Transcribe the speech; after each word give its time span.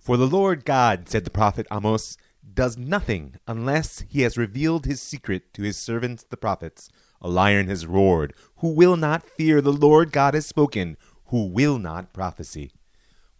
For 0.00 0.16
the 0.16 0.26
Lord 0.26 0.64
God, 0.64 1.10
said 1.10 1.26
the 1.26 1.30
prophet 1.30 1.66
Amos, 1.70 2.16
does 2.54 2.78
nothing 2.78 3.36
unless 3.46 4.00
he 4.08 4.22
has 4.22 4.38
revealed 4.38 4.86
his 4.86 5.02
secret 5.02 5.52
to 5.52 5.62
his 5.62 5.76
servants 5.76 6.24
the 6.24 6.38
prophets. 6.38 6.88
A 7.20 7.28
lion 7.28 7.68
has 7.68 7.86
roared. 7.86 8.32
Who 8.56 8.72
will 8.72 8.96
not 8.96 9.28
fear? 9.28 9.60
The 9.60 9.74
Lord 9.74 10.10
God 10.10 10.32
has 10.32 10.46
spoken. 10.46 10.96
Who 11.26 11.44
will 11.44 11.78
not 11.78 12.14
prophesy? 12.14 12.72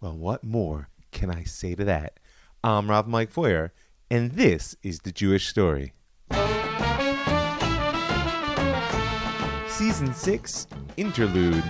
Well, 0.02 0.18
what 0.18 0.44
more 0.44 0.90
can 1.12 1.30
I 1.30 1.44
say 1.44 1.74
to 1.74 1.84
that? 1.84 2.20
I'm 2.62 2.90
Rav 2.90 3.08
Mike 3.08 3.32
Feuer, 3.32 3.72
and 4.10 4.32
this 4.32 4.76
is 4.82 5.00
the 5.00 5.12
Jewish 5.12 5.48
story. 5.48 5.94
Season 9.66 10.12
6 10.12 10.66
Interlude 10.98 11.64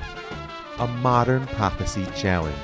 A 0.80 0.88
Modern 0.88 1.46
Prophecy 1.46 2.04
Challenge. 2.16 2.56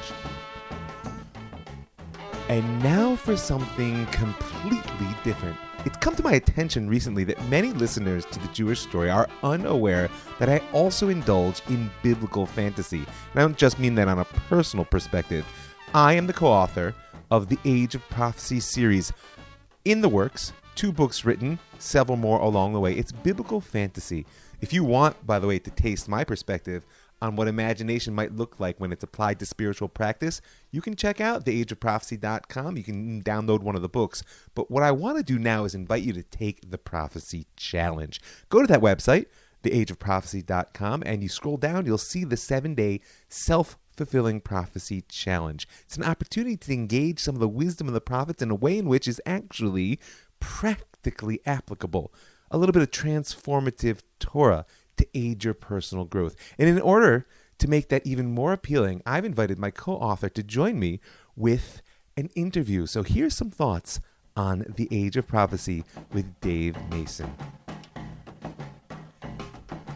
And 2.48 2.80
now 2.80 3.16
for 3.16 3.36
something 3.36 4.06
completely 4.06 5.08
different. 5.24 5.56
It's 5.84 5.96
come 5.96 6.14
to 6.14 6.22
my 6.22 6.34
attention 6.34 6.88
recently 6.88 7.24
that 7.24 7.42
many 7.48 7.72
listeners 7.72 8.24
to 8.26 8.38
the 8.38 8.48
Jewish 8.48 8.80
story 8.80 9.10
are 9.10 9.28
unaware 9.42 10.08
that 10.38 10.48
I 10.48 10.60
also 10.72 11.08
indulge 11.08 11.60
in 11.68 11.90
biblical 12.02 12.46
fantasy. 12.46 12.98
And 12.98 13.06
I 13.34 13.40
don't 13.40 13.56
just 13.56 13.80
mean 13.80 13.96
that 13.96 14.06
on 14.06 14.20
a 14.20 14.24
personal 14.24 14.84
perspective. 14.84 15.44
I 15.92 16.12
am 16.12 16.28
the 16.28 16.32
co 16.32 16.46
author 16.46 16.94
of 17.32 17.48
the 17.48 17.58
Age 17.64 17.96
of 17.96 18.08
Prophecy 18.10 18.60
series. 18.60 19.12
In 19.84 20.00
the 20.00 20.08
works, 20.08 20.52
two 20.76 20.92
books 20.92 21.24
written, 21.24 21.58
several 21.78 22.16
more 22.16 22.38
along 22.38 22.74
the 22.74 22.80
way. 22.80 22.94
It's 22.94 23.10
biblical 23.10 23.60
fantasy. 23.60 24.24
If 24.60 24.72
you 24.72 24.84
want, 24.84 25.26
by 25.26 25.40
the 25.40 25.46
way, 25.48 25.58
to 25.58 25.70
taste 25.70 26.08
my 26.08 26.22
perspective 26.22 26.86
on 27.22 27.36
what 27.36 27.48
imagination 27.48 28.14
might 28.14 28.36
look 28.36 28.60
like 28.60 28.78
when 28.78 28.92
it's 28.92 29.04
applied 29.04 29.38
to 29.38 29.46
spiritual 29.46 29.88
practice, 29.88 30.40
you 30.70 30.80
can 30.82 30.94
check 30.94 31.20
out 31.20 31.44
theageofprophecy.com. 31.44 32.76
You 32.76 32.84
can 32.84 33.22
download 33.22 33.60
one 33.60 33.76
of 33.76 33.82
the 33.82 33.88
books. 33.88 34.22
But 34.54 34.70
what 34.70 34.82
I 34.82 34.92
want 34.92 35.16
to 35.16 35.22
do 35.22 35.38
now 35.38 35.64
is 35.64 35.74
invite 35.74 36.02
you 36.02 36.12
to 36.12 36.22
take 36.22 36.70
the 36.70 36.78
Prophecy 36.78 37.46
Challenge. 37.56 38.20
Go 38.48 38.60
to 38.60 38.66
that 38.66 38.80
website, 38.80 39.26
theageofprophecy.com, 39.62 41.02
and 41.06 41.22
you 41.22 41.28
scroll 41.28 41.56
down, 41.56 41.86
you'll 41.86 41.98
see 41.98 42.24
the 42.24 42.36
seven 42.36 42.74
day 42.74 43.00
self 43.28 43.78
fulfilling 43.96 44.40
prophecy 44.40 45.02
challenge. 45.08 45.66
It's 45.84 45.96
an 45.96 46.04
opportunity 46.04 46.56
to 46.56 46.72
engage 46.72 47.18
some 47.18 47.34
of 47.34 47.40
the 47.40 47.48
wisdom 47.48 47.88
of 47.88 47.94
the 47.94 48.00
prophets 48.00 48.42
in 48.42 48.50
a 48.50 48.54
way 48.54 48.78
in 48.78 48.88
which 48.88 49.08
is 49.08 49.20
actually 49.24 49.98
practically 50.38 51.40
applicable. 51.46 52.12
A 52.50 52.58
little 52.58 52.74
bit 52.74 52.82
of 52.82 52.90
transformative 52.90 54.00
Torah 54.20 54.66
to 54.96 55.06
aid 55.14 55.44
your 55.44 55.54
personal 55.54 56.04
growth. 56.04 56.36
And 56.58 56.68
in 56.68 56.80
order 56.80 57.26
to 57.58 57.68
make 57.68 57.88
that 57.88 58.06
even 58.06 58.26
more 58.26 58.52
appealing, 58.52 59.02
I've 59.06 59.24
invited 59.24 59.58
my 59.58 59.70
co 59.70 59.92
author 59.92 60.28
to 60.28 60.42
join 60.42 60.78
me 60.78 61.00
with 61.34 61.82
an 62.16 62.28
interview. 62.34 62.86
So 62.86 63.02
here's 63.02 63.34
some 63.34 63.50
thoughts 63.50 64.00
on 64.36 64.74
the 64.76 64.88
age 64.90 65.16
of 65.16 65.26
prophecy 65.26 65.84
with 66.12 66.40
Dave 66.40 66.76
Mason. 66.90 67.32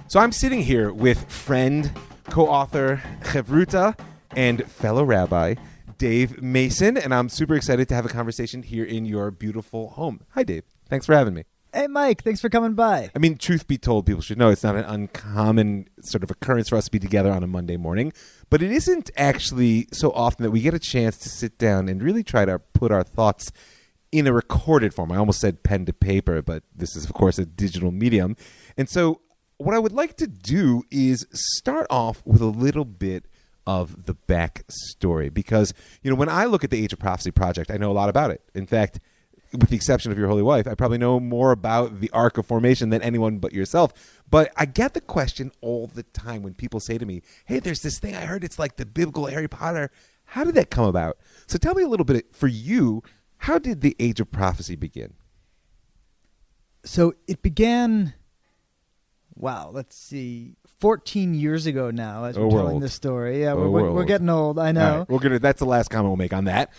So 0.08 0.18
I'm 0.18 0.32
sitting 0.32 0.62
here 0.62 0.92
with 0.92 1.30
friend, 1.30 1.90
co 2.24 2.46
author, 2.46 3.02
Chevruta, 3.22 3.98
and 4.34 4.70
fellow 4.70 5.04
rabbi. 5.04 5.54
Dave 5.98 6.40
Mason, 6.40 6.96
and 6.96 7.12
I'm 7.12 7.28
super 7.28 7.54
excited 7.54 7.86
to 7.90 7.94
have 7.94 8.06
a 8.06 8.08
conversation 8.08 8.62
here 8.62 8.86
in 8.86 9.04
your 9.04 9.30
beautiful 9.30 9.90
home. 9.90 10.22
Hi, 10.30 10.42
Dave. 10.42 10.64
Thanks 10.88 11.04
for 11.04 11.14
having 11.14 11.34
me. 11.34 11.44
Hey, 11.72 11.86
Mike, 11.86 12.24
thanks 12.24 12.40
for 12.40 12.48
coming 12.48 12.74
by. 12.74 13.12
I 13.14 13.18
mean, 13.20 13.36
truth 13.36 13.68
be 13.68 13.78
told, 13.78 14.04
people 14.04 14.22
should 14.22 14.38
know 14.38 14.48
it's 14.48 14.64
not 14.64 14.74
an 14.74 14.84
uncommon 14.84 15.86
sort 16.02 16.24
of 16.24 16.30
occurrence 16.30 16.68
for 16.68 16.76
us 16.76 16.86
to 16.86 16.90
be 16.90 16.98
together 16.98 17.30
on 17.30 17.44
a 17.44 17.46
Monday 17.46 17.76
morning, 17.76 18.12
but 18.48 18.60
it 18.60 18.72
isn't 18.72 19.08
actually 19.16 19.86
so 19.92 20.10
often 20.10 20.42
that 20.42 20.50
we 20.50 20.62
get 20.62 20.74
a 20.74 20.80
chance 20.80 21.16
to 21.18 21.28
sit 21.28 21.58
down 21.58 21.88
and 21.88 22.02
really 22.02 22.24
try 22.24 22.44
to 22.44 22.58
put 22.58 22.90
our 22.90 23.04
thoughts 23.04 23.52
in 24.10 24.26
a 24.26 24.32
recorded 24.32 24.92
form. 24.92 25.12
I 25.12 25.16
almost 25.18 25.38
said 25.38 25.62
pen 25.62 25.86
to 25.86 25.92
paper, 25.92 26.42
but 26.42 26.64
this 26.74 26.96
is, 26.96 27.04
of 27.04 27.12
course, 27.12 27.38
a 27.38 27.46
digital 27.46 27.92
medium. 27.92 28.36
And 28.76 28.88
so, 28.88 29.20
what 29.58 29.76
I 29.76 29.78
would 29.78 29.92
like 29.92 30.16
to 30.16 30.26
do 30.26 30.82
is 30.90 31.24
start 31.32 31.86
off 31.88 32.20
with 32.24 32.40
a 32.40 32.46
little 32.46 32.84
bit 32.84 33.26
of 33.64 34.06
the 34.06 34.16
backstory 34.26 35.32
because, 35.32 35.72
you 36.02 36.10
know, 36.10 36.16
when 36.16 36.30
I 36.30 36.46
look 36.46 36.64
at 36.64 36.70
the 36.70 36.82
Age 36.82 36.92
of 36.92 36.98
Prophecy 36.98 37.30
project, 37.30 37.70
I 37.70 37.76
know 37.76 37.92
a 37.92 37.94
lot 37.94 38.08
about 38.08 38.32
it. 38.32 38.42
In 38.54 38.66
fact, 38.66 38.98
with 39.52 39.70
the 39.70 39.76
exception 39.76 40.12
of 40.12 40.18
your 40.18 40.28
holy 40.28 40.42
wife, 40.42 40.66
I 40.66 40.74
probably 40.74 40.98
know 40.98 41.18
more 41.18 41.50
about 41.50 42.00
the 42.00 42.10
arc 42.10 42.38
of 42.38 42.46
formation 42.46 42.90
than 42.90 43.02
anyone 43.02 43.38
but 43.38 43.52
yourself. 43.52 43.92
But 44.30 44.52
I 44.56 44.64
get 44.64 44.94
the 44.94 45.00
question 45.00 45.50
all 45.60 45.88
the 45.88 46.04
time 46.04 46.42
when 46.42 46.54
people 46.54 46.78
say 46.80 46.98
to 46.98 47.06
me, 47.06 47.22
"Hey, 47.46 47.58
there's 47.58 47.82
this 47.82 47.98
thing 47.98 48.14
I 48.14 48.26
heard. 48.26 48.44
It's 48.44 48.58
like 48.58 48.76
the 48.76 48.86
biblical 48.86 49.26
Harry 49.26 49.48
Potter. 49.48 49.90
How 50.26 50.44
did 50.44 50.54
that 50.54 50.70
come 50.70 50.84
about?" 50.84 51.18
So 51.46 51.58
tell 51.58 51.74
me 51.74 51.82
a 51.82 51.88
little 51.88 52.04
bit 52.04 52.34
for 52.34 52.46
you. 52.46 53.02
How 53.38 53.58
did 53.58 53.80
the 53.80 53.96
age 53.98 54.20
of 54.20 54.30
prophecy 54.30 54.76
begin? 54.76 55.14
So 56.84 57.14
it 57.26 57.42
began. 57.42 58.14
Wow, 59.34 59.70
let's 59.72 59.96
see, 59.96 60.56
14 60.80 61.32
years 61.32 61.64
ago 61.64 61.90
now. 61.90 62.24
As 62.24 62.36
oh, 62.36 62.40
we're 62.42 62.46
Oh, 62.46 62.48
we're 62.48 62.58
telling 62.58 62.74
old. 62.74 62.82
this 62.82 62.92
story, 62.92 63.40
yeah, 63.40 63.52
Oh, 63.52 63.56
we're, 63.56 63.70
we're 63.70 63.92
we're, 63.92 64.04
getting 64.04 64.28
old. 64.28 64.58
I 64.58 64.70
know. 64.72 64.98
Right, 64.98 65.08
we're 65.08 65.18
gonna. 65.18 65.38
That's 65.38 65.60
the 65.60 65.66
last 65.66 65.88
comment 65.88 66.10
we'll 66.10 66.16
make 66.16 66.34
on 66.34 66.44
that. 66.44 66.70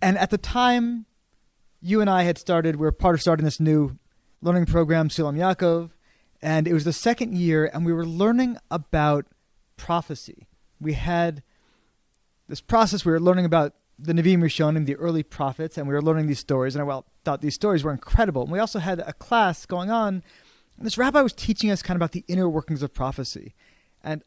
And 0.00 0.16
at 0.16 0.30
the 0.30 0.38
time, 0.38 1.04
you 1.80 2.00
and 2.00 2.10
I 2.10 2.22
had 2.24 2.38
started. 2.38 2.76
We 2.76 2.82
were 2.82 2.92
part 2.92 3.14
of 3.14 3.20
starting 3.20 3.44
this 3.44 3.60
new 3.60 3.98
learning 4.42 4.66
program, 4.66 5.08
Sulam 5.08 5.36
Yaakov, 5.36 5.90
and 6.40 6.68
it 6.68 6.72
was 6.72 6.84
the 6.84 6.92
second 6.92 7.36
year, 7.36 7.70
and 7.72 7.84
we 7.84 7.92
were 7.92 8.06
learning 8.06 8.56
about 8.70 9.26
prophecy. 9.76 10.46
We 10.80 10.92
had 10.94 11.42
this 12.48 12.60
process. 12.60 13.04
We 13.04 13.12
were 13.12 13.20
learning 13.20 13.44
about 13.44 13.74
the 13.98 14.12
Nevi'im 14.12 14.40
Rishonim, 14.40 14.86
the 14.86 14.96
early 14.96 15.22
prophets, 15.22 15.76
and 15.76 15.88
we 15.88 15.94
were 15.94 16.02
learning 16.02 16.28
these 16.28 16.38
stories. 16.38 16.74
And 16.76 16.82
I 16.82 16.84
well, 16.84 17.04
thought 17.24 17.40
these 17.40 17.54
stories 17.54 17.82
were 17.82 17.90
incredible. 17.90 18.42
And 18.42 18.52
we 18.52 18.60
also 18.60 18.78
had 18.78 19.00
a 19.00 19.12
class 19.12 19.66
going 19.66 19.90
on. 19.90 20.22
And 20.76 20.86
this 20.86 20.96
rabbi 20.96 21.20
was 21.20 21.32
teaching 21.32 21.70
us 21.70 21.82
kind 21.82 21.96
of 21.96 21.98
about 21.98 22.12
the 22.12 22.24
inner 22.28 22.48
workings 22.48 22.82
of 22.82 22.94
prophecy, 22.94 23.54
and 24.02 24.22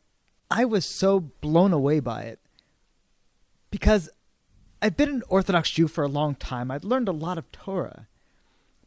I 0.50 0.66
was 0.66 0.86
so 0.86 1.20
blown 1.20 1.72
away 1.72 2.02
by 2.02 2.24
it 2.24 2.40
because 3.72 4.10
I've 4.82 4.98
been 4.98 5.10
an 5.10 5.24
Orthodox 5.30 5.70
Jew 5.70 5.88
for 5.88 6.04
a 6.04 6.08
long 6.08 6.36
time. 6.36 6.72
I'd 6.72 6.84
learned 6.84 7.08
a 7.08 7.14
lot 7.14 7.38
of 7.38 7.52
Torah. 7.52 8.08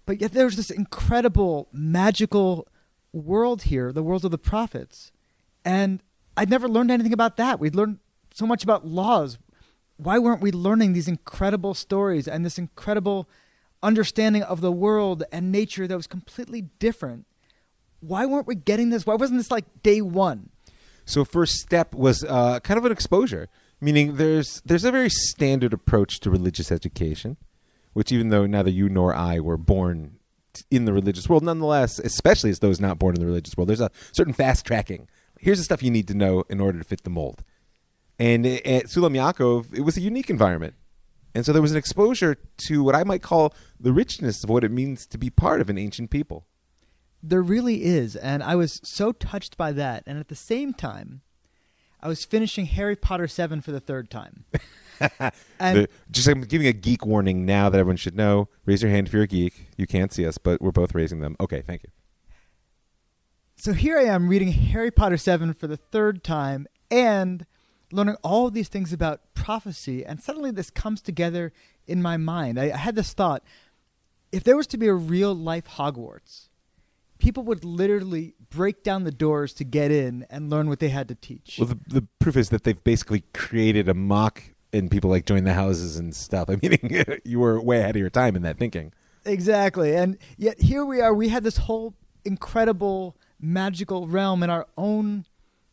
But 0.07 0.21
yet 0.21 0.33
there 0.33 0.45
was 0.45 0.57
this 0.57 0.71
incredible, 0.71 1.69
magical 1.73 2.67
world 3.13 3.63
here, 3.63 3.93
the 3.93 4.03
world 4.03 4.25
of 4.25 4.31
the 4.31 4.39
prophets. 4.39 5.13
And 5.65 6.03
I'd 6.37 6.51
never 6.51 6.69
learned 6.69 6.91
anything 6.91 7.13
about 7.13 7.37
that. 7.37 7.61
We'd 7.61 7.77
learned 7.77 8.01
so 8.33 8.47
much 8.47 8.65
about 8.65 8.87
laws. 8.87 9.39
Why 9.97 10.19
weren't 10.19 10.43
we 10.43 10.51
learning 10.51 10.93
these 10.93 11.07
incredible 11.07 11.75
stories 11.75 12.27
and 12.27 12.45
this 12.45 12.59
incredible 12.59 13.29
understanding 13.83 14.43
of 14.43 14.61
the 14.61 14.73
world 14.73 15.23
and 15.31 15.53
nature 15.53 15.87
that 15.87 15.97
was 15.97 16.09
completely 16.09 16.63
different? 16.81 17.27
Why 18.01 18.27
weren't 18.27 18.49
we 18.49 18.57
getting 18.57 18.91
this? 18.91 19.07
Why 19.07 19.15
wasn't 19.15 19.39
this 19.39 19.51
like 19.51 19.83
day 19.83 20.01
one? 20.01 20.51
So 21.07 21.25
first 21.25 21.61
step 21.61 21.95
was 21.95 22.25
uh, 22.25 22.61
kind 22.61 22.79
of 22.79 22.85
an 22.85 22.93
exposure, 22.93 23.49
meaning 23.85 24.17
there's 24.17 24.63
there's 24.65 24.85
a 24.85 24.91
very 24.91 25.11
standard 25.11 25.73
approach 25.73 26.21
to 26.21 26.31
religious 26.31 26.73
education, 26.73 27.37
which 27.93 28.11
even 28.11 28.31
though 28.31 28.47
neither 28.47 28.71
you 28.71 28.89
nor 28.89 29.15
I 29.15 29.41
were 29.41 29.59
born 29.59 30.19
in 30.71 30.87
the 30.87 30.93
religious 30.93 31.29
world, 31.29 31.43
nonetheless, 31.43 31.99
especially 31.99 32.51
as 32.51 32.61
those 32.61 32.81
not 32.81 32.99
born 32.99 33.15
in 33.15 33.21
the 33.21 33.27
religious 33.27 33.57
world, 33.57 33.69
there's 33.69 33.81
a 33.81 33.91
certain 34.13 34.33
fast 34.33 34.65
tracking. 34.65 35.09
Here's 35.39 35.59
the 35.59 35.65
stuff 35.65 35.83
you 35.83 35.91
need 35.91 36.09
to 36.09 36.15
know 36.15 36.45
in 36.49 36.61
order 36.61 36.79
to 36.79 36.85
fit 36.85 37.05
the 37.05 37.11
mold. 37.11 37.45
And 38.19 38.47
at 38.47 38.87
Sulam 38.87 39.73
it 39.75 39.81
was 39.81 39.97
a 39.97 40.01
unique 40.01 40.31
environment. 40.31 40.75
And 41.35 41.45
so 41.45 41.53
there 41.53 41.61
was 41.61 41.73
an 41.73 41.77
exposure 41.77 42.37
to 42.69 42.83
what 42.83 42.95
I 42.95 43.03
might 43.03 43.21
call 43.21 43.53
the 43.79 43.93
richness 43.93 44.45
of 44.45 44.51
what 44.51 44.65
it 44.65 44.71
means 44.71 45.07
to 45.09 45.19
be 45.19 45.31
part 45.31 45.61
of 45.61 45.69
an 45.69 45.77
ancient 45.77 46.11
people. 46.11 46.47
There 47.23 47.43
really 47.43 47.85
is. 47.85 48.15
And 48.15 48.43
I 48.43 48.55
was 48.55 48.81
so 48.85 49.11
touched 49.11 49.57
by 49.57 49.73
that. 49.73 50.05
And 50.07 50.19
at 50.19 50.29
the 50.29 50.37
same 50.37 50.73
time, 50.73 51.23
I 52.05 52.09
was 52.09 52.25
finishing 52.25 52.67
Harry 52.67 52.97
Potter 52.97 53.27
7 53.27 53.63
for 53.63 53.73
the 53.73 53.81
third 53.81 54.11
time. 54.11 54.45
and 55.59 55.79
The- 55.79 55.89
just 56.11 56.29
I'm 56.29 56.43
giving 56.43 56.67
a 56.67 56.73
geek 56.73 57.07
warning 57.07 57.47
now 57.47 57.71
that 57.71 57.79
everyone 57.79 57.97
should 57.97 58.15
know. 58.15 58.49
Raise 58.67 58.83
your 58.83 58.91
hand 58.91 59.07
if 59.09 59.15
you're 59.15 59.23
a 59.23 59.27
geek. 59.27 59.69
You 59.79 59.87
can't 59.87 60.13
see 60.13 60.27
us, 60.27 60.37
but 60.37 60.61
we're 60.61 60.71
both 60.71 60.95
raising 60.95 61.21
them. 61.21 61.35
Okay, 61.41 61.63
thank 61.63 61.83
you. 61.83 61.89
so 63.57 63.73
here 63.73 63.99
I 63.99 64.03
am 64.05 64.29
reading 64.29 64.53
Harry 64.53 64.91
Potter 64.91 65.17
7 65.17 65.55
for 65.55 65.67
the 65.67 65.79
third 65.79 66.23
time 66.23 66.67
and 66.91 67.47
learning 67.91 68.17
all 68.23 68.51
these 68.51 68.69
things 68.69 68.93
about 68.93 69.23
prophecy. 69.35 70.05
And 70.05 70.21
suddenly 70.23 70.51
this 70.51 70.69
comes 70.69 71.01
together 71.01 71.53
in 71.87 72.03
my 72.03 72.19
mind. 72.19 72.61
I, 72.61 72.71
I 72.71 72.77
had 72.77 72.97
this 72.97 73.15
thought 73.15 73.43
if 74.31 74.45
there 74.45 74.57
was 74.57 74.67
to 74.69 74.77
be 74.77 74.89
a 74.89 74.95
real 74.95 75.35
life 75.35 75.69
Hogwarts, 75.69 76.49
people 77.19 77.43
would 77.45 77.65
literally 77.65 78.35
break 78.51 78.83
down 78.83 79.05
the 79.05 79.11
doors 79.11 79.53
to 79.55 79.65
get 79.65 79.91
in 79.91 80.27
and 80.31 80.51
learn 80.51 80.69
what 80.69 80.79
they 80.79 80.89
had 80.89 81.09
to 81.09 81.15
teach. 81.15 81.57
Well, 81.59 81.69
the, 81.69 81.79
the 81.87 82.09
proof 82.19 82.37
is 82.37 82.51
that 82.51 82.65
they've 82.65 82.83
basically 82.83 83.25
created 83.33 83.89
a 83.89 83.95
mock, 83.95 84.43
and 84.73 84.91
people 84.91 85.11
like 85.11 85.25
join 85.27 85.45
the 85.45 85.55
houses 85.55 85.97
and 85.97 86.15
stuff. 86.15 86.49
I 86.51 86.57
mean, 86.57 86.79
you 87.25 87.41
were 87.41 87.61
way 87.61 87.79
ahead 87.79 87.97
of 87.97 88.01
your 88.01 88.11
time 88.11 88.37
in 88.37 88.43
that 88.43 88.59
thinking. 88.59 88.93
Exactly. 89.25 89.97
And 89.97 90.19
yet 90.37 90.61
here 90.61 90.85
we 90.85 91.01
are. 91.01 91.15
We 91.15 91.29
had 91.29 91.45
this 91.45 91.57
whole 91.57 91.95
incredible 92.25 93.17
magical 93.41 94.07
realm 94.07 94.43
in 94.43 94.51
our 94.51 94.67
own 94.77 95.25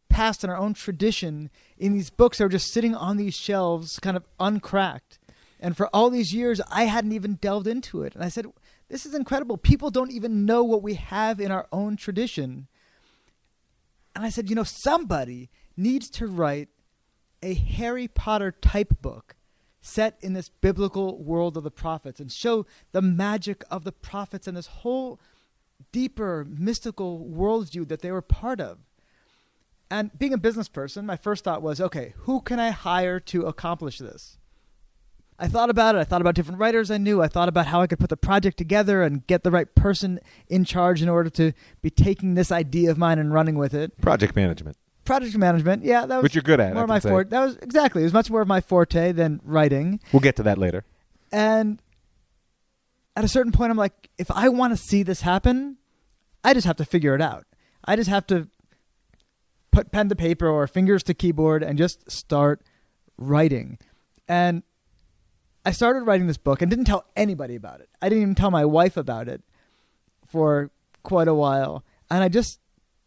past 0.09 0.43
and 0.43 0.51
our 0.51 0.57
own 0.57 0.73
tradition 0.73 1.49
in 1.77 1.93
these 1.93 2.09
books 2.09 2.38
that 2.38 2.45
are 2.45 2.49
just 2.49 2.71
sitting 2.71 2.95
on 2.95 3.17
these 3.17 3.33
shelves, 3.33 3.99
kind 3.99 4.17
of 4.17 4.25
uncracked. 4.39 5.19
And 5.59 5.77
for 5.77 5.88
all 5.93 6.09
these 6.09 6.33
years, 6.33 6.59
I 6.71 6.85
hadn't 6.85 7.11
even 7.11 7.35
delved 7.35 7.67
into 7.67 8.03
it. 8.03 8.15
And 8.15 8.23
I 8.23 8.29
said, 8.29 8.47
This 8.91 9.05
is 9.05 9.15
incredible. 9.15 9.55
People 9.55 9.89
don't 9.89 10.11
even 10.11 10.45
know 10.45 10.65
what 10.65 10.83
we 10.83 10.95
have 10.95 11.39
in 11.39 11.49
our 11.49 11.65
own 11.71 11.95
tradition. 11.95 12.67
And 14.13 14.25
I 14.25 14.29
said, 14.29 14.49
You 14.49 14.55
know, 14.55 14.65
somebody 14.65 15.49
needs 15.77 16.09
to 16.11 16.27
write 16.27 16.67
a 17.41 17.53
Harry 17.53 18.09
Potter 18.09 18.51
type 18.51 19.01
book 19.01 19.38
set 19.79 20.17
in 20.21 20.33
this 20.33 20.49
biblical 20.49 21.23
world 21.23 21.55
of 21.55 21.63
the 21.63 21.71
prophets 21.71 22.19
and 22.19 22.29
show 22.29 22.65
the 22.91 23.01
magic 23.01 23.63
of 23.71 23.85
the 23.85 23.93
prophets 23.93 24.45
and 24.45 24.57
this 24.57 24.67
whole 24.67 25.21
deeper 25.93 26.45
mystical 26.47 27.25
worldview 27.25 27.88
that 27.88 28.01
they 28.01 28.11
were 28.11 28.21
part 28.21 28.59
of. 28.59 28.79
And 29.89 30.11
being 30.19 30.33
a 30.33 30.38
business 30.38 30.67
person, 30.67 31.05
my 31.05 31.15
first 31.15 31.45
thought 31.45 31.61
was, 31.61 31.79
okay, 31.79 32.13
who 32.17 32.41
can 32.41 32.59
I 32.59 32.71
hire 32.71 33.21
to 33.21 33.45
accomplish 33.45 33.99
this? 33.99 34.38
I 35.41 35.47
thought 35.47 35.71
about 35.71 35.95
it. 35.95 35.97
I 35.97 36.03
thought 36.03 36.21
about 36.21 36.35
different 36.35 36.59
writers 36.59 36.91
I 36.91 36.99
knew. 36.99 37.23
I 37.23 37.27
thought 37.27 37.49
about 37.49 37.65
how 37.65 37.81
I 37.81 37.88
could 37.88 37.97
put 37.97 38.11
the 38.11 38.15
project 38.17 38.57
together 38.57 39.01
and 39.01 39.25
get 39.25 39.43
the 39.43 39.49
right 39.49 39.73
person 39.73 40.19
in 40.47 40.65
charge 40.65 41.01
in 41.01 41.09
order 41.09 41.31
to 41.31 41.51
be 41.81 41.89
taking 41.89 42.35
this 42.35 42.51
idea 42.51 42.91
of 42.91 42.99
mine 42.99 43.17
and 43.17 43.33
running 43.33 43.55
with 43.55 43.73
it. 43.73 43.99
Project 43.99 44.35
management. 44.35 44.77
Project 45.03 45.35
management, 45.35 45.83
yeah, 45.83 46.05
that 46.05 46.17
was 46.17 46.23
Which 46.23 46.35
you're 46.35 46.43
good 46.43 46.59
at, 46.59 46.75
More 46.75 46.85
my 46.85 46.99
forte. 46.99 47.29
That 47.29 47.43
was 47.43 47.57
exactly. 47.57 48.03
It 48.03 48.05
was 48.05 48.13
much 48.13 48.29
more 48.29 48.41
of 48.41 48.47
my 48.47 48.61
forte 48.61 49.11
than 49.13 49.41
writing. 49.43 49.99
We'll 50.13 50.19
get 50.19 50.35
to 50.35 50.43
that 50.43 50.59
later. 50.59 50.85
And 51.31 51.81
at 53.15 53.23
a 53.23 53.27
certain 53.27 53.51
point, 53.51 53.71
I'm 53.71 53.77
like, 53.77 54.11
if 54.19 54.29
I 54.29 54.47
want 54.49 54.73
to 54.73 54.77
see 54.77 55.01
this 55.01 55.21
happen, 55.21 55.77
I 56.43 56.53
just 56.53 56.67
have 56.67 56.77
to 56.77 56.85
figure 56.85 57.15
it 57.15 57.21
out. 57.21 57.47
I 57.83 57.95
just 57.95 58.11
have 58.11 58.27
to 58.27 58.47
put 59.71 59.91
pen 59.91 60.07
to 60.09 60.15
paper 60.15 60.47
or 60.47 60.67
fingers 60.67 61.01
to 61.03 61.15
keyboard 61.15 61.63
and 61.63 61.79
just 61.79 62.11
start 62.11 62.61
writing. 63.17 63.79
And 64.27 64.61
I 65.66 65.72
started 65.72 66.02
writing 66.04 66.28
this 66.28 66.38
book 66.38 66.62
and 66.62 66.69
didn't 66.69 66.86
tell 66.86 67.06
anybody 67.16 67.56
about 67.56 67.81
it. 67.81 67.90
I 68.02 68.10
didn't 68.10 68.24
even 68.24 68.36
tell 68.36 68.52
my 68.52 68.66
wife 68.66 68.98
about 68.98 69.28
it 69.28 69.42
for 70.25 70.72
quite 71.04 71.28
a 71.28 71.34
while. 71.34 71.84
And 72.10 72.24
I 72.24 72.30
just 72.30 72.60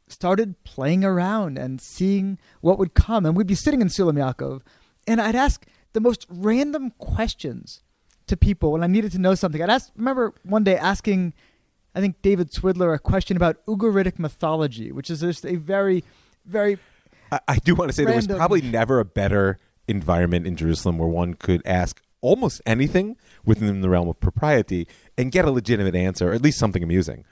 started 0.08 0.62
playing 0.64 1.04
around 1.04 1.58
and 1.58 1.80
seeing 1.80 2.38
what 2.60 2.78
would 2.78 2.94
come. 2.94 3.26
And 3.26 3.36
we'd 3.36 3.46
be 3.46 3.54
sitting 3.54 3.80
in 3.80 3.88
Sulam 3.88 4.14
Yaakov, 4.14 4.62
and 5.06 5.20
I'd 5.20 5.34
ask 5.34 5.66
the 5.92 6.00
most 6.00 6.26
random 6.28 6.90
questions 6.98 7.82
to 8.26 8.36
people 8.36 8.72
when 8.72 8.82
I 8.82 8.86
needed 8.86 9.12
to 9.12 9.18
know 9.18 9.34
something. 9.34 9.62
I'd 9.62 9.70
ask, 9.70 9.90
remember 9.96 10.32
one 10.44 10.64
day 10.64 10.76
asking, 10.76 11.34
I 11.94 12.00
think 12.00 12.22
David 12.22 12.50
Swidler, 12.52 12.94
a 12.94 12.98
question 12.98 13.36
about 13.36 13.64
Ugaritic 13.66 14.18
mythology, 14.18 14.92
which 14.92 15.10
is 15.10 15.20
just 15.20 15.44
a 15.44 15.56
very, 15.56 16.04
very 16.46 16.78
I, 17.30 17.40
I 17.48 17.56
do 17.56 17.74
want 17.74 17.90
to 17.90 17.94
say 17.94 18.04
there 18.04 18.16
was 18.16 18.26
probably 18.26 18.62
never 18.62 19.00
a 19.00 19.04
better 19.04 19.58
environment 19.88 20.46
in 20.46 20.56
Jerusalem 20.56 20.98
where 20.98 21.08
one 21.08 21.34
could 21.34 21.62
ask 21.64 22.00
almost 22.24 22.62
anything 22.64 23.16
within 23.44 23.82
the 23.82 23.88
realm 23.88 24.08
of 24.08 24.18
propriety 24.18 24.88
and 25.18 25.30
get 25.30 25.44
a 25.44 25.50
legitimate 25.50 25.94
answer, 25.94 26.30
or 26.30 26.34
at 26.34 26.42
least 26.42 26.58
something 26.58 26.82
amusing. 26.82 27.24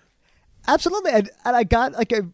Absolutely. 0.68 1.12
And, 1.12 1.30
and 1.44 1.56
I 1.56 1.64
got 1.64 1.92
like 1.92 2.12
a 2.12 2.28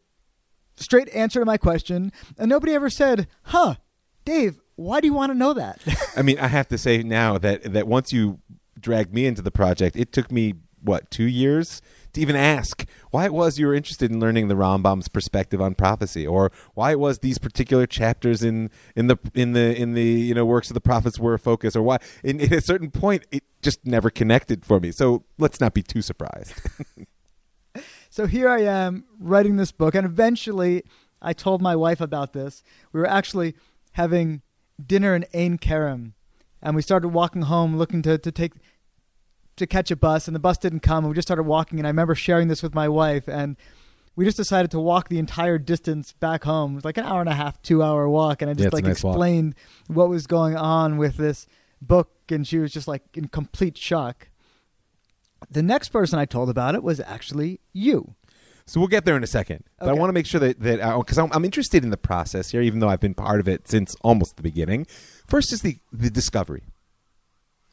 straight 0.77 1.09
answer 1.11 1.41
to 1.41 1.47
my 1.47 1.57
question, 1.57 2.13
and 2.37 2.49
nobody 2.49 2.75
ever 2.75 2.91
said, 2.91 3.29
huh, 3.45 3.77
Dave, 4.25 4.61
why 4.75 5.01
do 5.01 5.07
you 5.07 5.15
want 5.15 5.31
to 5.33 5.39
know 5.39 5.55
that? 5.55 5.81
I 6.17 6.23
mean, 6.23 6.39
I 6.39 6.49
have 6.49 6.69
to 6.69 6.79
say 6.79 7.03
now 7.03 7.39
that 7.39 7.73
that 7.73 7.87
once 7.87 8.13
you 8.13 8.41
dragged 8.79 9.15
me 9.15 9.27
into 9.27 9.43
the 9.43 9.51
project, 9.51 9.97
it 9.97 10.13
took 10.13 10.31
me 10.31 10.55
what 10.83 11.11
two 11.11 11.25
years 11.25 11.83
to 12.13 12.21
even 12.21 12.37
ask 12.37 12.87
why 13.11 13.25
it 13.25 13.33
was 13.33 13.59
you 13.59 13.67
were 13.67 13.75
interested 13.75 14.11
in 14.11 14.21
learning 14.21 14.49
the 14.49 14.55
Rambam's 14.55 15.09
perspective 15.09 15.61
on 15.61 15.75
prophecy, 15.75 16.27
or 16.27 16.51
why 16.75 16.93
it 16.93 17.01
was 17.01 17.19
these 17.19 17.39
particular 17.39 17.87
chapters 17.87 18.43
in 18.43 18.71
in 18.97 19.07
the 19.07 19.19
in 19.35 19.53
the 19.53 19.77
in 19.77 19.95
the 19.95 20.05
you 20.05 20.35
know 20.35 20.45
works 20.45 20.71
of 20.71 20.75
the 20.75 20.81
prophets 20.81 21.19
were 21.19 21.35
a 21.35 21.39
focus, 21.39 21.77
or 21.77 21.83
why. 21.83 21.99
In, 22.23 22.41
in 22.41 22.53
a 22.53 22.61
certain 22.61 22.91
point, 22.91 23.25
it 23.31 23.45
just 23.63 23.85
never 23.87 24.11
connected 24.11 24.65
for 24.65 24.81
me. 24.81 24.91
So 24.91 25.25
let's 25.39 25.61
not 25.61 25.75
be 25.75 25.83
too 25.83 26.03
surprised. 26.03 26.55
so 28.11 28.27
here 28.27 28.49
I 28.49 28.63
am 28.63 29.05
writing 29.19 29.57
this 29.57 29.73
book, 29.73 29.95
and 29.95 30.07
eventually 30.07 30.85
I 31.21 31.33
told 31.33 31.63
my 31.63 31.77
wife 31.77 32.01
about 32.01 32.33
this. 32.33 32.63
We 32.93 33.01
were 33.01 33.09
actually 33.09 33.55
having 33.93 34.43
dinner 34.85 35.15
in 35.15 35.27
Ain 35.35 35.59
Kerem, 35.59 36.13
and 36.63 36.77
we 36.77 36.83
started 36.83 37.09
walking 37.09 37.43
home 37.43 37.77
looking 37.77 38.03
to, 38.03 38.19
to 38.19 38.33
take 38.33 38.53
to 39.59 39.67
catch 39.67 39.91
a 39.91 39.97
bus, 39.97 40.27
and 40.27 40.35
the 40.35 40.41
bus 40.41 40.59
didn't 40.59 40.81
come, 40.81 41.05
and 41.05 41.09
we 41.09 41.15
just 41.15 41.29
started 41.29 41.45
walking. 41.45 41.79
And 41.79 41.87
I 41.87 41.91
remember 41.91 42.15
sharing 42.15 42.49
this 42.49 42.63
with 42.63 42.75
my 42.75 42.89
wife, 42.89 43.29
and 43.29 43.57
we 44.17 44.25
just 44.25 44.37
decided 44.37 44.71
to 44.73 44.81
walk 44.81 45.09
the 45.09 45.19
entire 45.19 45.59
distance 45.59 46.13
back 46.13 46.45
home. 46.45 46.73
It 46.73 46.75
was 46.77 46.85
like 46.85 46.99
an 46.99 47.05
hour 47.05 47.21
and 47.21 47.29
a 47.29 47.35
half, 47.35 47.61
two 47.63 47.83
hour 47.83 48.09
walk, 48.09 48.43
and 48.43 48.51
I 48.51 48.55
just 48.55 48.73
a 48.73 48.75
like 48.75 48.85
nice 48.85 49.03
walk. 49.03 49.15
explained 49.15 49.55
what 49.87 50.09
was 50.09 50.27
going 50.27 50.57
on 50.57 50.97
with 50.97 51.17
this 51.17 51.47
book, 51.81 52.11
and 52.29 52.47
she 52.47 52.59
was 52.59 52.73
just 52.73 52.89
like 52.89 53.03
in 53.15 53.29
complete 53.29 53.79
shock. 53.79 54.29
The 55.51 55.63
next 55.63 55.91
person 55.91 56.19
I 56.19 56.25
told 56.25 56.51
about 56.51 56.75
it 56.75 56.83
was 56.83 56.99
actually 57.01 57.61
you. 57.73 58.15
So 58.67 58.81
we'll 58.81 58.89
get 58.89 59.07
there 59.07 59.17
in 59.17 59.23
a 59.23 59.29
second. 59.29 59.65
But 59.79 59.89
I 59.89 59.93
want 59.95 60.11
to 60.11 60.13
make 60.13 60.27
sure 60.27 60.41
that 60.41 60.61
that 60.61 60.81
uh, 60.81 60.99
because 60.99 61.17
I'm, 61.17 61.31
I'm 61.33 61.45
interested 61.45 61.85
in 61.85 61.91
the 61.91 61.97
process 61.97 62.51
here, 62.51 62.61
even 62.61 62.81
though 62.81 62.89
I've 62.89 63.01
been 63.01 63.15
part 63.15 63.41
of 63.41 63.49
it 63.49 63.67
since 63.67 63.95
almost 64.03 64.37
the 64.37 64.43
beginning. 64.43 64.87
First 65.27 65.53
is 65.53 65.63
the 65.63 65.79
the 65.91 66.11
discovery, 66.11 66.65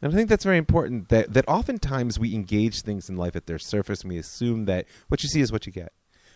and 0.01 0.13
I 0.13 0.15
think 0.15 0.29
that's 0.29 0.43
very 0.43 0.57
important. 0.57 1.09
That 1.09 1.33
that 1.33 1.47
oftentimes 1.47 2.19
we 2.19 2.35
engage 2.35 2.81
things 2.81 3.09
in 3.09 3.17
life 3.17 3.35
at 3.35 3.47
their 3.47 3.59
surface, 3.59 4.01
and 4.01 4.11
we 4.11 4.17
assume 4.17 4.65
that 4.65 4.85
what 5.07 5.23
you 5.23 5.29
see 5.29 5.41
is 5.41 5.51
what 5.51 5.65
you 5.65 5.71
get. 5.71 5.93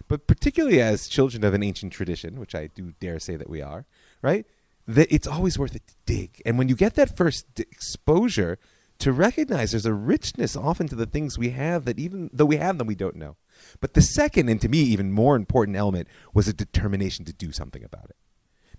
But 0.08 0.28
particularly 0.28 0.82
as 0.82 1.08
children 1.08 1.44
of 1.44 1.54
an 1.54 1.64
ancient 1.64 1.94
tradition, 1.94 2.40
which 2.40 2.56
I 2.56 2.68
do 2.68 2.94
dare 3.00 3.20
say 3.20 3.36
that 3.36 3.50
we 3.50 3.62
are, 3.62 3.86
right? 4.22 4.46
That 4.88 5.14
it's 5.14 5.28
always 5.28 5.60
worth 5.60 5.76
it 5.76 5.86
to 5.88 5.96
dig, 6.06 6.42
and 6.46 6.58
when 6.58 6.70
you 6.70 6.76
get 6.76 6.96
that 6.96 7.16
first 7.16 7.46
exposure, 7.60 8.58
to 9.00 9.14
recognize 9.14 9.72
there's 9.72 9.86
a 9.86 9.94
richness 9.94 10.56
often 10.56 10.88
to 10.90 10.96
the 10.96 11.06
things 11.06 11.38
we 11.38 11.50
have 11.52 11.86
that 11.86 11.98
even 11.98 12.30
though 12.34 12.46
we 12.46 12.58
have 12.58 12.78
them, 12.78 12.88
we 12.88 12.96
don't 12.96 13.16
know. 13.16 13.38
But 13.80 13.94
the 13.94 14.02
second, 14.02 14.50
and 14.50 14.62
to 14.62 14.70
me 14.70 14.80
even 14.80 15.12
more 15.12 15.36
important 15.36 15.78
element, 15.78 16.08
was 16.34 16.48
a 16.48 16.54
determination 16.54 17.26
to 17.26 17.34
do 17.34 17.52
something 17.52 17.84
about 17.84 18.10
it. 18.10 18.18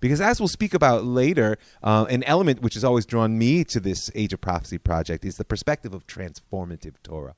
Because 0.00 0.20
as 0.20 0.40
we'll 0.40 0.48
speak 0.48 0.74
about 0.74 1.04
later, 1.04 1.58
uh, 1.82 2.06
an 2.08 2.24
element 2.24 2.62
which 2.62 2.74
has 2.74 2.84
always 2.84 3.06
drawn 3.06 3.38
me 3.38 3.64
to 3.64 3.80
this 3.80 4.10
Age 4.14 4.32
of 4.32 4.40
Prophecy 4.40 4.78
project 4.78 5.24
is 5.24 5.36
the 5.36 5.44
perspective 5.44 5.94
of 5.94 6.06
transformative 6.06 6.94
Torah. 7.02 7.36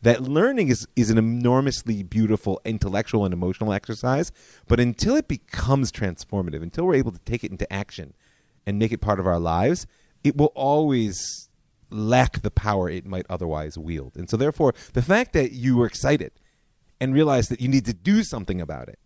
That 0.00 0.22
learning 0.22 0.68
is, 0.68 0.86
is 0.96 1.10
an 1.10 1.18
enormously 1.18 2.02
beautiful 2.02 2.60
intellectual 2.64 3.24
and 3.24 3.34
emotional 3.34 3.72
exercise, 3.72 4.32
but 4.66 4.80
until 4.80 5.16
it 5.16 5.28
becomes 5.28 5.90
transformative, 5.90 6.62
until 6.62 6.86
we're 6.86 6.94
able 6.94 7.12
to 7.12 7.18
take 7.20 7.44
it 7.44 7.50
into 7.50 7.70
action 7.72 8.14
and 8.64 8.78
make 8.78 8.92
it 8.92 9.00
part 9.00 9.18
of 9.18 9.26
our 9.26 9.40
lives, 9.40 9.86
it 10.22 10.36
will 10.36 10.52
always 10.54 11.48
lack 11.90 12.42
the 12.42 12.50
power 12.50 12.88
it 12.88 13.06
might 13.06 13.26
otherwise 13.28 13.76
wield. 13.76 14.16
And 14.16 14.30
so, 14.30 14.36
therefore, 14.36 14.72
the 14.92 15.02
fact 15.02 15.32
that 15.32 15.52
you 15.52 15.76
were 15.76 15.86
excited 15.86 16.32
and 17.00 17.14
realized 17.14 17.50
that 17.50 17.60
you 17.60 17.68
need 17.68 17.86
to 17.86 17.94
do 17.94 18.22
something 18.22 18.60
about 18.60 18.88
it. 18.88 18.98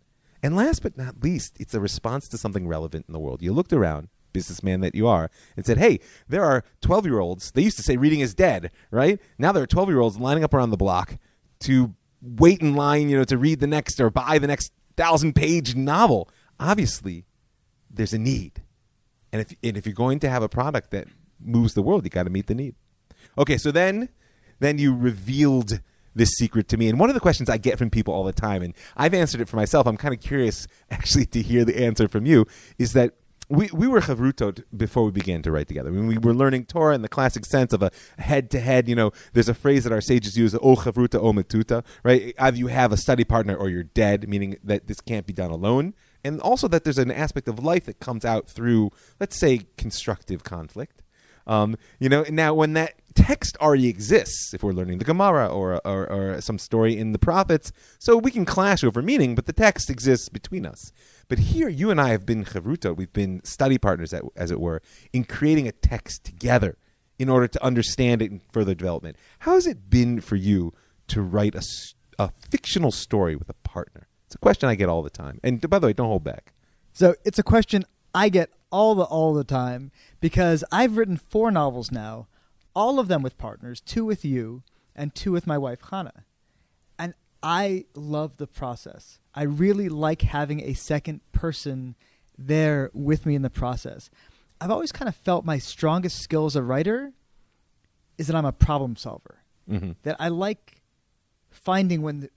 And 0.43 0.57
last 0.57 0.83
but 0.83 0.97
not 0.97 1.23
least, 1.23 1.57
it's 1.61 1.75
a 1.75 1.81
response 1.81 2.29
to 2.29 2.39
something 2.39 2.67
relevant 2.67 3.07
in 3.09 3.13
the 3.13 3.21
world. 3.21 3.43
You 3.43 3.53
looked 3.53 3.73
around, 3.73 4.09
businessman 4.33 4.81
that 4.81 4.95
you 4.95 5.07
are, 5.07 5.31
and 5.57 5.65
said, 5.65 5.79
hey, 5.79 6.01
there 6.29 6.45
are 6.45 6.65
12 6.81 7.07
year 7.07 7.21
olds. 7.21 7.53
They 7.53 7.63
used 7.63 7.77
to 7.77 7.83
say 7.83 7.97
reading 7.97 8.21
is 8.21 8.35
dead, 8.35 8.73
right? 8.91 9.21
Now 9.39 9.53
there 9.53 9.63
are 9.63 9.69
12 9.69 9.89
year 9.89 10.01
olds 10.01 10.19
lining 10.19 10.43
up 10.43 10.53
around 10.53 10.71
the 10.71 10.77
block 10.77 11.17
to 11.61 11.95
wait 12.21 12.61
in 12.61 12.75
line, 12.75 13.09
you 13.09 13.17
know, 13.17 13.25
to 13.25 13.39
read 13.39 13.61
the 13.61 13.67
next 13.67 14.01
or 14.01 14.11
buy 14.11 14.39
the 14.39 14.47
next 14.47 14.73
thousand 14.97 15.35
page 15.35 15.75
novel. 15.75 16.29
Obviously, 16.59 17.25
there's 17.91 18.13
a 18.13 18.19
need. 18.19 18.63
And 19.33 19.43
if, 19.43 19.55
and 19.63 19.77
if 19.77 19.87
you're 19.87 19.95
going 19.95 20.19
to 20.21 20.29
have 20.29 20.43
a 20.43 20.49
product 20.49 20.91
that 20.91 21.09
moves 21.41 21.75
the 21.75 21.83
world, 21.83 22.05
you 22.05 22.11
got 22.11 22.25
to 22.25 22.31
meet 22.31 22.47
the 22.47 22.55
need. 22.55 22.75
Okay, 23.39 23.59
so 23.59 23.71
then 23.71 24.09
then 24.61 24.79
you 24.79 24.95
revealed 24.95 25.81
this 26.15 26.31
secret 26.31 26.69
to 26.69 26.77
me. 26.77 26.89
And 26.89 26.99
one 26.99 27.11
of 27.11 27.15
the 27.15 27.21
questions 27.21 27.49
I 27.49 27.59
get 27.59 27.79
from 27.79 27.91
people 27.91 28.15
all 28.15 28.25
the 28.25 28.33
time, 28.33 28.63
and 28.63 28.75
I've 28.97 29.15
answered 29.15 29.41
it 29.41 29.49
for 29.49 29.57
myself, 29.57 29.87
I'm 29.87 29.97
kind 29.97 30.15
of 30.15 30.21
curious 30.21 30.67
actually 30.91 31.27
to 31.27 31.43
hear 31.43 31.65
the 31.65 31.83
answer 31.83 32.09
from 32.09 32.27
you, 32.27 32.47
is 32.79 32.93
that 32.93 33.15
we, 33.49 33.69
we 33.73 33.87
were 33.87 34.01
chavrutot 34.01 34.65
before 34.75 35.05
we 35.05 35.11
began 35.11 35.43
to 35.43 35.51
write 35.51 35.69
together. 35.69 35.93
When 35.93 36.07
we 36.07 36.17
were 36.17 36.33
learning 36.33 36.67
Torah 36.67 36.95
in 36.95 37.03
the 37.03 37.09
classic 37.09 37.45
sense 37.45 37.73
of 37.73 37.83
a 37.83 37.91
head 38.19 38.51
to 38.53 38.61
head, 38.61 38.89
you 38.89 38.95
know, 38.95 39.13
there's 39.35 39.49
a 39.49 39.55
phrase 39.55 39.85
that 39.85 39.93
our 39.93 40.01
sages 40.01 40.39
use, 40.39 40.55
o 40.55 40.77
chavruta 40.77 41.17
o 41.17 41.33
metuta, 41.33 41.85
right? 42.03 42.35
Either 42.39 42.57
you 42.57 42.69
have 42.69 42.93
a 42.93 42.97
study 42.97 43.25
partner 43.25 43.55
or 43.55 43.69
you're 43.69 43.83
dead, 43.83 44.29
meaning 44.29 44.57
that 44.65 44.87
this 44.87 45.01
can't 45.01 45.27
be 45.27 45.33
done 45.33 45.51
alone. 45.51 45.95
And 46.25 46.41
also 46.41 46.69
that 46.69 46.85
there's 46.85 46.99
an 46.99 47.11
aspect 47.11 47.49
of 47.49 47.59
life 47.59 47.85
that 47.87 48.01
comes 48.01 48.25
out 48.25 48.49
through, 48.49 48.91
let's 49.21 49.39
say, 49.39 49.67
constructive 49.77 50.45
conflict. 50.45 51.03
Um, 51.47 51.77
you 51.99 52.09
know, 52.09 52.25
now 52.31 52.55
when 52.55 52.75
that 52.75 52.95
text 53.13 53.57
already 53.59 53.89
exists, 53.89 54.53
if 54.55 54.63
we're 54.63 54.73
learning 54.73 54.99
the 54.99 55.05
Gemara 55.05 55.47
or, 55.47 55.81
or, 55.87 56.11
or 56.11 56.41
some 56.41 56.59
story 56.59 56.97
in 56.97 57.13
the 57.13 57.19
prophets, 57.19 57.73
so 57.99 58.17
we 58.17 58.31
can 58.31 58.45
clash 58.45 58.83
over 58.83 59.03
meaning, 59.03 59.35
but 59.35 59.47
the 59.47 59.53
text 59.53 59.91
exists 59.91 60.29
between 60.29 60.67
us. 60.67 60.93
But 61.29 61.39
here, 61.39 61.69
you 61.69 61.91
and 61.91 62.01
I 62.01 62.11
have 62.11 62.27
been 62.27 62.45
chavruta, 62.45 62.95
we've 62.97 63.13
been 63.13 63.43
study 63.45 63.79
partners, 63.79 64.13
as- 64.37 64.51
it 64.51 64.61
were, 64.61 64.83
in 65.13 65.25
creating 65.25 65.69
a 65.69 65.73
text 65.73 66.25
together 66.25 66.77
in 67.19 67.29
order 67.29 67.47
to 67.47 67.65
understand 67.65 68.23
it 68.23 68.31
in 68.31 68.41
further 68.53 68.75
development. 68.75 69.17
How 69.41 69.55
has 69.55 69.67
it 69.67 69.89
been 69.89 70.21
for 70.21 70.37
you 70.37 70.75
to 71.09 71.23
write 71.23 71.55
a, 71.55 71.63
a 72.19 72.31
fictional 72.51 72.91
story 72.91 73.37
with 73.37 73.49
a 73.49 73.55
partner? 73.55 74.09
It's 74.27 74.35
a 74.35 74.39
question 74.39 74.69
I 74.69 74.75
get 74.75 74.89
all 74.89 75.03
the 75.03 75.11
time. 75.11 75.39
And 75.43 75.61
by 75.69 75.79
the 75.79 75.89
way, 75.89 75.93
don't 75.93 76.09
hold 76.09 76.25
back. 76.25 76.53
So 76.93 77.15
it's 77.25 77.39
a 77.39 77.43
question 77.43 77.85
I 78.15 78.29
get 78.29 78.51
all 78.71 78.95
the 78.95 79.05
all 79.05 79.35
the 79.35 79.45
time 79.45 79.93
because 80.21 80.65
I've 80.73 80.97
written 80.97 81.17
four 81.17 81.51
novels 81.51 81.91
now, 81.91 82.29
all 82.75 82.99
of 82.99 83.09
them 83.09 83.23
with 83.23 83.39
partners, 83.39 83.81
two 83.81 84.05
with 84.05 84.25
you, 84.25 84.63
and 84.95 85.15
two 85.15 85.33
with 85.33 85.47
my 85.47 85.59
wife 85.59 85.81
Hannah. 85.91 86.25
And 86.99 87.15
I 87.43 87.87
love 87.95 88.37
the 88.37 88.47
process. 88.47 89.19
I 89.35 89.45
really 89.45 89.89
like 89.89 90.23
having 90.23 90.61
a 90.61 90.75
second 90.75 91.21
person 91.33 91.97
there 92.37 92.91
with 92.93 93.27
me 93.27 93.35
in 93.35 93.43
the 93.43 93.51
process. 93.51 94.11
I've 94.61 94.71
always 94.71 94.93
kind 94.93 95.09
of 95.09 95.17
felt 95.17 95.45
my 95.45 95.59
strongest 95.59 96.21
skill 96.21 96.47
as 96.47 96.57
a 96.57 96.63
writer 96.63 97.13
is 98.19 98.27
that 98.27 98.37
I'm 98.37 98.45
a 98.45 98.53
problem 98.53 98.97
solver. 98.97 99.43
Mm-hmm. 99.69 99.93
That 100.03 100.17
I 100.21 100.29
like 100.29 100.83
finding 101.51 102.03
when 102.03 102.29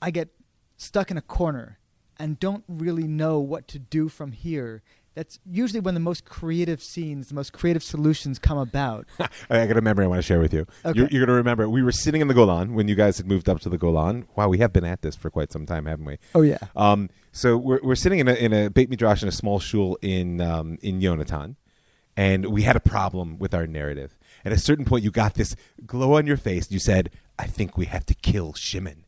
I 0.00 0.10
get 0.10 0.28
stuck 0.76 1.10
in 1.10 1.16
a 1.16 1.22
corner 1.22 1.78
and 2.18 2.38
don't 2.38 2.64
really 2.68 3.06
know 3.06 3.38
what 3.38 3.68
to 3.68 3.78
do 3.78 4.08
from 4.08 4.32
here. 4.32 4.82
That's 5.18 5.40
usually 5.44 5.80
when 5.80 5.94
the 5.94 6.00
most 6.00 6.24
creative 6.24 6.80
scenes, 6.80 7.26
the 7.26 7.34
most 7.34 7.52
creative 7.52 7.82
solutions 7.82 8.38
come 8.38 8.56
about. 8.56 9.08
I 9.50 9.66
got 9.66 9.76
a 9.76 9.80
memory 9.80 10.04
I 10.04 10.06
want 10.06 10.20
to 10.20 10.22
share 10.22 10.38
with 10.38 10.54
you. 10.54 10.64
Okay. 10.84 10.96
You're, 10.96 11.08
you're 11.08 11.26
going 11.26 11.26
to 11.26 11.32
remember 11.32 11.68
we 11.68 11.82
were 11.82 11.90
sitting 11.90 12.20
in 12.20 12.28
the 12.28 12.34
Golan 12.34 12.74
when 12.74 12.86
you 12.86 12.94
guys 12.94 13.16
had 13.16 13.26
moved 13.26 13.48
up 13.48 13.58
to 13.62 13.68
the 13.68 13.78
Golan. 13.78 14.28
Wow, 14.36 14.46
we 14.46 14.58
have 14.58 14.72
been 14.72 14.84
at 14.84 15.02
this 15.02 15.16
for 15.16 15.28
quite 15.28 15.50
some 15.50 15.66
time, 15.66 15.86
haven't 15.86 16.04
we? 16.04 16.18
Oh 16.36 16.42
yeah. 16.42 16.58
Um, 16.76 17.10
so 17.32 17.56
we're, 17.56 17.80
we're 17.82 17.96
sitting 17.96 18.20
in 18.20 18.28
a, 18.28 18.34
in 18.34 18.52
a 18.52 18.70
Beit 18.70 18.90
Midrash 18.90 19.20
in 19.20 19.28
a 19.28 19.32
small 19.32 19.58
shul 19.58 19.98
in 20.02 20.40
um, 20.40 20.78
in 20.82 21.00
Yonatan, 21.00 21.56
and 22.16 22.46
we 22.46 22.62
had 22.62 22.76
a 22.76 22.80
problem 22.80 23.38
with 23.40 23.54
our 23.54 23.66
narrative. 23.66 24.16
At 24.44 24.52
a 24.52 24.58
certain 24.58 24.84
point, 24.84 25.02
you 25.02 25.10
got 25.10 25.34
this 25.34 25.56
glow 25.84 26.16
on 26.16 26.28
your 26.28 26.36
face. 26.36 26.70
You 26.70 26.78
said, 26.78 27.10
"I 27.36 27.48
think 27.48 27.76
we 27.76 27.86
have 27.86 28.06
to 28.06 28.14
kill 28.14 28.52
Shimon." 28.52 29.04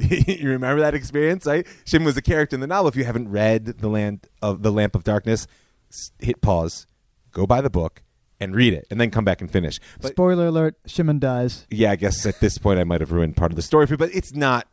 you 0.26 0.48
remember 0.48 0.80
that 0.80 0.94
experience, 0.94 1.46
right? 1.46 1.66
Shimon 1.84 2.06
was 2.06 2.16
a 2.16 2.22
character 2.22 2.54
in 2.54 2.60
the 2.60 2.66
novel. 2.66 2.88
If 2.88 2.96
you 2.96 3.04
haven't 3.04 3.28
read 3.28 3.66
the 3.66 3.88
land 3.88 4.26
of 4.40 4.62
the 4.62 4.70
Lamp 4.72 4.94
of 4.94 5.04
Darkness, 5.04 5.46
hit 6.18 6.40
pause, 6.40 6.86
go 7.32 7.46
buy 7.46 7.60
the 7.60 7.70
book, 7.70 8.02
and 8.40 8.54
read 8.54 8.72
it, 8.72 8.86
and 8.90 9.00
then 9.00 9.10
come 9.10 9.24
back 9.24 9.40
and 9.40 9.50
finish. 9.50 9.78
But 10.00 10.12
Spoiler 10.12 10.46
alert: 10.46 10.76
Shimon 10.86 11.18
dies. 11.18 11.66
yeah, 11.70 11.90
I 11.90 11.96
guess 11.96 12.24
at 12.24 12.40
this 12.40 12.56
point 12.58 12.80
I 12.80 12.84
might 12.84 13.00
have 13.00 13.12
ruined 13.12 13.36
part 13.36 13.52
of 13.52 13.56
the 13.56 13.62
story 13.62 13.86
for 13.86 13.94
you, 13.94 13.98
but 13.98 14.14
it's 14.14 14.32
not. 14.34 14.66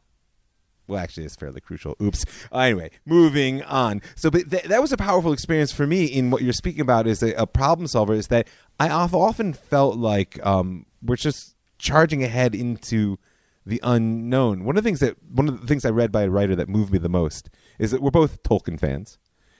Well, 0.87 0.99
actually, 0.99 1.25
it's 1.25 1.35
fairly 1.35 1.59
crucial. 1.59 1.97
Oops. 2.01 2.23
Anyway, 2.53 2.91
moving 3.05 3.61
on. 3.63 4.01
So, 4.15 4.31
but 4.31 4.49
th- 4.49 4.63
that 4.63 4.81
was 4.81 4.93
a 4.93 4.97
powerful 4.97 5.33
experience 5.33 5.73
for 5.73 5.85
me. 5.85 6.05
In 6.05 6.29
what 6.29 6.41
you're 6.43 6.53
speaking 6.53 6.79
about 6.79 7.07
is 7.07 7.21
a, 7.21 7.33
a 7.33 7.45
problem 7.45 7.87
solver. 7.87 8.13
Is 8.13 8.27
that 8.27 8.47
I 8.79 8.87
often 8.89 9.51
felt 9.51 9.97
like 9.97 10.39
um, 10.45 10.85
we're 11.03 11.17
just 11.17 11.55
charging 11.77 12.23
ahead 12.23 12.55
into 12.55 13.19
the 13.67 13.81
unknown. 13.83 14.63
One 14.63 14.77
of 14.77 14.83
the 14.83 14.87
things 14.87 15.01
that 15.01 15.21
one 15.23 15.47
of 15.47 15.59
the 15.59 15.67
things 15.67 15.85
I 15.85 15.89
read 15.89 16.11
by 16.11 16.23
a 16.23 16.29
writer 16.29 16.55
that 16.55 16.69
moved 16.69 16.91
me 16.91 16.99
the 16.99 17.09
most 17.09 17.49
is 17.77 17.91
that 17.91 18.01
we're 18.01 18.11
both 18.11 18.41
Tolkien 18.43 18.79
fans. 18.79 19.19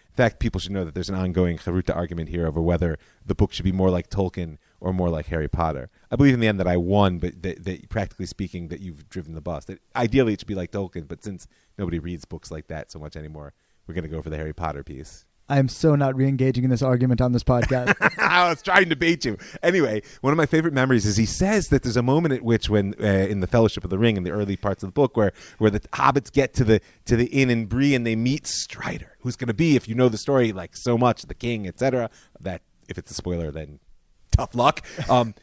In 0.10 0.16
fact, 0.16 0.40
people 0.40 0.60
should 0.60 0.72
know 0.72 0.84
that 0.84 0.96
there's 0.96 1.10
an 1.10 1.16
ongoing 1.16 1.60
Havruta 1.60 1.96
argument 1.96 2.30
here 2.30 2.48
over 2.48 2.60
whether 2.60 2.98
the 3.24 3.36
book 3.36 3.54
should 3.54 3.66
be 3.66 3.72
more 3.72 3.92
like 3.92 4.10
Tolkien 4.10 4.58
or 4.80 4.92
more 4.92 5.10
like 5.10 5.28
Harry 5.28 5.48
Potter. 5.48 5.92
I 6.10 6.16
believe 6.16 6.34
in 6.34 6.40
the 6.40 6.48
end 6.48 6.60
that 6.60 6.68
I 6.68 6.78
won, 6.78 7.20
but 7.20 7.44
that, 7.44 7.66
that 7.66 7.90
practically 7.90 8.26
speaking, 8.26 8.70
that 8.70 8.80
you've 8.80 9.08
driven 9.10 9.36
the 9.36 9.42
bus. 9.42 9.66
That 9.66 9.80
ideally 9.96 10.34
it 10.34 10.40
should 10.40 10.48
be 10.48 10.56
like 10.56 10.72
Tolkien, 10.72 11.08
but 11.08 11.24
since 11.24 11.48
nobody 11.78 12.00
reads 12.00 12.26
books 12.26 12.50
like 12.50 12.68
that 12.68 12.92
so 12.92 12.98
much 12.98 13.16
anymore, 13.16 13.54
we're 13.86 13.94
going 13.94 14.06
to 14.06 14.10
go 14.10 14.24
for 14.24 14.32
the 14.32 14.38
Harry 14.38 14.54
Potter 14.54 14.84
piece. 14.84 15.27
I 15.50 15.60
am 15.60 15.70
so 15.70 15.96
not 15.96 16.16
re-engaging 16.16 16.66
in 16.66 16.70
this 16.70 16.82
argument 16.82 17.22
on 17.22 17.32
this 17.32 17.44
podcast. 17.44 17.96
I 18.20 18.50
was 18.50 18.62
trying 18.62 18.90
to 18.90 18.98
bait 18.98 19.24
you. 19.24 19.38
Anyway, 19.64 20.02
one 20.20 20.34
of 20.34 20.38
my 20.38 20.46
favorite 20.46 20.74
memories 20.74 21.06
is 21.06 21.16
he 21.16 21.26
says 21.26 21.68
that 21.68 21.84
there's 21.84 21.96
a 21.96 22.04
moment 22.04 22.34
at 22.34 22.42
which, 22.42 22.70
when 22.70 22.94
uh, 23.02 23.06
in 23.06 23.40
the 23.40 23.48
Fellowship 23.48 23.86
of 23.86 23.90
the 23.90 23.98
Ring, 23.98 24.18
in 24.18 24.24
the 24.24 24.32
early 24.32 24.58
parts 24.58 24.84
of 24.84 24.90
the 24.90 24.94
book, 24.94 25.16
where 25.16 25.32
where 25.58 25.72
the 25.72 25.80
hobbits 25.80 26.32
get 26.32 26.54
to 26.56 26.66
the 26.66 26.82
to 27.06 27.16
the 27.16 27.28
inn 27.28 27.50
in 27.50 27.66
Bree 27.66 27.96
and 27.96 28.06
they 28.06 28.16
meet 28.16 28.46
Strider, 28.46 29.16
who's 29.22 29.38
going 29.38 29.48
to 29.48 29.54
be, 29.54 29.78
if 29.78 29.88
you 29.88 29.96
know 29.96 30.10
the 30.10 30.18
story 30.18 30.52
like 30.52 30.76
so 30.76 30.98
much, 30.98 31.22
the 31.24 31.34
king, 31.34 31.66
etc. 31.66 32.10
That 32.42 32.62
if 32.90 32.98
it's 32.98 33.12
a 33.12 33.14
spoiler, 33.14 33.52
then 33.52 33.80
tough 34.32 34.54
luck. 34.56 34.86
Um, 35.10 35.36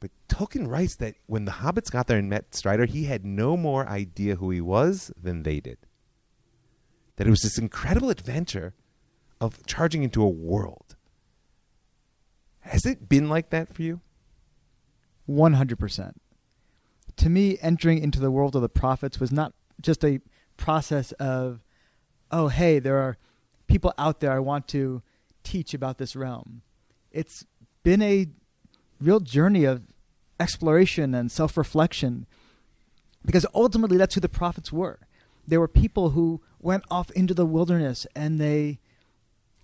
but 0.00 0.10
Tolkien 0.30 0.66
writes 0.66 0.96
that 0.96 1.16
when 1.26 1.44
the 1.44 1.52
hobbits 1.52 1.90
got 1.90 2.06
there 2.06 2.16
and 2.16 2.30
met 2.30 2.54
Strider, 2.54 2.86
he 2.86 3.04
had 3.04 3.22
no 3.22 3.54
more 3.54 3.86
idea 3.86 4.36
who 4.36 4.48
he 4.50 4.62
was 4.62 5.12
than 5.20 5.42
they 5.42 5.60
did. 5.60 5.76
That 7.16 7.26
it 7.26 7.30
was 7.30 7.42
this 7.42 7.58
incredible 7.58 8.08
adventure 8.08 8.72
of 9.40 9.64
charging 9.66 10.02
into 10.02 10.22
a 10.22 10.28
world. 10.28 10.96
Has 12.60 12.84
it 12.84 13.08
been 13.08 13.28
like 13.28 13.50
that 13.50 13.72
for 13.72 13.82
you? 13.82 14.00
100%. 15.28 16.12
To 17.16 17.28
me, 17.28 17.58
entering 17.60 17.98
into 17.98 18.20
the 18.20 18.30
world 18.30 18.56
of 18.56 18.62
the 18.62 18.68
prophets 18.68 19.18
was 19.18 19.32
not 19.32 19.52
just 19.80 20.04
a 20.04 20.20
process 20.56 21.12
of, 21.12 21.60
oh, 22.30 22.48
hey, 22.48 22.78
there 22.78 22.98
are 22.98 23.16
people 23.66 23.94
out 23.98 24.20
there 24.20 24.32
I 24.32 24.38
want 24.40 24.68
to 24.68 25.02
teach 25.42 25.74
about 25.74 25.98
this 25.98 26.14
realm. 26.14 26.62
It's 27.10 27.44
been 27.82 28.02
a 28.02 28.26
real 29.00 29.20
journey 29.20 29.64
of 29.64 29.82
exploration 30.38 31.14
and 31.14 31.30
self 31.30 31.56
reflection 31.56 32.26
because 33.24 33.46
ultimately 33.54 33.96
that's 33.96 34.14
who 34.14 34.20
the 34.20 34.28
prophets 34.28 34.72
were. 34.72 35.00
They 35.46 35.58
were 35.58 35.68
people 35.68 36.10
who 36.10 36.40
went 36.60 36.84
off 36.90 37.10
into 37.12 37.34
the 37.34 37.46
wilderness 37.46 38.06
and 38.14 38.40
they 38.40 38.78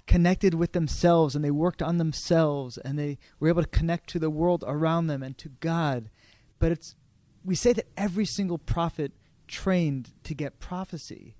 connected 0.07 0.55
with 0.55 0.73
themselves 0.73 1.35
and 1.35 1.45
they 1.45 1.51
worked 1.51 1.83
on 1.83 1.99
themselves 1.99 2.79
and 2.79 2.99
they 2.99 3.19
were 3.41 3.49
able 3.49 3.63
to 3.63 3.69
connect 3.69 4.09
to 4.11 4.19
the 4.19 4.31
world 4.31 4.65
around 4.67 5.07
them 5.09 5.23
and 5.23 5.37
to 5.39 5.49
God. 5.61 6.11
But 6.59 6.73
it's 6.73 6.97
we 7.45 7.55
say 7.55 7.73
that 7.73 7.87
every 7.97 8.25
single 8.25 8.59
prophet 8.59 9.13
trained 9.47 10.13
to 10.25 10.35
get 10.35 10.59
prophecy, 10.59 11.37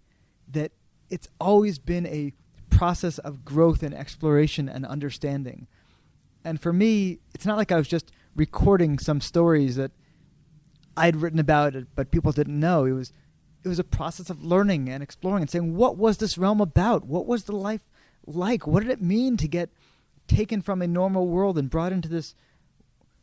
that 0.49 0.73
it's 1.11 1.29
always 1.41 1.79
been 1.79 2.07
a 2.07 2.33
process 2.71 3.19
of 3.19 3.45
growth 3.45 3.83
and 3.83 3.95
exploration 3.95 4.69
and 4.69 4.87
understanding. 4.87 5.67
And 6.45 6.61
for 6.61 6.73
me, 6.73 7.19
it's 7.35 7.47
not 7.47 7.57
like 7.57 7.73
I 7.73 7.77
was 7.77 7.89
just 7.89 8.13
recording 8.37 8.99
some 8.99 9.21
stories 9.21 9.77
that 9.77 9.91
I'd 10.97 11.17
written 11.17 11.39
about 11.39 11.75
it, 11.75 11.89
but 11.95 12.11
people 12.11 12.33
didn't 12.33 12.59
know. 12.59 12.85
It 12.85 12.93
was 12.93 13.13
it 13.65 13.69
was 13.69 13.79
a 13.81 13.85
process 13.85 14.31
of 14.31 14.45
learning 14.45 14.89
and 14.89 15.03
exploring 15.03 15.43
and 15.43 15.51
saying, 15.51 15.75
what 15.75 15.97
was 15.97 16.19
this 16.19 16.39
realm 16.39 16.61
about? 16.61 17.05
What 17.05 17.27
was 17.27 17.45
the 17.45 17.57
life 17.57 17.89
like? 18.27 18.67
What 18.67 18.83
did 18.83 18.93
it 18.93 19.03
mean 19.03 19.37
to 19.39 19.49
get 19.49 19.71
taken 20.27 20.63
from 20.63 20.83
a 20.83 20.87
normal 20.87 21.29
world 21.29 21.57
and 21.57 21.71
brought 21.71 21.93
into 21.93 22.09
this 22.09 22.35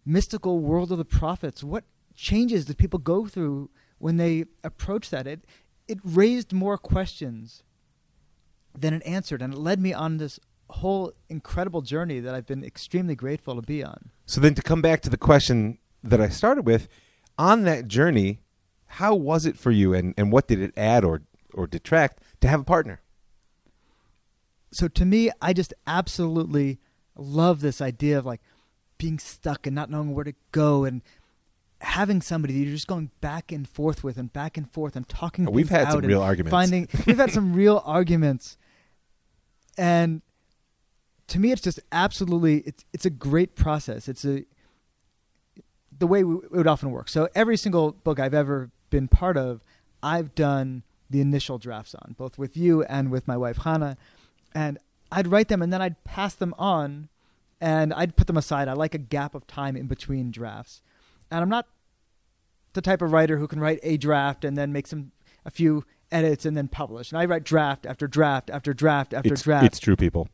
mystical 0.06 0.60
world 0.60 0.92
of 0.92 0.98
the 0.98 1.06
prophets? 1.06 1.64
What 1.64 1.84
changes 2.16 2.66
did 2.66 2.78
people 2.78 3.00
go 3.00 3.28
through 3.28 3.70
when 3.98 4.18
they 4.18 4.46
approached 4.64 5.12
that? 5.12 5.28
It 5.28 5.46
it 5.88 6.00
raised 6.04 6.54
more 6.54 6.78
questions 6.78 7.64
than 8.78 8.94
it 8.94 9.04
answered, 9.06 9.42
and 9.42 9.54
it 9.54 9.60
led 9.60 9.80
me 9.80 9.94
on 9.94 10.18
this 10.18 10.40
whole 10.70 11.14
incredible 11.30 11.82
journey 11.82 12.20
that 12.20 12.34
I've 12.34 12.48
been 12.48 12.64
extremely 12.64 13.16
grateful 13.16 13.56
to 13.56 13.62
be 13.62 13.84
on. 13.84 14.10
So 14.26 14.42
then 14.42 14.56
to 14.56 14.62
come 14.62 14.82
back 14.82 15.02
to 15.02 15.10
the 15.10 15.18
question 15.18 15.78
that 16.02 16.20
I 16.20 16.30
started 16.30 16.66
with, 16.66 16.88
on 17.38 17.64
that 17.64 17.88
journey, 17.88 18.40
how 18.86 19.14
was 19.14 19.46
it 19.46 19.58
for 19.58 19.72
you 19.72 19.94
and, 19.94 20.14
and 20.18 20.32
what 20.32 20.48
did 20.48 20.62
it 20.62 20.74
add 20.78 21.04
or 21.04 21.22
or 21.54 21.68
detract 21.68 22.24
to 22.42 22.48
have 22.48 22.62
a 22.62 22.64
partner? 22.64 23.02
So 24.74 24.88
to 24.88 25.06
me, 25.06 25.30
I 25.42 25.54
just 25.54 25.74
absolutely 25.88 26.80
love 27.16 27.62
this 27.62 27.82
idea 27.82 28.18
of 28.18 28.26
like 28.26 28.42
being 28.98 29.20
stuck 29.20 29.68
and 29.68 29.76
not 29.76 29.90
knowing 29.90 30.14
where 30.14 30.24
to 30.24 30.34
go 30.52 30.84
and 30.84 31.02
having 31.82 32.22
somebody 32.22 32.54
that 32.54 32.60
you're 32.62 32.74
just 32.74 32.88
going 32.88 33.12
back 33.22 33.52
and 33.52 33.68
forth 33.68 34.04
with 34.04 34.18
and 34.18 34.32
back 34.32 34.58
and 34.58 34.70
forth 34.70 34.96
and 34.96 35.08
talking. 35.08 35.46
We've 35.52 35.70
had 35.70 35.92
some 35.92 36.02
real 36.02 36.22
arguments. 36.22 36.52
Finding 36.52 36.88
we've 37.06 37.18
had 37.18 37.32
some 37.32 37.54
real 37.54 37.82
arguments, 37.86 38.58
and 39.78 40.22
to 41.28 41.40
me, 41.40 41.52
it's 41.52 41.62
just 41.62 41.80
absolutely 41.92 42.58
it's 42.60 42.86
it's 42.94 43.06
a 43.06 43.10
great 43.10 43.56
process. 43.56 44.08
It's 44.08 44.26
a 44.26 44.46
the 46.00 46.08
way 46.08 46.24
we, 46.24 46.36
it 46.36 46.52
would 46.52 46.68
often 46.68 46.92
work. 46.92 47.10
So 47.10 47.30
every 47.36 47.58
single 47.58 47.92
book 47.92 48.20
I've 48.20 48.34
ever 48.34 48.72
been 48.90 49.08
part 49.08 49.38
of, 49.38 49.62
I've 50.02 50.34
done 50.36 50.84
the 51.10 51.22
initial 51.22 51.58
drafts 51.58 51.94
on, 51.96 52.16
both 52.18 52.38
with 52.38 52.58
you 52.58 52.84
and 52.84 53.12
with 53.12 53.28
my 53.28 53.38
wife 53.38 53.58
Hannah, 53.58 53.98
and 54.54 54.78
I'd 55.12 55.28
write 55.28 55.48
them 55.48 55.62
and 55.62 55.72
then 55.72 55.82
I'd 55.82 56.04
pass 56.04 56.36
them 56.36 56.54
on, 56.58 57.10
and 57.62 57.94
I'd 57.94 58.16
put 58.16 58.28
them 58.28 58.38
aside. 58.38 58.68
I 58.68 58.74
like 58.74 58.94
a 58.96 59.00
gap 59.00 59.36
of 59.36 59.48
time 59.48 59.76
in 59.76 59.88
between 59.88 60.32
drafts, 60.32 60.82
and 61.32 61.42
I'm 61.42 61.50
not 61.50 61.68
the 62.74 62.82
type 62.82 63.02
of 63.02 63.12
writer 63.12 63.38
who 63.38 63.48
can 63.48 63.60
write 63.60 63.80
a 63.84 63.98
draft 63.98 64.44
and 64.44 64.58
then 64.58 64.74
make 64.74 64.88
some 64.88 65.12
a 65.46 65.52
few 65.52 65.86
edits 66.12 66.46
and 66.46 66.56
then 66.56 66.68
publish. 66.68 67.12
And 67.12 67.20
I 67.20 67.26
write 67.26 67.44
draft 67.44 67.86
after 67.86 68.08
draft 68.08 68.50
after 68.50 68.74
draft 68.74 69.14
after 69.14 69.34
It's, 69.34 69.44
draft. 69.44 69.66
it's 69.66 69.80
true, 69.80 69.96
people. 69.96 70.30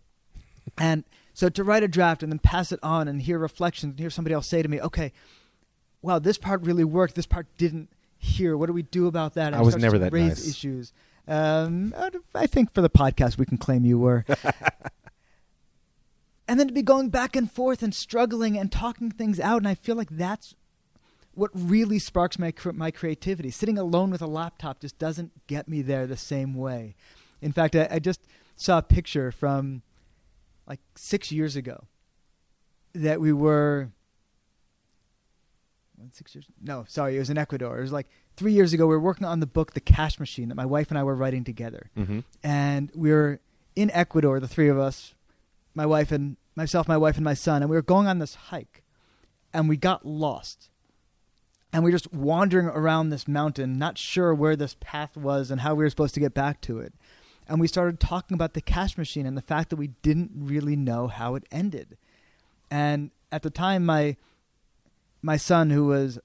And 0.78 1.04
so 1.34 1.50
to 1.50 1.64
write 1.64 1.84
a 1.84 1.88
draft 1.88 2.22
and 2.22 2.32
then 2.32 2.40
pass 2.40 2.72
it 2.72 2.80
on 2.84 3.08
and 3.08 3.22
hear 3.22 3.40
reflections 3.40 3.92
and 3.92 4.00
hear 4.00 4.10
somebody 4.10 4.34
else 4.34 4.48
say 4.48 4.62
to 4.62 4.70
me, 4.70 4.80
okay, 4.82 5.12
wow, 6.02 6.20
this 6.20 6.38
part 6.38 6.62
really 6.64 6.84
worked. 6.84 7.16
This 7.16 7.26
part 7.26 7.48
didn't 7.58 7.90
here. 8.18 8.56
What 8.58 8.68
do 8.68 8.74
we 8.74 8.84
do 8.84 9.08
about 9.08 9.34
that? 9.36 9.48
And 9.48 9.56
I 9.56 9.62
was 9.62 9.78
never 9.78 9.98
that 10.00 10.14
raise 10.14 10.40
nice. 10.40 10.48
issues. 10.48 10.94
Um, 11.28 11.94
I 12.34 12.48
think 12.48 12.74
for 12.74 12.82
the 12.82 12.90
podcast 12.90 13.38
we 13.38 13.46
can 13.46 13.58
claim 13.58 13.86
you 13.86 14.00
were. 14.00 14.26
and 16.48 16.60
then 16.60 16.68
to 16.68 16.74
be 16.74 16.82
going 16.82 17.10
back 17.10 17.36
and 17.36 17.52
forth 17.52 17.84
and 17.84 17.94
struggling 17.94 18.58
and 18.58 18.72
talking 18.72 19.12
things 19.12 19.40
out, 19.40 19.58
and 19.58 19.68
I 19.68 19.76
feel 19.76 19.96
like 19.96 20.10
that's 20.10 20.56
what 21.34 21.52
really 21.54 22.00
sparks 22.00 22.40
my 22.40 22.54
my 22.74 22.92
creativity. 22.92 23.52
Sitting 23.52 23.78
alone 23.78 24.12
with 24.12 24.22
a 24.22 24.28
laptop 24.28 24.82
just 24.82 24.98
doesn't 24.98 25.48
get 25.48 25.68
me 25.68 25.82
there 25.82 26.08
the 26.08 26.18
same 26.18 26.54
way. 26.54 26.96
In 27.42 27.52
fact, 27.52 27.76
I, 27.76 27.88
I 27.92 28.00
just 28.00 28.22
saw 28.56 28.80
a 28.80 28.82
picture 28.82 29.32
from 29.32 29.84
like 30.68 30.80
six 30.96 31.32
years 31.32 31.56
ago 31.56 31.86
that 32.94 33.22
we 33.22 33.32
were 33.32 33.92
six 36.12 36.36
years. 36.36 36.46
No, 36.62 36.86
sorry, 36.88 37.16
it 37.16 37.20
was 37.20 37.30
in 37.30 37.38
Ecuador. 37.38 37.78
It 37.78 37.82
was 37.82 37.92
like 37.92 38.08
three 38.40 38.54
years 38.54 38.72
ago. 38.72 38.88
We 38.88 38.96
were 38.96 39.02
working 39.02 39.28
on 39.28 39.42
the 39.42 39.46
book, 39.46 39.74
The 39.74 39.82
Cash 39.82 40.18
Machine, 40.18 40.48
that 40.48 40.56
my 40.56 40.66
wife 40.66 40.90
and 40.90 40.98
I 40.98 41.04
were 41.04 41.14
writing 41.14 41.44
together. 41.44 41.92
Mm-hmm. 41.98 42.20
And 42.42 42.90
we 42.96 43.12
were 43.12 43.42
in 43.76 43.92
Ecuador, 43.92 44.40
the 44.40 44.48
three 44.48 44.70
of 44.70 44.80
us, 44.80 45.14
my 45.76 45.86
wife 45.86 46.12
and 46.12 46.38
myself, 46.56 46.88
my 46.88 46.98
wife 46.98 47.18
and 47.18 47.26
my 47.26 47.34
son, 47.34 47.62
and 47.62 47.70
we 47.70 47.76
were 47.76 47.82
going 47.82 48.08
on 48.08 48.20
this 48.20 48.36
hike, 48.36 48.82
and 49.54 49.68
we 49.68 49.76
got 49.76 50.06
lost. 50.06 50.70
And 51.72 51.84
we 51.84 51.90
were 51.90 51.98
just 51.98 52.14
wandering 52.14 52.68
around 52.68 53.10
this 53.10 53.28
mountain, 53.28 53.78
not 53.78 53.98
sure 53.98 54.34
where 54.34 54.56
this 54.56 54.76
path 54.80 55.16
was 55.16 55.52
and 55.52 55.62
how 55.62 55.76
we 55.76 55.84
were 55.84 55.90
supposed 55.90 56.16
to 56.16 56.20
get 56.20 56.34
back 56.34 56.62
to 56.62 56.80
it. 56.80 56.94
And 57.48 57.60
we 57.60 57.68
started 57.68 58.00
talking 58.00 58.36
about 58.36 58.54
the 58.54 58.62
cash 58.62 58.98
machine 58.98 59.26
and 59.26 59.38
the 59.38 59.42
fact 59.42 59.70
that 59.70 59.76
we 59.76 59.88
didn't 60.02 60.32
really 60.34 60.76
know 60.76 61.08
how 61.08 61.36
it 61.36 61.44
ended. 61.52 61.98
And 62.72 63.12
at 63.32 63.44
the 63.44 63.50
time, 63.50 63.86
my 63.86 64.16
my 65.22 65.38
son, 65.38 65.70
who 65.70 65.88
was 65.88 66.20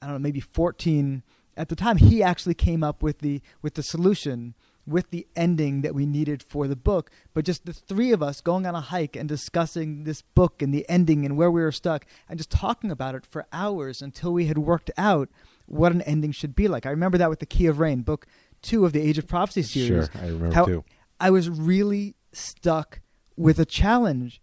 I 0.00 0.06
don't 0.06 0.14
know, 0.14 0.20
maybe 0.20 0.40
14 0.40 1.22
at 1.56 1.68
the 1.68 1.76
time, 1.76 1.98
he 1.98 2.22
actually 2.22 2.54
came 2.54 2.82
up 2.82 3.02
with 3.02 3.18
the 3.18 3.42
with 3.60 3.74
the 3.74 3.82
solution 3.82 4.54
with 4.86 5.10
the 5.10 5.26
ending 5.36 5.82
that 5.82 5.94
we 5.94 6.06
needed 6.06 6.42
for 6.42 6.66
the 6.66 6.76
book. 6.76 7.10
But 7.34 7.44
just 7.44 7.66
the 7.66 7.72
three 7.72 8.12
of 8.12 8.22
us 8.22 8.40
going 8.40 8.66
on 8.66 8.74
a 8.74 8.80
hike 8.80 9.16
and 9.16 9.28
discussing 9.28 10.04
this 10.04 10.22
book 10.22 10.60
and 10.60 10.74
the 10.74 10.84
ending 10.88 11.24
and 11.24 11.36
where 11.36 11.50
we 11.50 11.62
were 11.62 11.72
stuck 11.72 12.04
and 12.28 12.38
just 12.38 12.50
talking 12.50 12.90
about 12.90 13.14
it 13.14 13.24
for 13.24 13.46
hours 13.52 14.02
until 14.02 14.32
we 14.32 14.46
had 14.46 14.58
worked 14.58 14.90
out 14.98 15.28
what 15.66 15.92
an 15.92 16.02
ending 16.02 16.32
should 16.32 16.56
be 16.56 16.68
like. 16.68 16.84
I 16.84 16.90
remember 16.90 17.18
that 17.18 17.30
with 17.30 17.38
the 17.38 17.46
Key 17.46 17.66
of 17.66 17.78
Rain, 17.78 18.02
book 18.02 18.26
two 18.60 18.84
of 18.84 18.92
the 18.92 19.00
Age 19.00 19.18
of 19.18 19.26
Prophecy 19.26 19.62
series. 19.62 20.08
Sure, 20.12 20.20
I 20.20 20.26
remember 20.26 20.54
how 20.54 20.64
too. 20.64 20.84
I 21.20 21.30
was 21.30 21.48
really 21.48 22.14
stuck 22.32 23.00
with 23.36 23.58
a 23.58 23.64
challenge 23.64 24.40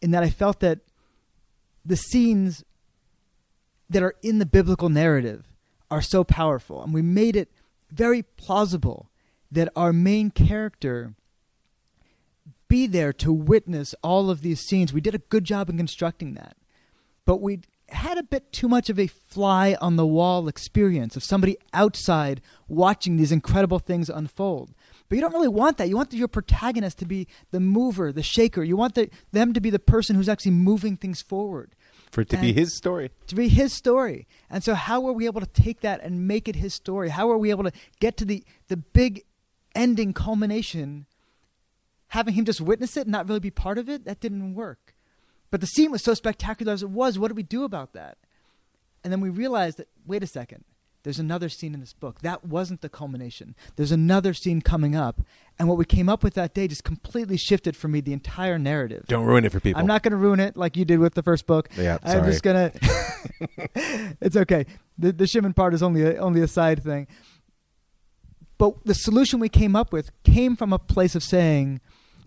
in 0.00 0.10
that 0.12 0.22
I 0.22 0.30
felt 0.30 0.60
that 0.60 0.80
the 1.84 1.96
scenes 1.96 2.64
that 3.90 4.02
are 4.02 4.14
in 4.22 4.38
the 4.38 4.46
biblical 4.46 4.88
narrative 4.88 5.51
are 5.92 6.00
so 6.00 6.24
powerful, 6.24 6.82
and 6.82 6.94
we 6.94 7.02
made 7.02 7.36
it 7.36 7.52
very 7.90 8.22
plausible 8.22 9.10
that 9.50 9.68
our 9.76 9.92
main 9.92 10.30
character 10.30 11.14
be 12.66 12.86
there 12.86 13.12
to 13.12 13.30
witness 13.30 13.94
all 14.02 14.30
of 14.30 14.40
these 14.40 14.62
scenes. 14.62 14.94
We 14.94 15.02
did 15.02 15.14
a 15.14 15.18
good 15.18 15.44
job 15.44 15.68
in 15.68 15.76
constructing 15.76 16.32
that, 16.32 16.56
but 17.26 17.42
we 17.42 17.60
had 17.90 18.16
a 18.16 18.22
bit 18.22 18.52
too 18.52 18.68
much 18.68 18.88
of 18.88 18.98
a 18.98 19.06
fly 19.06 19.76
on 19.82 19.96
the 19.96 20.06
wall 20.06 20.48
experience 20.48 21.14
of 21.14 21.22
somebody 21.22 21.58
outside 21.74 22.40
watching 22.68 23.18
these 23.18 23.30
incredible 23.30 23.78
things 23.78 24.08
unfold. 24.08 24.72
But 25.10 25.16
you 25.16 25.20
don't 25.20 25.34
really 25.34 25.46
want 25.48 25.76
that. 25.76 25.90
You 25.90 25.96
want 25.96 26.14
your 26.14 26.26
protagonist 26.26 26.98
to 27.00 27.04
be 27.04 27.28
the 27.50 27.60
mover, 27.60 28.12
the 28.12 28.22
shaker. 28.22 28.62
You 28.62 28.78
want 28.78 28.94
the, 28.94 29.10
them 29.30 29.52
to 29.52 29.60
be 29.60 29.68
the 29.68 29.78
person 29.78 30.16
who's 30.16 30.30
actually 30.30 30.52
moving 30.52 30.96
things 30.96 31.20
forward 31.20 31.74
For 32.12 32.20
it 32.20 32.28
to 32.28 32.36
be 32.36 32.52
his 32.52 32.76
story. 32.76 33.10
to 33.26 33.34
be 33.34 33.48
his 33.48 33.72
story. 33.72 34.28
And 34.50 34.62
so 34.62 34.74
how 34.74 35.04
are 35.08 35.12
we 35.14 35.24
able 35.26 35.40
to 35.40 35.46
take 35.46 35.80
that 35.80 36.00
and 36.02 36.28
make 36.28 36.46
it 36.46 36.56
his 36.56 36.74
story? 36.74 37.08
How 37.08 37.30
are 37.30 37.38
we 37.38 37.50
able 37.50 37.64
to 37.64 37.72
get 38.00 38.16
to 38.18 38.24
the 38.24 38.44
the 38.68 38.76
big 38.76 39.24
ending 39.74 40.12
culmination 40.12 41.06
having 42.08 42.34
him 42.34 42.44
just 42.44 42.60
witness 42.60 42.98
it 42.98 43.02
and 43.06 43.12
not 43.12 43.26
really 43.26 43.40
be 43.40 43.50
part 43.50 43.78
of 43.78 43.88
it? 43.88 44.04
That 44.04 44.20
didn't 44.20 44.54
work. 44.54 44.94
But 45.50 45.62
the 45.62 45.66
scene 45.66 45.90
was 45.90 46.04
so 46.04 46.12
spectacular 46.12 46.72
as 46.74 46.82
it 46.82 46.90
was. 46.90 47.18
What 47.18 47.28
did 47.28 47.36
we 47.36 47.42
do 47.42 47.64
about 47.64 47.94
that? 47.94 48.18
And 49.02 49.10
then 49.12 49.20
we 49.22 49.30
realized 49.30 49.78
that 49.78 49.88
wait 50.06 50.22
a 50.22 50.26
second. 50.26 50.64
There's 51.04 51.18
another 51.18 51.48
scene 51.48 51.74
in 51.74 51.80
this 51.80 51.92
book. 51.92 52.20
That 52.20 52.44
wasn't 52.44 52.80
the 52.80 52.88
culmination. 52.88 53.56
There's 53.74 53.90
another 53.90 54.32
scene 54.32 54.60
coming 54.60 54.94
up. 54.94 55.20
And 55.58 55.68
what 55.68 55.76
we 55.76 55.84
came 55.84 56.08
up 56.08 56.22
with 56.22 56.34
that 56.34 56.54
day 56.54 56.68
just 56.68 56.84
completely 56.84 57.36
shifted 57.36 57.76
for 57.76 57.88
me 57.88 58.00
the 58.00 58.12
entire 58.12 58.58
narrative. 58.58 59.04
Don't 59.08 59.26
ruin 59.26 59.44
it 59.44 59.50
for 59.50 59.58
people. 59.58 59.80
I'm 59.80 59.86
not 59.86 60.02
going 60.02 60.12
to 60.12 60.16
ruin 60.16 60.38
it 60.38 60.56
like 60.56 60.76
you 60.76 60.84
did 60.84 61.00
with 61.00 61.14
the 61.14 61.22
first 61.22 61.46
book. 61.46 61.68
Yeah, 61.76 61.98
I'm 62.04 62.24
just 62.24 62.42
gonna. 62.42 62.70
it's 64.20 64.36
okay. 64.36 64.66
The 64.96 65.12
the 65.12 65.26
Shimon 65.26 65.54
part 65.54 65.74
is 65.74 65.82
only 65.82 66.02
a, 66.02 66.18
only 66.18 66.40
a 66.40 66.48
side 66.48 66.82
thing. 66.82 67.08
But 68.58 68.84
the 68.84 68.94
solution 68.94 69.40
we 69.40 69.48
came 69.48 69.74
up 69.74 69.92
with 69.92 70.10
came 70.22 70.54
from 70.54 70.72
a 70.72 70.78
place 70.78 71.14
of 71.16 71.24
saying, 71.24 71.80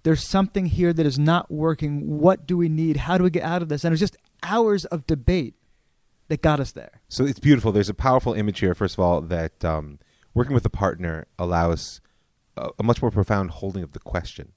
"There's 0.03 0.27
something 0.27 0.65
here 0.65 0.91
that 0.91 1.05
is 1.05 1.17
not 1.17 1.49
working. 1.49 2.19
What 2.19 2.45
do 2.45 2.57
we 2.57 2.67
need? 2.67 2.97
How 2.97 3.17
do 3.17 3.23
we 3.23 3.29
get 3.29 3.43
out 3.43 3.61
of 3.61 3.69
this?" 3.69 3.83
And 3.85 3.91
it 3.91 3.93
was 3.93 4.01
just 4.01 4.17
hours 4.43 4.83
of 4.85 5.07
debate 5.07 5.55
that 6.27 6.41
got 6.41 6.59
us 6.59 6.71
there. 6.71 7.01
So 7.07 7.25
it's 7.25 7.39
beautiful. 7.39 7.71
There's 7.71 7.89
a 7.89 7.93
powerful 7.93 8.33
image 8.33 8.59
here, 8.59 8.73
first 8.73 8.95
of 8.95 8.99
all, 8.99 9.21
that 9.21 9.63
um, 9.63 9.99
working 10.33 10.53
with 10.53 10.65
a 10.65 10.69
partner 10.69 11.27
allows 11.37 12.01
a, 12.57 12.69
a 12.79 12.83
much 12.83 13.01
more 13.01 13.11
profound 13.11 13.51
holding 13.51 13.83
of 13.83 13.91
the 13.93 13.99
question. 13.99 14.53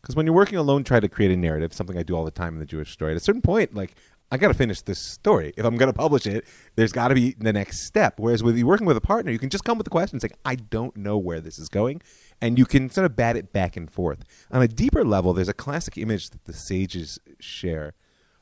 Because 0.00 0.16
when 0.16 0.26
you're 0.26 0.34
working 0.34 0.58
alone, 0.58 0.82
try 0.82 0.98
to 0.98 1.08
create 1.08 1.30
a 1.30 1.36
narrative, 1.36 1.74
something 1.74 1.98
I 1.98 2.02
do 2.02 2.16
all 2.16 2.24
the 2.24 2.30
time 2.30 2.54
in 2.54 2.58
the 2.58 2.66
Jewish 2.66 2.90
story. 2.90 3.12
At 3.12 3.18
a 3.18 3.20
certain 3.20 3.42
point, 3.42 3.74
like, 3.74 3.94
I 4.32 4.36
got 4.36 4.48
to 4.48 4.54
finish 4.54 4.80
this 4.82 5.00
story. 5.00 5.52
If 5.56 5.64
I'm 5.64 5.76
going 5.76 5.92
to 5.92 5.98
publish 5.98 6.24
it, 6.24 6.46
there's 6.76 6.92
got 6.92 7.08
to 7.08 7.14
be 7.14 7.34
the 7.38 7.52
next 7.52 7.80
step. 7.80 8.14
Whereas 8.18 8.42
with 8.42 8.56
you 8.56 8.66
working 8.66 8.86
with 8.86 8.96
a 8.96 9.00
partner, 9.00 9.32
you 9.32 9.40
can 9.40 9.50
just 9.50 9.64
come 9.64 9.76
with 9.76 9.84
the 9.84 9.90
question 9.90 10.20
saying, 10.20 10.32
I 10.44 10.54
don't 10.54 10.96
know 10.96 11.18
where 11.18 11.40
this 11.40 11.58
is 11.58 11.68
going. 11.68 12.00
And 12.40 12.56
you 12.56 12.64
can 12.64 12.88
sort 12.88 13.06
of 13.06 13.16
bat 13.16 13.36
it 13.36 13.52
back 13.52 13.76
and 13.76 13.90
forth. 13.90 14.22
On 14.50 14.62
a 14.62 14.68
deeper 14.68 15.04
level, 15.04 15.32
there's 15.32 15.48
a 15.48 15.54
classic 15.54 15.98
image 15.98 16.30
that 16.30 16.44
the 16.44 16.52
sages 16.52 17.18
share 17.40 17.94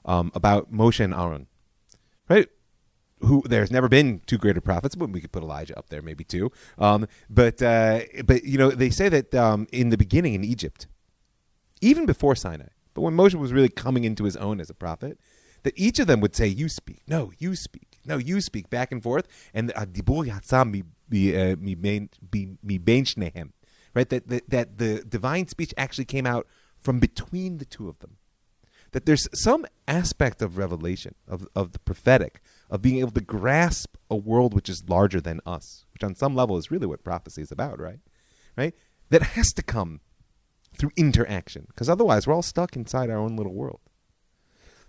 um, 0.04 0.30
about 0.34 0.70
Moshe 0.72 1.02
and 1.02 1.14
Aaron. 1.14 1.46
Right? 2.28 2.48
Who 3.20 3.42
there's 3.46 3.70
never 3.70 3.88
been 3.88 4.20
two 4.26 4.38
greater 4.38 4.60
prophets, 4.60 4.94
but 4.94 5.10
we 5.10 5.20
could 5.20 5.32
put 5.32 5.42
Elijah 5.42 5.78
up 5.78 5.88
there, 5.88 6.02
maybe 6.02 6.24
two. 6.24 6.50
Um, 6.78 7.06
but 7.28 7.60
uh, 7.62 8.00
but 8.24 8.44
you 8.44 8.58
know 8.58 8.70
they 8.70 8.90
say 8.90 9.08
that 9.08 9.34
um, 9.34 9.66
in 9.72 9.90
the 9.90 9.96
beginning 9.96 10.34
in 10.34 10.44
Egypt, 10.44 10.86
even 11.80 12.06
before 12.06 12.34
Sinai, 12.34 12.68
but 12.94 13.02
when 13.02 13.14
Moshe 13.14 13.34
was 13.34 13.52
really 13.52 13.68
coming 13.68 14.04
into 14.04 14.24
his 14.24 14.36
own 14.36 14.60
as 14.60 14.70
a 14.70 14.74
prophet, 14.74 15.18
that 15.62 15.74
each 15.76 15.98
of 15.98 16.06
them 16.06 16.20
would 16.20 16.34
say, 16.34 16.46
"You 16.46 16.68
speak, 16.68 17.02
no, 17.06 17.32
you 17.38 17.54
speak, 17.56 17.98
no, 18.04 18.16
you 18.16 18.40
speak," 18.40 18.70
back 18.70 18.92
and 18.92 19.02
forth, 19.02 19.26
and 19.52 19.70
dibur 19.70 20.26
yatzam 20.26 20.70
mi- 20.70 20.82
uh, 21.34 21.56
right? 23.94 24.08
That, 24.08 24.28
that 24.28 24.50
that 24.50 24.78
the 24.78 25.04
divine 25.08 25.48
speech 25.48 25.74
actually 25.76 26.04
came 26.04 26.26
out 26.26 26.46
from 26.78 27.00
between 27.00 27.58
the 27.58 27.64
two 27.64 27.88
of 27.88 27.98
them 27.98 28.18
that 28.92 29.06
there's 29.06 29.28
some 29.34 29.66
aspect 29.86 30.42
of 30.42 30.56
revelation 30.56 31.14
of 31.26 31.46
of 31.54 31.72
the 31.72 31.78
prophetic 31.78 32.40
of 32.70 32.82
being 32.82 32.98
able 32.98 33.10
to 33.10 33.20
grasp 33.20 33.96
a 34.10 34.16
world 34.16 34.54
which 34.54 34.68
is 34.68 34.84
larger 34.88 35.20
than 35.20 35.40
us 35.46 35.84
which 35.92 36.04
on 36.04 36.14
some 36.14 36.34
level 36.34 36.56
is 36.56 36.70
really 36.70 36.86
what 36.86 37.04
prophecy 37.04 37.42
is 37.42 37.52
about 37.52 37.80
right? 37.80 38.00
Right? 38.56 38.74
That 39.10 39.22
has 39.22 39.52
to 39.52 39.62
come 39.62 40.00
through 40.76 40.90
interaction 40.96 41.66
because 41.68 41.88
otherwise 41.88 42.26
we're 42.26 42.34
all 42.34 42.42
stuck 42.42 42.76
inside 42.76 43.10
our 43.10 43.18
own 43.18 43.36
little 43.36 43.54
world. 43.54 43.80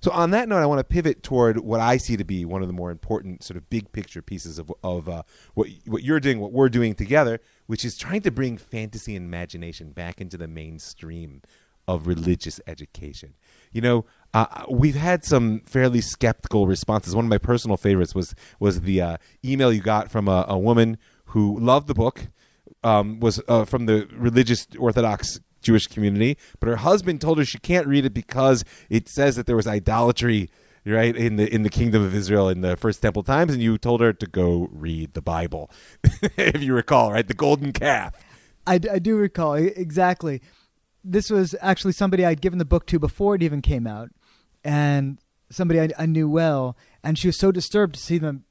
So 0.01 0.11
on 0.11 0.31
that 0.31 0.47
note, 0.47 0.59
I 0.59 0.65
want 0.65 0.79
to 0.79 0.85
pivot 0.85 1.23
toward 1.23 1.59
what 1.59 1.81
I 1.81 1.97
see 1.97 2.15
to 2.15 2.23
be 2.23 2.45
one 2.45 2.61
of 2.61 2.69
the 2.69 2.73
more 2.73 2.89
important 2.89 3.43
sort 3.43 3.57
of 3.57 3.69
big 3.69 3.91
picture 3.91 4.21
pieces 4.21 4.57
of 4.57 4.71
of 4.81 5.09
uh, 5.09 5.23
what 5.55 5.67
what 5.85 6.03
you're 6.03 6.21
doing, 6.21 6.39
what 6.39 6.53
we're 6.53 6.69
doing 6.69 6.95
together, 6.95 7.41
which 7.67 7.83
is 7.83 7.97
trying 7.97 8.21
to 8.21 8.31
bring 8.31 8.57
fantasy 8.57 9.15
and 9.15 9.25
imagination 9.25 9.91
back 9.91 10.21
into 10.21 10.37
the 10.37 10.47
mainstream 10.47 11.41
of 11.89 12.05
religious 12.05 12.61
education. 12.67 13.33
You 13.71 13.81
know, 13.81 14.05
uh, 14.33 14.65
we've 14.69 14.95
had 14.95 15.25
some 15.25 15.61
fairly 15.61 16.01
skeptical 16.01 16.67
responses. 16.67 17.15
One 17.15 17.25
of 17.25 17.29
my 17.29 17.39
personal 17.39 17.77
favorites 17.77 18.13
was 18.13 18.35
was 18.59 18.81
the 18.81 19.01
uh, 19.01 19.17
email 19.43 19.73
you 19.73 19.81
got 19.81 20.11
from 20.11 20.27
a, 20.27 20.45
a 20.47 20.57
woman 20.57 20.99
who 21.25 21.59
loved 21.59 21.87
the 21.87 21.95
book, 21.95 22.27
um, 22.83 23.19
was 23.19 23.41
uh, 23.47 23.65
from 23.65 23.87
the 23.87 24.07
religious 24.13 24.67
Orthodox 24.77 25.39
Jewish 25.61 25.87
community, 25.87 26.37
but 26.59 26.69
her 26.69 26.77
husband 26.77 27.21
told 27.21 27.39
her 27.39 27.45
she 27.45 27.57
can't 27.57 27.87
read 27.87 28.05
it 28.05 28.13
because 28.13 28.63
it 28.89 29.09
says 29.09 29.35
that 29.35 29.47
there 29.47 29.55
was 29.55 29.67
idolatry 29.67 30.49
right 30.85 31.15
in 31.15 31.35
the 31.35 31.53
in 31.53 31.63
the 31.63 31.69
kingdom 31.69 32.03
of 32.03 32.15
Israel 32.15 32.49
in 32.49 32.61
the 32.61 32.77
first 32.77 33.01
temple 33.01 33.21
times 33.21 33.53
and 33.53 33.61
you 33.61 33.77
told 33.77 33.99
her 33.99 34.13
to 34.13 34.25
go 34.25 34.69
read 34.71 35.13
the 35.13 35.21
Bible 35.21 35.69
if 36.37 36.63
you 36.63 36.73
recall 36.73 37.11
right 37.11 37.27
the 37.27 37.33
golden 37.33 37.73
calf 37.73 38.15
I, 38.69 38.75
I 38.75 38.99
do 38.99 39.15
recall 39.17 39.55
exactly. 39.55 40.41
This 41.03 41.29
was 41.29 41.55
actually 41.61 41.93
somebody 41.93 42.25
I'd 42.25 42.41
given 42.41 42.59
the 42.59 42.65
book 42.65 42.85
to 42.87 42.99
before 42.99 43.35
it 43.35 43.43
even 43.43 43.61
came 43.61 43.87
out, 43.87 44.09
and 44.63 45.19
somebody 45.49 45.79
I, 45.79 45.89
I 45.97 46.05
knew 46.05 46.29
well. 46.29 46.75
And 47.03 47.17
she 47.17 47.27
was 47.27 47.37
so 47.37 47.51
disturbed 47.51 47.95
to 47.95 47.99
see 48.01 48.17
them 48.17 48.43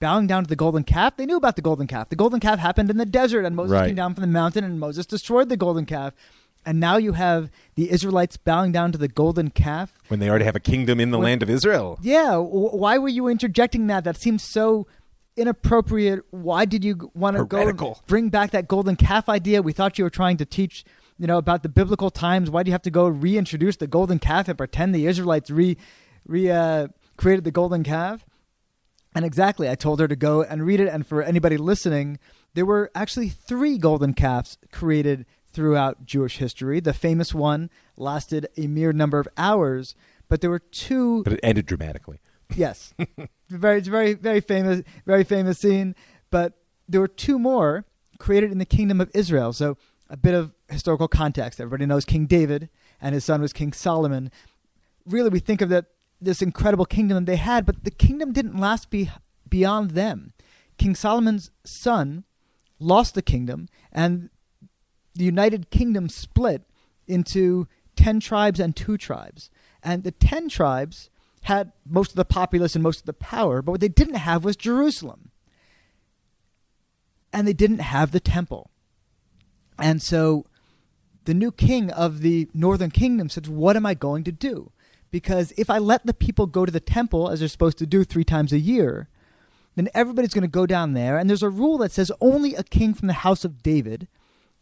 bowing 0.00 0.26
down 0.26 0.42
to 0.42 0.48
the 0.48 0.56
golden 0.56 0.82
calf. 0.82 1.16
They 1.16 1.26
knew 1.26 1.36
about 1.36 1.54
the 1.56 1.62
golden 1.62 1.86
calf. 1.86 2.08
The 2.08 2.16
golden 2.16 2.40
calf 2.40 2.58
happened 2.58 2.90
in 2.90 2.96
the 2.96 3.06
desert, 3.06 3.44
and 3.44 3.54
Moses 3.54 3.72
Right. 3.72 3.86
came 3.86 3.94
down 3.94 4.14
from 4.14 4.22
the 4.22 4.26
mountain, 4.28 4.64
and 4.64 4.80
Moses 4.80 5.06
destroyed 5.06 5.48
the 5.48 5.56
golden 5.56 5.86
calf. 5.86 6.12
And 6.66 6.78
now 6.78 6.96
you 6.96 7.12
have 7.12 7.50
the 7.76 7.90
Israelites 7.90 8.36
bowing 8.36 8.70
down 8.72 8.92
to 8.92 8.98
the 8.98 9.08
golden 9.08 9.50
calf. 9.50 9.98
when 10.08 10.20
they 10.20 10.28
already 10.28 10.44
have 10.44 10.54
a 10.56 10.60
kingdom 10.60 11.00
in 11.00 11.10
the 11.10 11.18
When- 11.18 11.24
land 11.26 11.42
of 11.42 11.50
Israel 11.50 11.98
Yeah, 12.02 12.36
why 12.36 12.98
were 12.98 13.08
you 13.08 13.28
interjecting 13.28 13.86
that? 13.88 14.04
That 14.04 14.16
seems 14.20 14.42
so 14.42 14.86
inappropriate. 15.36 16.20
Why 16.30 16.64
did 16.64 16.84
you 16.84 17.10
want 17.14 17.36
to 17.36 17.44
go 17.44 17.96
bring 18.06 18.28
back 18.28 18.50
that 18.50 18.68
golden 18.68 18.96
calf 18.96 19.28
idea? 19.28 19.62
We 19.62 19.72
thought 19.72 19.98
you 19.98 20.04
were 20.04 20.10
trying 20.10 20.36
to 20.36 20.44
teach, 20.44 20.84
you 21.22 21.28
know, 21.28 21.38
about 21.38 21.62
the 21.62 21.68
biblical 21.68 22.10
times. 22.10 22.50
Why 22.50 22.64
do 22.64 22.70
you 22.70 22.72
have 22.72 22.82
to 22.82 22.90
go 22.90 23.06
reintroduce 23.06 23.76
the 23.76 23.86
golden 23.86 24.18
calf 24.18 24.48
and 24.48 24.58
pretend 24.58 24.92
the 24.92 25.06
Israelites 25.06 25.50
re, 25.50 25.76
re 26.26 26.50
uh, 26.50 26.88
created 27.16 27.44
the 27.44 27.52
golden 27.52 27.84
calf? 27.84 28.26
And 29.14 29.24
exactly, 29.24 29.70
I 29.70 29.76
told 29.76 30.00
her 30.00 30.08
to 30.08 30.16
go 30.16 30.42
and 30.42 30.66
read 30.66 30.80
it. 30.80 30.88
And 30.88 31.06
for 31.06 31.22
anybody 31.22 31.56
listening, 31.56 32.18
there 32.54 32.66
were 32.66 32.90
actually 32.92 33.28
three 33.28 33.78
golden 33.78 34.14
calves 34.14 34.58
created 34.72 35.24
throughout 35.52 36.04
Jewish 36.04 36.38
history. 36.38 36.80
The 36.80 36.92
famous 36.92 37.32
one 37.32 37.70
lasted 37.96 38.48
a 38.56 38.66
mere 38.66 38.92
number 38.92 39.20
of 39.20 39.28
hours, 39.36 39.94
but 40.28 40.40
there 40.40 40.50
were 40.50 40.58
two 40.58 41.22
but 41.22 41.34
it 41.34 41.40
ended 41.44 41.66
dramatically 41.66 42.18
Yes, 42.56 42.94
very, 43.48 43.80
very, 43.80 44.14
very 44.14 44.40
famous, 44.40 44.82
very 45.06 45.22
famous 45.22 45.60
scene. 45.60 45.94
But 46.32 46.54
there 46.88 47.00
were 47.00 47.06
two 47.06 47.38
more 47.38 47.84
created 48.18 48.50
in 48.50 48.58
the 48.58 48.66
kingdom 48.66 49.00
of 49.00 49.08
Israel. 49.14 49.52
So 49.52 49.76
a 50.10 50.16
bit 50.16 50.34
of 50.34 50.52
historical 50.72 51.08
context. 51.08 51.60
Everybody 51.60 51.86
knows 51.86 52.04
King 52.04 52.26
David 52.26 52.68
and 53.00 53.14
his 53.14 53.24
son 53.24 53.40
was 53.40 53.52
King 53.52 53.72
Solomon. 53.72 54.30
Really, 55.06 55.30
we 55.30 55.40
think 55.40 55.60
of 55.60 55.68
that 55.68 55.86
this 56.20 56.40
incredible 56.40 56.84
kingdom 56.84 57.24
they 57.24 57.36
had, 57.36 57.66
but 57.66 57.84
the 57.84 57.90
kingdom 57.90 58.32
didn't 58.32 58.58
last 58.58 58.90
be, 58.90 59.10
beyond 59.48 59.92
them. 59.92 60.32
King 60.78 60.94
Solomon's 60.94 61.50
son 61.64 62.24
lost 62.78 63.14
the 63.14 63.22
kingdom, 63.22 63.68
and 63.90 64.30
the 65.14 65.24
United 65.24 65.70
Kingdom 65.70 66.08
split 66.08 66.62
into 67.06 67.66
10 67.96 68.20
tribes 68.20 68.60
and 68.60 68.74
two 68.74 68.96
tribes. 68.96 69.50
And 69.82 70.04
the 70.04 70.12
10 70.12 70.48
tribes 70.48 71.10
had 71.42 71.72
most 71.84 72.10
of 72.10 72.16
the 72.16 72.24
populace 72.24 72.74
and 72.74 72.82
most 72.82 73.00
of 73.00 73.06
the 73.06 73.12
power, 73.12 73.62
but 73.62 73.72
what 73.72 73.80
they 73.80 73.88
didn't 73.88 74.14
have 74.14 74.44
was 74.44 74.56
Jerusalem. 74.56 75.30
And 77.32 77.46
they 77.48 77.52
didn't 77.52 77.80
have 77.80 78.12
the 78.12 78.20
temple. 78.20 78.70
And 79.78 80.00
so 80.00 80.46
the 81.24 81.34
new 81.34 81.52
king 81.52 81.90
of 81.90 82.20
the 82.20 82.48
northern 82.54 82.90
kingdom 82.90 83.28
says, 83.28 83.48
What 83.48 83.76
am 83.76 83.86
I 83.86 83.94
going 83.94 84.24
to 84.24 84.32
do? 84.32 84.72
Because 85.10 85.52
if 85.56 85.68
I 85.68 85.78
let 85.78 86.06
the 86.06 86.14
people 86.14 86.46
go 86.46 86.64
to 86.64 86.72
the 86.72 86.80
temple, 86.80 87.28
as 87.28 87.40
they're 87.40 87.48
supposed 87.48 87.78
to 87.78 87.86
do 87.86 88.02
three 88.02 88.24
times 88.24 88.52
a 88.52 88.58
year, 88.58 89.08
then 89.76 89.88
everybody's 89.94 90.34
going 90.34 90.42
to 90.42 90.48
go 90.48 90.66
down 90.66 90.94
there. 90.94 91.18
And 91.18 91.28
there's 91.28 91.42
a 91.42 91.50
rule 91.50 91.78
that 91.78 91.92
says 91.92 92.10
only 92.20 92.54
a 92.54 92.62
king 92.62 92.94
from 92.94 93.08
the 93.08 93.14
house 93.14 93.44
of 93.44 93.62
David 93.62 94.08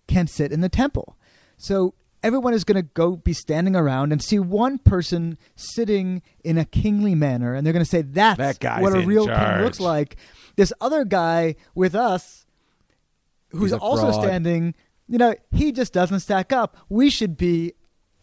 can 0.09 0.27
sit 0.27 0.53
in 0.53 0.61
the 0.61 0.69
temple. 0.69 1.17
So 1.57 1.95
everyone 2.23 2.53
is 2.53 2.65
going 2.65 2.83
to 2.83 2.89
go 2.95 3.17
be 3.17 3.33
standing 3.33 3.77
around 3.77 4.13
and 4.13 4.23
see 4.23 4.39
one 4.39 4.79
person 4.79 5.39
sitting 5.57 6.23
in 6.45 6.59
a 6.59 6.65
kingly 6.65 7.15
manner, 7.15 7.55
and 7.55 7.65
they're 7.65 7.73
going 7.73 7.85
to 7.85 7.91
say, 7.91 8.03
That's 8.03 8.59
That 8.59 8.83
what 8.83 8.95
a 8.97 9.01
real 9.01 9.27
king 9.27 9.63
looks 9.63 9.81
like. 9.81 10.17
This 10.57 10.73
other 10.81 11.05
guy 11.05 11.55
with 11.75 11.95
us, 11.95 12.47
who's 13.51 13.73
also 13.73 14.11
fraud. 14.11 14.23
standing, 14.25 14.75
you 15.11 15.19
know, 15.19 15.35
he 15.51 15.73
just 15.73 15.93
doesn't 15.93 16.21
stack 16.21 16.53
up. 16.53 16.77
We 16.89 17.11
should 17.11 17.37
be 17.37 17.75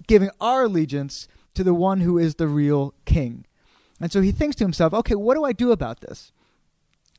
giving 0.08 0.30
our 0.40 0.64
allegiance 0.64 1.28
to 1.54 1.64
the 1.64 1.74
one 1.74 2.00
who 2.00 2.18
is 2.18 2.36
the 2.36 2.48
real 2.48 2.94
king. 3.06 3.46
And 4.00 4.10
so 4.12 4.22
he 4.22 4.32
thinks 4.32 4.56
to 4.56 4.64
himself, 4.64 4.94
okay, 4.94 5.16
what 5.16 5.36
do 5.36 5.44
I 5.44 5.52
do 5.52 5.72
about 5.72 6.00
this? 6.00 6.32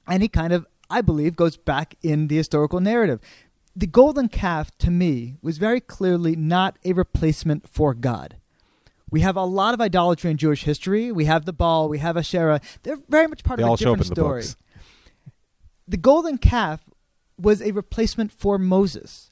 And 0.07 0.23
he 0.23 0.29
kind 0.29 0.55
of, 0.55 0.67
I 0.89 1.03
believe, 1.03 1.37
goes 1.37 1.59
back 1.59 1.97
in 2.03 2.29
the 2.29 2.37
historical 2.37 2.81
narrative. 2.81 3.21
The 3.77 3.87
golden 3.87 4.29
calf, 4.29 4.77
to 4.79 4.91
me, 4.91 5.37
was 5.43 5.59
very 5.59 5.81
clearly 5.81 6.35
not 6.35 6.79
a 6.85 6.95
replacement 6.95 7.69
for 7.69 7.93
God. 7.93 8.37
We 9.11 9.21
have 9.21 9.37
a 9.37 9.45
lot 9.45 9.75
of 9.75 9.81
idolatry 9.81 10.31
in 10.31 10.39
Jewish 10.39 10.65
history. 10.65 11.13
We 11.13 11.27
have 11.27 11.45
the 11.45 11.53
Baal, 11.53 11.89
we 11.91 11.99
have 11.99 12.17
Asherah. 12.17 12.61
They're 12.85 12.99
very 13.09 13.27
much 13.27 13.45
part 13.45 13.59
They 13.59 13.65
of 13.65 13.69
a 13.69 13.71
all 13.71 13.77
show 13.77 13.93
up 13.93 13.99
different 13.99 14.17
the 14.17 14.21
story. 14.23 14.41
books. 14.43 14.57
The 15.87 15.97
golden 15.97 16.39
calf 16.39 16.81
was 17.39 17.61
a 17.63 17.73
replacement 17.73 18.33
for 18.33 18.59
Moses, 18.59 19.28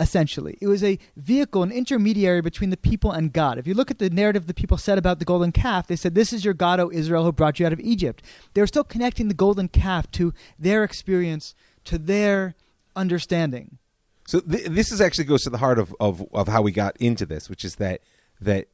essentially. 0.00 0.58
It 0.60 0.66
was 0.66 0.82
a 0.82 0.98
vehicle, 1.16 1.62
an 1.62 1.70
intermediary 1.70 2.40
between 2.40 2.70
the 2.70 2.76
people 2.76 3.12
and 3.12 3.32
God. 3.32 3.58
If 3.58 3.66
you 3.66 3.74
look 3.74 3.90
at 3.90 3.98
the 3.98 4.10
narrative 4.10 4.46
the 4.46 4.54
people 4.54 4.76
said 4.76 4.98
about 4.98 5.18
the 5.18 5.24
golden 5.24 5.52
calf, 5.52 5.86
they 5.86 5.96
said, 5.96 6.14
This 6.14 6.32
is 6.32 6.44
your 6.44 6.54
God, 6.54 6.80
O 6.80 6.90
Israel, 6.90 7.24
who 7.24 7.32
brought 7.32 7.60
you 7.60 7.66
out 7.66 7.72
of 7.72 7.80
Egypt. 7.80 8.22
They 8.54 8.60
were 8.60 8.66
still 8.66 8.84
connecting 8.84 9.28
the 9.28 9.34
golden 9.34 9.68
calf 9.68 10.10
to 10.12 10.32
their 10.58 10.84
experience, 10.84 11.54
to 11.84 11.98
their 11.98 12.54
understanding. 12.96 13.78
So 14.26 14.40
th- 14.40 14.66
this 14.66 14.90
is 14.90 15.00
actually 15.00 15.24
goes 15.24 15.42
to 15.42 15.50
the 15.50 15.58
heart 15.58 15.78
of, 15.78 15.94
of, 16.00 16.24
of 16.32 16.48
how 16.48 16.62
we 16.62 16.72
got 16.72 16.96
into 16.98 17.26
this, 17.26 17.48
which 17.48 17.64
is 17.64 17.76
that 17.76 18.00
that 18.40 18.68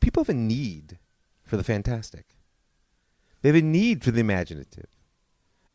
people 0.00 0.22
have 0.22 0.30
a 0.30 0.34
need 0.34 0.98
for 1.44 1.56
the 1.56 1.64
fantastic. 1.64 2.38
They 3.42 3.50
have 3.50 3.56
a 3.56 3.62
need 3.62 4.02
for 4.02 4.10
the 4.10 4.20
imaginative. 4.20 4.88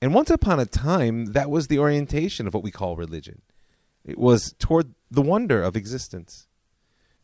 And 0.01 0.13
once 0.13 0.29
upon 0.29 0.59
a 0.59 0.65
time, 0.65 1.33
that 1.33 1.49
was 1.49 1.67
the 1.67 1.79
orientation 1.79 2.47
of 2.47 2.53
what 2.53 2.63
we 2.63 2.71
call 2.71 2.95
religion. 2.95 3.41
It 4.07 4.17
was 4.17 4.55
toward 4.57 4.93
the 5.11 5.21
wonder 5.21 5.61
of 5.61 5.75
existence. 5.75 6.47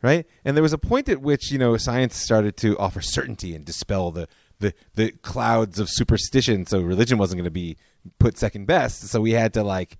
Right? 0.01 0.27
And 0.43 0.57
there 0.57 0.61
was 0.61 0.73
a 0.73 0.77
point 0.77 1.07
at 1.07 1.21
which, 1.21 1.49
you 1.49 1.57
know, 1.57 1.77
science 1.77 2.17
started 2.17 2.57
to 2.57 2.77
offer 2.77 2.99
certainty 2.99 3.55
and 3.55 3.63
dispel 3.63 4.11
the 4.11 4.27
the, 4.59 4.73
the 4.95 5.11
clouds 5.11 5.79
of 5.79 5.89
superstition. 5.89 6.65
So 6.65 6.81
religion 6.81 7.17
wasn't 7.17 7.39
going 7.39 7.45
to 7.45 7.51
be 7.51 7.77
put 8.19 8.37
second 8.37 8.65
best. 8.65 9.01
So 9.07 9.21
we 9.21 9.31
had 9.31 9.53
to 9.53 9.63
like, 9.63 9.97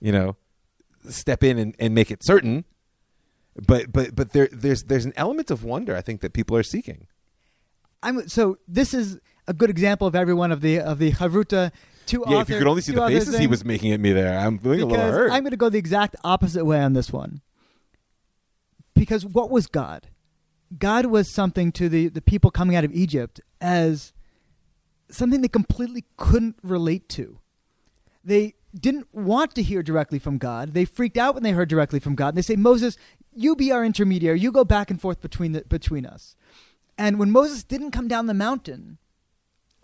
you 0.00 0.12
know, 0.12 0.36
step 1.08 1.44
in 1.44 1.58
and, 1.58 1.74
and 1.78 1.94
make 1.94 2.10
it 2.10 2.24
certain. 2.24 2.64
But 3.66 3.92
but 3.92 4.16
but 4.16 4.32
there 4.32 4.48
there's 4.50 4.84
there's 4.84 5.04
an 5.04 5.12
element 5.16 5.50
of 5.50 5.62
wonder 5.62 5.94
I 5.94 6.00
think 6.00 6.20
that 6.22 6.32
people 6.32 6.56
are 6.56 6.62
seeking. 6.62 7.06
I'm 8.02 8.28
so 8.28 8.58
this 8.66 8.92
is 8.92 9.20
a 9.46 9.54
good 9.54 9.70
example 9.70 10.06
of 10.06 10.14
every 10.14 10.34
one 10.34 10.50
of 10.52 10.60
the 10.60 10.80
of 10.80 10.98
the 10.98 11.12
Havruta 11.12 11.70
two 12.06 12.24
Yeah, 12.26 12.36
author, 12.36 12.42
if 12.42 12.48
you 12.50 12.58
could 12.58 12.68
only 12.68 12.82
see 12.82 12.92
the 12.92 13.06
faces 13.06 13.38
he 13.38 13.46
was 13.46 13.64
making 13.64 13.92
at 13.92 14.00
me 14.00 14.12
there, 14.12 14.38
I'm 14.38 14.58
feeling 14.58 14.82
a 14.82 14.86
little 14.86 15.04
hurt. 15.04 15.32
I'm 15.32 15.42
going 15.42 15.50
to 15.50 15.56
go 15.56 15.68
the 15.68 15.78
exact 15.78 16.16
opposite 16.24 16.64
way 16.64 16.80
on 16.80 16.92
this 16.92 17.12
one. 17.12 17.40
Because 18.94 19.26
what 19.26 19.50
was 19.50 19.66
God? 19.66 20.08
God 20.78 21.06
was 21.06 21.30
something 21.30 21.72
to 21.72 21.88
the, 21.88 22.08
the 22.08 22.22
people 22.22 22.50
coming 22.50 22.76
out 22.76 22.84
of 22.84 22.92
Egypt 22.92 23.40
as 23.60 24.12
something 25.10 25.40
they 25.40 25.48
completely 25.48 26.04
couldn't 26.16 26.56
relate 26.62 27.08
to. 27.10 27.38
They 28.24 28.54
didn't 28.78 29.06
want 29.12 29.54
to 29.54 29.62
hear 29.62 29.82
directly 29.82 30.18
from 30.18 30.38
God. 30.38 30.74
They 30.74 30.84
freaked 30.84 31.16
out 31.16 31.34
when 31.34 31.42
they 31.42 31.52
heard 31.52 31.68
directly 31.68 32.00
from 32.00 32.14
God. 32.14 32.28
And 32.28 32.38
They 32.38 32.42
say, 32.42 32.56
Moses, 32.56 32.96
you 33.32 33.54
be 33.54 33.70
our 33.70 33.84
intermediary. 33.84 34.40
You 34.40 34.50
go 34.50 34.64
back 34.64 34.90
and 34.90 35.00
forth 35.00 35.20
between 35.20 35.52
the, 35.52 35.62
between 35.62 36.06
us. 36.06 36.34
And 36.96 37.18
when 37.18 37.30
Moses 37.30 37.64
didn't 37.64 37.90
come 37.90 38.08
down 38.08 38.26
the 38.26 38.34
mountain, 38.34 38.98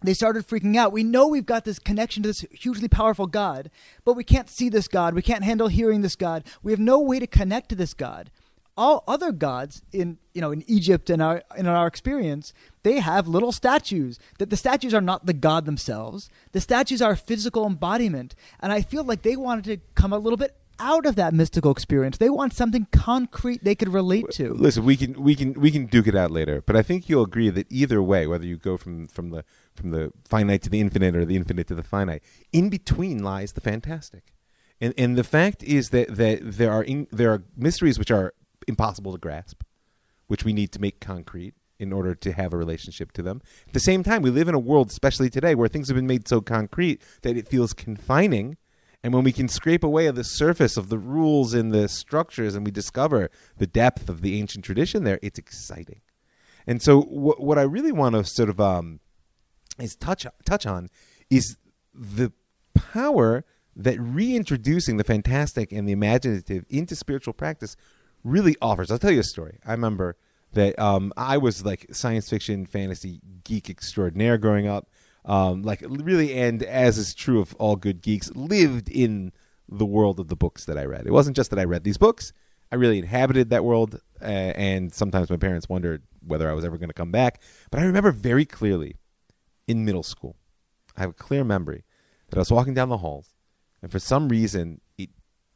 they 0.02 0.14
started 0.14 0.46
freaking 0.46 0.76
out. 0.76 0.92
We 0.92 1.04
know 1.04 1.26
we've 1.26 1.46
got 1.46 1.64
this 1.64 1.78
connection 1.78 2.22
to 2.22 2.28
this 2.30 2.44
hugely 2.52 2.88
powerful 2.88 3.26
God, 3.26 3.70
but 4.04 4.14
we 4.14 4.24
can't 4.24 4.48
see 4.48 4.68
this 4.68 4.88
God. 4.88 5.14
We 5.14 5.22
can't 5.22 5.44
handle 5.44 5.68
hearing 5.68 6.00
this 6.00 6.16
God. 6.16 6.44
We 6.62 6.72
have 6.72 6.80
no 6.80 6.98
way 6.98 7.18
to 7.18 7.26
connect 7.26 7.68
to 7.70 7.74
this 7.74 7.94
God. 7.94 8.30
All 8.76 9.04
other 9.06 9.30
gods 9.30 9.82
in 9.92 10.16
you 10.32 10.40
know 10.40 10.52
in 10.52 10.64
Egypt 10.66 11.10
and 11.10 11.20
our 11.20 11.42
in 11.56 11.66
our 11.66 11.86
experience, 11.86 12.54
they 12.82 13.00
have 13.00 13.28
little 13.28 13.52
statues. 13.52 14.18
That 14.38 14.48
the 14.48 14.56
statues 14.56 14.94
are 14.94 15.02
not 15.02 15.26
the 15.26 15.34
God 15.34 15.66
themselves. 15.66 16.30
The 16.52 16.62
statues 16.62 17.02
are 17.02 17.12
a 17.12 17.16
physical 17.16 17.66
embodiment. 17.66 18.34
And 18.60 18.72
I 18.72 18.80
feel 18.80 19.04
like 19.04 19.20
they 19.20 19.36
wanted 19.36 19.64
to 19.64 19.78
come 19.94 20.14
a 20.14 20.18
little 20.18 20.38
bit 20.38 20.56
out 20.80 21.06
of 21.06 21.16
that 21.16 21.34
mystical 21.34 21.70
experience. 21.70 22.18
They 22.18 22.30
want 22.30 22.54
something 22.54 22.86
concrete 22.90 23.62
they 23.62 23.74
could 23.74 23.92
relate 23.92 24.30
to. 24.32 24.54
Listen, 24.54 24.84
we 24.84 24.96
can 24.96 25.22
we 25.22 25.36
can 25.36 25.52
we 25.52 25.70
can 25.70 25.86
duke 25.86 26.06
it 26.06 26.16
out 26.16 26.30
later, 26.30 26.62
but 26.62 26.74
I 26.74 26.82
think 26.82 27.08
you'll 27.08 27.24
agree 27.24 27.50
that 27.50 27.66
either 27.70 28.02
way, 28.02 28.26
whether 28.26 28.46
you 28.46 28.56
go 28.56 28.76
from 28.76 29.06
from 29.06 29.30
the 29.30 29.44
from 29.74 29.90
the 29.90 30.12
finite 30.24 30.62
to 30.62 30.70
the 30.70 30.80
infinite 30.80 31.14
or 31.14 31.24
the 31.24 31.36
infinite 31.36 31.68
to 31.68 31.74
the 31.74 31.82
finite, 31.82 32.22
in 32.52 32.70
between 32.70 33.22
lies 33.22 33.52
the 33.52 33.60
fantastic. 33.60 34.34
And 34.80 34.94
and 34.96 35.16
the 35.16 35.24
fact 35.24 35.62
is 35.62 35.90
that 35.90 36.16
that 36.16 36.40
there 36.42 36.72
are 36.72 36.82
in, 36.82 37.06
there 37.12 37.30
are 37.30 37.44
mysteries 37.56 37.98
which 37.98 38.10
are 38.10 38.32
impossible 38.66 39.12
to 39.12 39.18
grasp, 39.18 39.62
which 40.26 40.44
we 40.44 40.52
need 40.52 40.72
to 40.72 40.80
make 40.80 41.00
concrete 41.00 41.54
in 41.78 41.92
order 41.92 42.14
to 42.14 42.32
have 42.32 42.52
a 42.52 42.58
relationship 42.58 43.10
to 43.12 43.22
them. 43.22 43.40
At 43.66 43.72
the 43.72 43.80
same 43.80 44.02
time, 44.02 44.20
we 44.20 44.30
live 44.30 44.48
in 44.48 44.54
a 44.54 44.58
world, 44.58 44.90
especially 44.90 45.30
today, 45.30 45.54
where 45.54 45.68
things 45.68 45.88
have 45.88 45.96
been 45.96 46.06
made 46.06 46.28
so 46.28 46.40
concrete 46.42 47.00
that 47.22 47.36
it 47.36 47.48
feels 47.48 47.72
confining. 47.72 48.58
And 49.02 49.14
when 49.14 49.24
we 49.24 49.32
can 49.32 49.48
scrape 49.48 49.82
away 49.82 50.08
at 50.08 50.14
the 50.14 50.24
surface 50.24 50.76
of 50.76 50.90
the 50.90 50.98
rules 50.98 51.54
and 51.54 51.72
the 51.72 51.88
structures 51.88 52.54
and 52.54 52.66
we 52.66 52.70
discover 52.70 53.30
the 53.56 53.66
depth 53.66 54.08
of 54.08 54.20
the 54.20 54.38
ancient 54.38 54.64
tradition 54.64 55.04
there, 55.04 55.18
it's 55.22 55.38
exciting. 55.38 56.02
And 56.66 56.82
so, 56.82 57.00
wh- 57.02 57.40
what 57.40 57.58
I 57.58 57.62
really 57.62 57.92
want 57.92 58.14
to 58.14 58.24
sort 58.24 58.50
of 58.50 58.60
um, 58.60 59.00
is 59.78 59.96
touch 59.96 60.26
touch 60.44 60.66
on 60.66 60.88
is 61.30 61.56
the 61.94 62.32
power 62.74 63.44
that 63.74 63.98
reintroducing 63.98 64.98
the 64.98 65.04
fantastic 65.04 65.72
and 65.72 65.88
the 65.88 65.92
imaginative 65.92 66.64
into 66.68 66.94
spiritual 66.94 67.32
practice 67.32 67.76
really 68.22 68.56
offers. 68.60 68.90
I'll 68.90 68.98
tell 68.98 69.10
you 69.10 69.20
a 69.20 69.24
story. 69.24 69.58
I 69.64 69.72
remember 69.72 70.16
that 70.52 70.78
um, 70.78 71.12
I 71.16 71.38
was 71.38 71.64
like 71.64 71.86
science 71.92 72.28
fiction, 72.28 72.66
fantasy 72.66 73.20
geek 73.44 73.70
extraordinaire 73.70 74.36
growing 74.36 74.66
up. 74.66 74.88
Um, 75.24 75.62
like 75.62 75.82
really, 75.86 76.34
and 76.34 76.62
as 76.62 76.98
is 76.98 77.14
true 77.14 77.40
of 77.40 77.54
all 77.56 77.76
good 77.76 78.02
geeks, 78.02 78.30
lived 78.34 78.88
in 78.88 79.32
the 79.68 79.86
world 79.86 80.18
of 80.18 80.28
the 80.28 80.36
books 80.36 80.64
that 80.64 80.78
I 80.78 80.84
read. 80.84 81.06
It 81.06 81.12
wasn't 81.12 81.36
just 81.36 81.50
that 81.50 81.58
I 81.58 81.64
read 81.64 81.84
these 81.84 81.98
books; 81.98 82.32
I 82.72 82.76
really 82.76 82.98
inhabited 82.98 83.50
that 83.50 83.64
world. 83.64 84.00
Uh, 84.20 84.24
and 84.24 84.92
sometimes 84.92 85.30
my 85.30 85.36
parents 85.36 85.68
wondered 85.68 86.02
whether 86.26 86.50
I 86.50 86.52
was 86.52 86.64
ever 86.64 86.78
going 86.78 86.88
to 86.88 86.94
come 86.94 87.10
back. 87.10 87.42
But 87.70 87.80
I 87.80 87.84
remember 87.84 88.12
very 88.12 88.44
clearly 88.44 88.96
in 89.66 89.84
middle 89.84 90.02
school, 90.02 90.36
I 90.96 91.02
have 91.02 91.10
a 91.10 91.14
clear 91.14 91.44
memory 91.44 91.84
that 92.28 92.36
I 92.36 92.40
was 92.40 92.50
walking 92.50 92.74
down 92.74 92.88
the 92.88 92.98
halls, 92.98 93.34
and 93.82 93.90
for 93.90 93.98
some 93.98 94.28
reason, 94.28 94.80
it, 94.98 95.10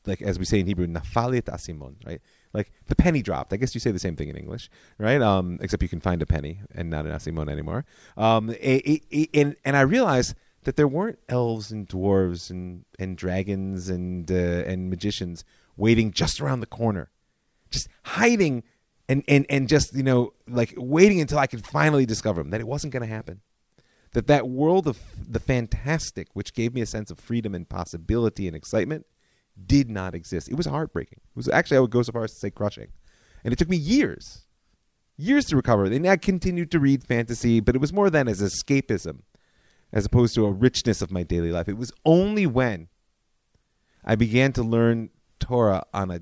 like 0.06 0.22
as 0.22 0.38
we 0.38 0.44
say 0.44 0.60
in 0.60 0.66
Hebrew, 0.66 0.86
nafalit 0.86 1.44
asimon, 1.44 1.96
right? 2.06 2.20
Like 2.54 2.70
the 2.86 2.94
penny 2.94 3.20
dropped. 3.20 3.52
I 3.52 3.56
guess 3.56 3.74
you 3.74 3.80
say 3.80 3.90
the 3.90 3.98
same 3.98 4.16
thing 4.16 4.28
in 4.28 4.36
English, 4.36 4.70
right? 4.96 5.20
Um, 5.20 5.58
except 5.60 5.82
you 5.82 5.88
can 5.88 6.00
find 6.00 6.22
a 6.22 6.26
penny 6.26 6.60
and 6.74 6.88
not 6.88 7.04
an 7.04 7.12
asimon 7.12 7.50
anymore. 7.50 7.84
Um, 8.16 8.50
it, 8.50 9.02
it- 9.10 9.30
and 9.34 9.56
and 9.64 9.76
I 9.76 9.80
realized 9.82 10.34
that 10.62 10.76
there 10.76 10.88
weren't 10.88 11.18
elves 11.28 11.70
and 11.72 11.86
dwarves 11.88 12.48
and 12.50 12.84
and 12.98 13.18
dragons 13.18 13.88
and 13.90 14.30
uh, 14.30 14.34
and 14.70 14.88
magicians 14.88 15.44
waiting 15.76 16.12
just 16.12 16.40
around 16.40 16.60
the 16.60 16.66
corner, 16.66 17.10
just 17.70 17.88
hiding 18.04 18.62
and 19.08 19.24
and 19.28 19.44
and 19.50 19.68
just 19.68 19.94
you 19.94 20.02
know 20.04 20.32
like 20.48 20.72
waiting 20.76 21.20
until 21.20 21.38
I 21.38 21.46
could 21.48 21.66
finally 21.66 22.06
discover 22.06 22.40
them. 22.40 22.50
That 22.50 22.60
it 22.60 22.68
wasn't 22.68 22.92
going 22.92 23.02
to 23.02 23.14
happen. 23.14 23.40
that 24.12 24.28
that 24.28 24.48
world 24.48 24.86
of 24.86 24.98
the 25.18 25.40
fantastic, 25.40 26.28
which 26.34 26.54
gave 26.54 26.72
me 26.72 26.80
a 26.80 26.86
sense 26.86 27.10
of 27.10 27.18
freedom 27.18 27.52
and 27.54 27.68
possibility 27.68 28.46
and 28.46 28.54
excitement, 28.56 29.06
did 29.66 29.90
not 29.90 30.14
exist. 30.14 30.48
It 30.48 30.56
was 30.56 30.66
heartbreaking. 30.66 31.20
It 31.22 31.36
was 31.36 31.48
actually 31.48 31.78
I 31.78 31.80
would 31.80 31.90
go 31.90 32.02
so 32.02 32.12
far 32.12 32.24
as 32.24 32.32
to 32.32 32.38
say 32.38 32.50
crushing, 32.50 32.88
and 33.42 33.52
it 33.52 33.58
took 33.58 33.68
me 33.68 33.76
years, 33.76 34.44
years 35.16 35.44
to 35.46 35.56
recover. 35.56 35.84
And 35.84 36.06
I 36.06 36.16
continued 36.16 36.70
to 36.72 36.80
read 36.80 37.04
fantasy, 37.04 37.60
but 37.60 37.74
it 37.74 37.80
was 37.80 37.92
more 37.92 38.10
than 38.10 38.28
as 38.28 38.40
escapism, 38.40 39.20
as 39.92 40.06
opposed 40.06 40.34
to 40.34 40.46
a 40.46 40.50
richness 40.50 41.02
of 41.02 41.10
my 41.10 41.22
daily 41.22 41.52
life. 41.52 41.68
It 41.68 41.76
was 41.76 41.92
only 42.04 42.46
when 42.46 42.88
I 44.04 44.16
began 44.16 44.52
to 44.52 44.62
learn 44.62 45.10
Torah 45.40 45.84
on 45.92 46.10
a 46.10 46.20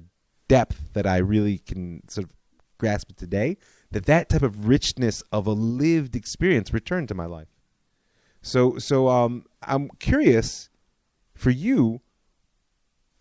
depth 0.49 0.92
that 0.92 1.07
I 1.07 1.18
really 1.18 1.59
can 1.59 2.09
sort 2.09 2.27
of 2.27 2.33
grasp 2.79 3.11
it 3.11 3.16
today 3.16 3.57
that 3.92 4.07
that 4.07 4.29
type 4.29 4.42
of 4.42 4.66
richness 4.66 5.23
of 5.31 5.47
a 5.47 5.53
lived 5.53 6.16
experience 6.16 6.73
returned 6.75 7.09
to 7.09 7.14
my 7.14 7.27
life. 7.27 7.49
So 8.40 8.79
so 8.79 9.09
um 9.09 9.45
I'm 9.62 9.88
curious 9.99 10.68
for 11.35 11.51
you 11.51 12.01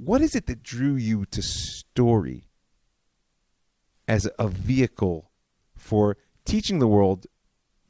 what 0.03 0.21
is 0.21 0.35
it 0.35 0.47
that 0.47 0.63
drew 0.63 0.95
you 0.95 1.25
to 1.25 1.43
story 1.43 2.45
as 4.07 4.27
a 4.39 4.47
vehicle 4.47 5.29
for 5.75 6.17
teaching 6.43 6.79
the 6.79 6.87
world 6.87 7.27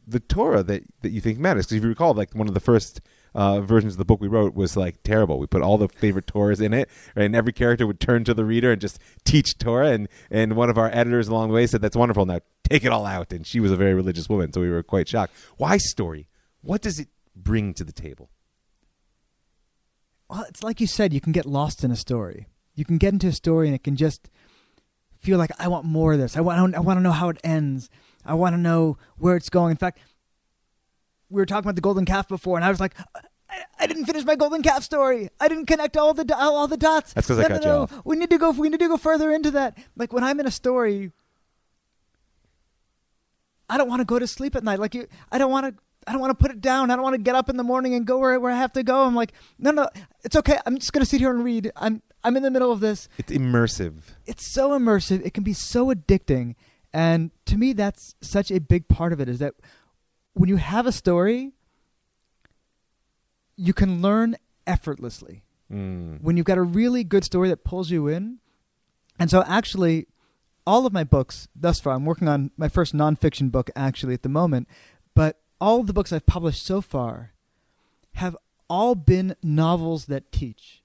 the 0.06 0.20
Torah 0.20 0.62
that, 0.64 0.84
that 1.04 1.12
you 1.12 1.22
think 1.22 1.40
matters? 1.40 1.68
Because 1.68 1.78
if 1.78 1.84
you 1.84 1.90
recall, 1.90 2.14
like 2.14 2.36
one 2.36 2.50
of 2.50 2.54
the 2.54 2.60
first 2.60 3.00
uh, 3.34 3.62
versions 3.62 3.94
of 3.94 3.98
the 3.98 4.04
book 4.04 4.20
we 4.20 4.28
wrote 4.28 4.54
was 4.54 4.76
like 4.76 5.04
terrible. 5.04 5.40
We 5.40 5.48
put 5.48 5.62
all 5.62 5.78
the 5.78 5.88
favorite 5.88 6.28
Torahs 6.28 6.62
in 6.62 6.74
it, 6.74 6.90
right? 7.16 7.24
and 7.24 7.36
every 7.36 7.54
character 7.54 7.88
would 7.88 8.02
turn 8.02 8.26
to 8.26 8.34
the 8.34 8.44
reader 8.44 8.74
and 8.74 8.82
just 8.82 9.00
teach 9.24 9.58
Torah. 9.58 9.92
And, 9.92 10.10
and 10.30 10.58
one 10.58 10.70
of 10.70 10.78
our 10.78 10.90
editors 10.92 11.30
along 11.30 11.48
the 11.48 11.56
way 11.56 11.66
said, 11.66 11.82
That's 11.82 11.96
wonderful. 11.96 12.26
Now 12.26 12.42
take 12.70 12.84
it 12.84 12.92
all 12.92 13.06
out. 13.06 13.32
And 13.32 13.48
she 13.48 13.62
was 13.62 13.72
a 13.72 13.78
very 13.78 13.94
religious 13.94 14.28
woman, 14.28 14.52
so 14.52 14.60
we 14.60 14.70
were 14.70 14.84
quite 14.84 15.08
shocked. 15.08 15.34
Why 15.56 15.78
story? 15.78 16.28
What 16.62 16.82
does 16.82 17.00
it 17.00 17.08
bring 17.38 17.74
to 17.76 17.86
the 17.86 17.94
table? 17.94 18.30
Well, 20.32 20.46
it's 20.48 20.64
like 20.64 20.80
you 20.80 20.88
said, 20.88 21.12
you 21.12 21.20
can 21.20 21.34
get 21.34 21.46
lost 21.46 21.84
in 21.84 21.92
a 21.92 21.96
story. 21.98 22.48
You 22.74 22.86
can 22.86 22.98
get 22.98 23.12
into 23.12 23.28
a 23.28 23.34
story 23.34 23.68
and 23.68 23.76
it 23.76 23.84
can 23.84 23.98
just 23.98 24.30
feel 25.20 25.38
like 25.38 25.52
I 25.60 25.68
want 25.68 25.86
more 25.86 26.14
of 26.14 26.20
this. 26.20 26.38
I 26.38 26.40
want 26.42 26.74
I 26.74 26.80
want 26.80 26.98
to 26.98 27.02
know 27.02 27.12
how 27.12 27.28
it 27.28 27.38
ends. 27.44 27.90
I 28.26 28.36
want 28.36 28.54
to 28.54 28.58
know 28.58 28.98
where 29.18 29.36
it's 29.36 29.50
going. 29.50 29.72
In 29.72 29.78
fact, 29.78 30.00
we 31.30 31.42
were 31.42 31.46
talking 31.46 31.66
about 31.66 31.76
the 31.76 31.82
golden 31.82 32.06
calf 32.06 32.30
before, 32.30 32.56
and 32.56 32.64
I 32.64 32.70
was 32.70 32.80
like, 32.80 32.96
I, 33.50 33.64
I 33.78 33.88
didn't 33.88 34.06
finish 34.06 34.24
my 34.24 34.38
golden 34.38 34.64
calf 34.64 34.84
story. 34.84 35.30
I 35.42 35.50
didn't 35.50 35.66
connect 35.66 35.98
all 35.98 36.14
the 36.14 36.34
all 36.34 36.66
the 36.66 36.78
dots. 36.78 37.12
That's 37.12 37.28
because 37.28 37.40
no, 37.40 37.44
I 37.44 37.48
cut 37.50 37.64
no, 37.66 37.70
you 37.70 37.78
off. 37.82 38.02
We 38.06 38.16
need 38.16 38.30
to 38.30 38.38
go. 38.38 38.52
We 38.52 38.70
need 38.70 38.80
to 38.80 38.88
go 38.88 38.96
further 38.96 39.34
into 39.34 39.52
that. 39.52 39.78
Like 39.98 40.14
when 40.14 40.24
I'm 40.24 40.40
in 40.40 40.48
a 40.48 40.52
story, 40.52 41.12
I 43.70 43.78
don't 43.78 43.90
want 43.90 44.00
to 44.00 44.06
go 44.06 44.18
to 44.18 44.28
sleep 44.28 44.56
at 44.56 44.64
night. 44.64 44.80
Like 44.80 44.96
you, 44.96 45.08
I 45.30 45.38
don't 45.38 45.52
want 45.52 45.76
to. 45.76 45.84
I 46.08 46.14
don't 46.14 46.22
want 46.22 46.38
to 46.38 46.42
put 46.42 46.52
it 46.52 46.62
down. 46.62 46.90
I 46.90 46.96
don't 46.96 47.04
want 47.04 47.16
to 47.16 47.22
get 47.22 47.36
up 47.36 47.50
in 47.50 47.58
the 47.58 47.64
morning 47.64 47.94
and 47.94 48.06
go 48.06 48.18
where, 48.18 48.40
where 48.40 48.52
I 48.52 48.58
have 48.58 48.74
to 48.74 48.84
go. 48.84 49.04
I'm 49.04 49.16
like, 49.16 49.34
no, 49.60 49.72
no, 49.72 49.88
it's 50.24 50.36
okay. 50.36 50.58
I'm 50.66 50.78
just 50.78 50.94
gonna 50.94 51.06
sit 51.06 51.20
here 51.20 51.30
and 51.30 51.44
read. 51.44 51.72
I'm 51.76 52.02
I'm 52.24 52.36
in 52.38 52.44
the 52.44 52.52
middle 52.52 52.72
of 52.72 52.80
this. 52.80 53.08
It's 53.18 53.32
immersive. 53.32 54.02
It's 54.26 54.54
so 54.54 54.72
immersive. 54.72 55.26
It 55.26 55.34
can 55.34 55.44
be 55.44 55.54
so 55.54 55.94
addicting, 55.94 56.56
and 56.94 57.32
to 57.46 57.58
me, 57.58 57.74
that's 57.74 58.16
such 58.22 58.52
a 58.52 58.60
big 58.60 58.88
part 58.88 59.14
of 59.14 59.20
it. 59.20 59.30
Is 59.30 59.40
that 59.40 59.54
when 60.34 60.50
you 60.50 60.58
have 60.58 60.88
a 60.88 60.92
story, 60.92 61.52
you 63.56 63.74
can 63.74 64.02
learn 64.02 64.38
effortlessly. 64.66 65.44
Mm. 65.72 66.22
When 66.22 66.36
you've 66.36 66.46
got 66.46 66.58
a 66.58 66.64
really 66.64 67.04
good 67.04 67.24
story 67.24 67.50
that 67.50 67.64
pulls 67.64 67.92
you 67.92 68.08
in, 68.08 68.40
and 69.20 69.30
so 69.30 69.44
actually, 69.46 70.08
all 70.66 70.86
of 70.86 70.94
my 70.94 71.04
books 71.04 71.48
thus 71.56 71.80
far, 71.80 71.94
I'm 71.94 72.06
working 72.06 72.28
on 72.28 72.52
my 72.58 72.70
first 72.70 72.94
nonfiction 72.96 73.52
book 73.52 73.70
actually 73.76 74.16
at 74.16 74.24
the 74.24 74.30
moment, 74.30 74.68
all 75.62 75.84
the 75.84 75.94
books 75.94 76.12
I've 76.12 76.26
published 76.26 76.66
so 76.66 76.82
far 76.82 77.32
have 78.16 78.36
all 78.70 78.96
been 78.96 79.36
novels 79.42 80.08
that 80.08 80.32
teach. 80.32 80.82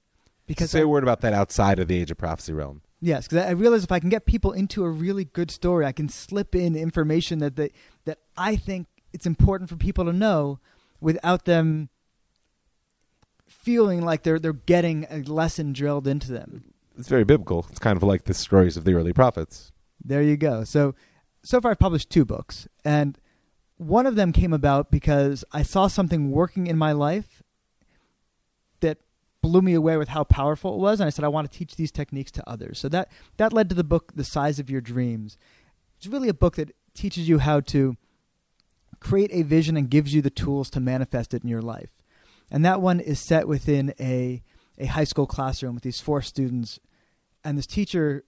Because 0.47 0.71
say 0.71 0.81
I- 0.81 0.83
a 0.83 0.89
word 0.89 1.03
about 1.03 1.23
that 1.23 1.33
outside 1.33 1.79
of 1.81 1.89
the 1.89 1.99
Age 1.99 2.11
of 2.13 2.19
Prophecy 2.19 2.53
realm. 2.53 2.83
Yes, 3.01 3.27
because 3.27 3.45
I 3.45 3.49
I 3.49 3.53
realize 3.53 3.83
if 3.85 3.93
I 3.93 3.99
can 4.01 4.09
get 4.09 4.27
people 4.27 4.53
into 4.53 4.85
a 4.85 4.91
really 4.91 5.25
good 5.25 5.51
story, 5.51 5.85
I 5.85 5.93
can 5.93 6.09
slip 6.09 6.55
in 6.55 6.77
information 6.77 7.41
that 7.41 7.57
they, 7.57 7.71
that 8.05 8.19
I 8.37 8.57
think 8.57 8.87
it's 9.13 9.27
important 9.27 9.69
for 9.71 9.77
people 9.77 10.05
to 10.05 10.13
know, 10.13 10.61
without 11.01 11.45
them 11.45 11.89
feeling 13.49 14.03
like 14.03 14.23
they're 14.23 14.39
they're 14.39 14.53
getting 14.53 15.07
a 15.11 15.19
lesson 15.19 15.73
drilled 15.73 16.07
into 16.07 16.33
them. 16.33 16.73
It's 16.99 17.09
very 17.09 17.25
biblical. 17.25 17.67
It's 17.71 17.79
kind 17.79 17.97
of 17.97 18.03
like 18.03 18.25
the 18.25 18.35
stories 18.35 18.77
of 18.77 18.85
the 18.85 18.95
early 18.95 19.13
prophets. 19.13 19.73
There 20.03 20.23
you 20.23 20.37
go. 20.39 20.65
So, 20.65 20.95
so 21.43 21.61
far 21.61 21.73
I've 21.73 21.79
published 21.79 22.09
two 22.11 22.25
books, 22.25 22.67
and 22.85 23.19
one 23.77 24.07
of 24.07 24.15
them 24.15 24.33
came 24.33 24.53
about 24.53 24.91
because 24.91 25.45
I 25.53 25.63
saw 25.63 25.87
something 25.87 26.31
working 26.31 26.67
in 26.67 26.79
my 26.79 26.93
life 26.93 27.43
that 28.81 28.99
blew 29.43 29.63
me 29.63 29.75
away 29.75 29.97
with 29.97 30.09
how 30.09 30.25
powerful 30.25 30.75
it 30.75 30.79
was, 30.79 31.01
and 31.01 31.07
I 31.07 31.11
said 31.11 31.25
I 31.25 31.29
want 31.29 31.51
to 31.51 31.59
teach 31.59 31.77
these 31.77 31.93
techniques 31.93 32.31
to 32.33 32.49
others. 32.49 32.79
So 32.79 32.89
that 32.89 33.11
that 33.37 33.53
led 33.53 33.69
to 33.69 33.75
the 33.75 33.85
book, 33.85 34.13
The 34.15 34.25
Size 34.25 34.59
of 34.59 34.71
Your 34.71 34.81
Dreams. 34.81 35.37
It's 35.99 36.07
really 36.07 36.29
a 36.29 36.35
book 36.35 36.57
that 36.57 36.75
teaches 36.95 37.29
you 37.29 37.39
how 37.39 37.61
to 37.61 37.97
create 39.01 39.31
a 39.33 39.43
vision 39.43 39.77
and 39.77 39.91
gives 39.91 40.15
you 40.15 40.23
the 40.23 40.31
tools 40.31 40.71
to 40.71 40.81
manifest 40.81 41.35
it 41.35 41.43
in 41.43 41.49
your 41.49 41.63
life. 41.63 41.91
And 42.51 42.65
that 42.65 42.81
one 42.81 43.01
is 43.01 43.27
set 43.27 43.47
within 43.47 43.93
a 44.01 44.43
a 44.79 44.87
high 44.87 45.05
school 45.05 45.27
classroom 45.27 45.75
with 45.75 45.85
these 45.85 46.01
four 46.01 46.21
students 46.21 46.79
and 47.45 47.57
this 47.57 47.67
teacher 47.67 48.25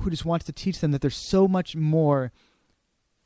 who 0.00 0.10
just 0.10 0.24
wants 0.24 0.44
to 0.44 0.52
teach 0.52 0.80
them 0.80 0.90
that 0.90 1.00
there's 1.00 1.28
so 1.28 1.46
much 1.46 1.76
more 1.76 2.32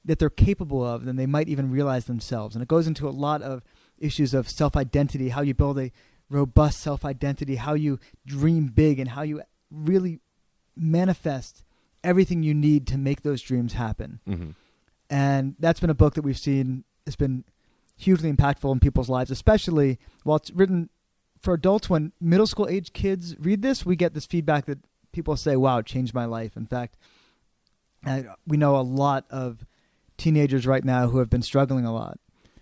that 0.09 0.18
they're 0.18 0.31
capable 0.31 0.85
of 0.85 1.05
than 1.05 1.16
they 1.16 1.27
might 1.27 1.51
even 1.51 1.71
realize 1.71 2.07
themselves. 2.07 2.57
And 2.57 2.62
it 2.62 2.68
goes 2.68 2.87
into 2.87 3.07
a 3.07 3.11
lot 3.11 3.42
of 3.42 3.62
issues 3.99 4.33
of 4.33 4.49
self 4.49 4.75
identity, 4.75 5.29
how 5.29 5.42
you 5.42 5.53
build 5.53 5.79
a 5.79 5.92
robust 6.31 6.81
self 6.81 7.05
identity, 7.05 7.57
how 7.57 7.75
you 7.75 8.01
dream 8.27 8.68
big, 8.68 8.99
and 8.99 9.11
how 9.11 9.23
you 9.23 9.42
really 9.71 10.21
manifest 10.75 11.62
everything 12.03 12.42
you 12.42 12.55
need 12.55 12.87
to 12.87 12.97
make 12.97 13.21
those 13.23 13.42
dreams 13.42 13.75
happen. 13.75 14.21
Mm-hmm. 14.27 14.51
And 15.11 15.57
that's 15.59 15.79
been 15.79 15.90
a 15.90 15.94
book 15.94 16.14
that 16.14 16.23
we've 16.23 16.38
seen 16.38 16.85
has 17.05 17.16
been 17.16 17.44
hugely 17.94 18.33
impactful 18.33 18.73
in 18.73 18.81
people's 18.81 19.11
lives, 19.11 19.31
especially 19.31 19.99
while 20.25 20.37
it's 20.37 20.51
written 20.53 20.88
for 21.42 21.53
adults. 21.53 21.90
When 21.90 22.12
middle 22.18 22.47
school 22.47 22.66
age 22.66 22.94
kids 22.94 23.37
read 23.38 23.61
this, 23.61 23.85
we 23.85 23.94
get 23.94 24.14
this 24.14 24.25
feedback 24.25 24.64
that 24.66 24.79
people 25.12 25.37
say, 25.37 25.55
"Wow, 25.55 25.79
it 25.79 25.87
changed 25.87 26.14
my 26.14 26.25
life." 26.25 26.57
In 26.57 26.64
fact, 26.64 26.97
uh, 28.07 28.23
we 28.47 28.57
know 28.57 28.77
a 28.77 28.81
lot 28.81 29.27
of 29.29 29.66
teenagers 30.18 30.66
right 30.66 30.85
now 30.85 31.09
who 31.09 31.18
have 31.18 31.31
been 31.31 31.42
struggling 31.42 31.87
a 31.87 31.92
lot. 31.92 32.18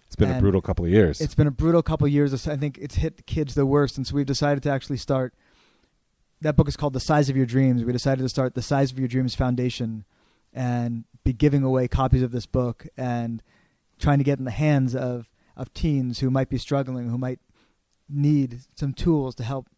It's 0.07 0.15
been 0.15 0.31
a 0.31 0.41
brutal 0.41 0.63
couple 0.63 0.85
of 0.85 0.91
years. 0.91 1.21
It's 1.21 1.35
been 1.35 1.49
a 1.49 1.51
brutal 1.51 1.83
couple 1.83 2.07
of 2.07 2.13
years. 2.13 2.47
I 2.47 2.57
think 2.57 2.79
it's 2.79 2.95
hit 2.95 3.27
kids 3.27 3.55
the 3.55 3.67
worst, 3.67 3.97
and 3.97 4.07
so 4.07 4.15
we've 4.15 4.25
decided 4.25 4.63
to 4.63 4.71
actually 4.71 4.99
start. 4.99 5.35
That 6.41 6.55
book 6.55 6.69
is 6.69 6.77
called 6.77 6.93
"The 6.93 7.01
Size 7.01 7.29
of 7.29 7.37
Your 7.37 7.47
Dreams." 7.47 7.83
We 7.83 7.93
decided 7.93 8.23
to 8.23 8.29
start 8.29 8.55
the 8.55 8.63
Size 8.63 8.93
of 8.93 8.99
Your 8.99 9.09
Dreams 9.09 9.35
Foundation, 9.35 10.05
and 10.53 11.05
be 11.25 11.33
giving 11.33 11.65
away 11.65 11.89
copies 11.89 12.23
of 12.23 12.31
this 12.31 12.47
book 12.47 12.87
and 12.97 13.43
trying 13.99 14.19
to 14.19 14.25
get 14.25 14.39
in 14.39 14.45
the 14.45 14.53
hands 14.53 14.95
of 14.95 15.29
of 15.57 15.75
teens 15.75 16.21
who 16.21 16.31
might 16.31 16.49
be 16.49 16.59
struggling, 16.59 17.09
who 17.09 17.19
might 17.19 17.41
need 18.09 18.61
some 18.77 18.93
tools 18.93 19.35
to 19.35 19.43
help 19.43 19.69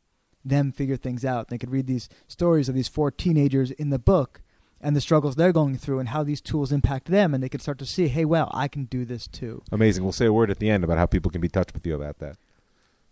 them 0.45 0.73
figure 0.73 0.97
things 0.97 1.25
out. 1.25 1.49
They 1.49 1.59
could 1.59 1.71
read 1.71 1.87
these 1.87 2.09
stories 2.27 2.69
of 2.69 2.75
these 2.75 2.89
four 2.89 3.11
teenagers 3.11 3.71
in 3.71 3.91
the 3.91 3.99
book 3.99 4.43
and 4.81 4.95
the 4.95 5.01
struggles 5.01 5.37
they're 5.37 5.53
going 5.53 5.77
through 5.77 5.99
and 5.99 6.11
how 6.11 6.23
these 6.23 6.41
tools 6.41 6.73
impact 6.73 7.07
them, 7.07 7.35
and 7.35 7.43
they 7.43 7.49
can 7.49 7.61
start 7.61 7.79
to 7.79 7.87
see, 7.87 8.09
hey, 8.09 8.25
well, 8.25 8.51
I 8.55 8.69
can 8.69 8.85
do 8.85 9.05
this 9.05 9.27
too. 9.27 9.63
Amazing. 9.73 10.05
We'll 10.05 10.13
say 10.13 10.27
a 10.27 10.33
word 10.33 10.51
at 10.51 10.59
the 10.59 10.71
end 10.71 10.85
about 10.85 10.99
how 10.99 11.07
people 11.07 11.31
can 11.31 11.41
be 11.41 11.49
touched 11.49 11.75
with 11.75 11.87
you 11.87 11.95
about 11.95 12.19
that. 12.19 12.37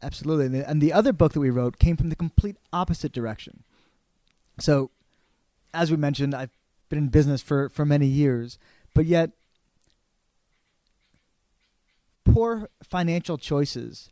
Absolutely. 0.03 0.47
And 0.47 0.55
the, 0.55 0.69
and 0.69 0.81
the 0.81 0.93
other 0.93 1.13
book 1.13 1.33
that 1.33 1.41
we 1.41 1.51
wrote 1.51 1.79
came 1.79 1.97
from 1.97 2.11
the 2.11 2.17
complete 2.17 2.57
opposite 2.73 3.13
direction. 3.13 3.65
So, 4.61 4.91
as 5.75 5.91
we 5.91 5.97
mentioned, 5.97 6.35
I've 6.35 6.51
been 6.89 6.99
in 6.99 7.09
business 7.09 7.43
for, 7.43 7.69
for 7.69 7.85
many 7.85 8.07
years, 8.07 8.59
but 8.95 9.07
yet 9.07 9.31
poor 12.25 12.69
financial 12.83 13.39
choices 13.39 14.11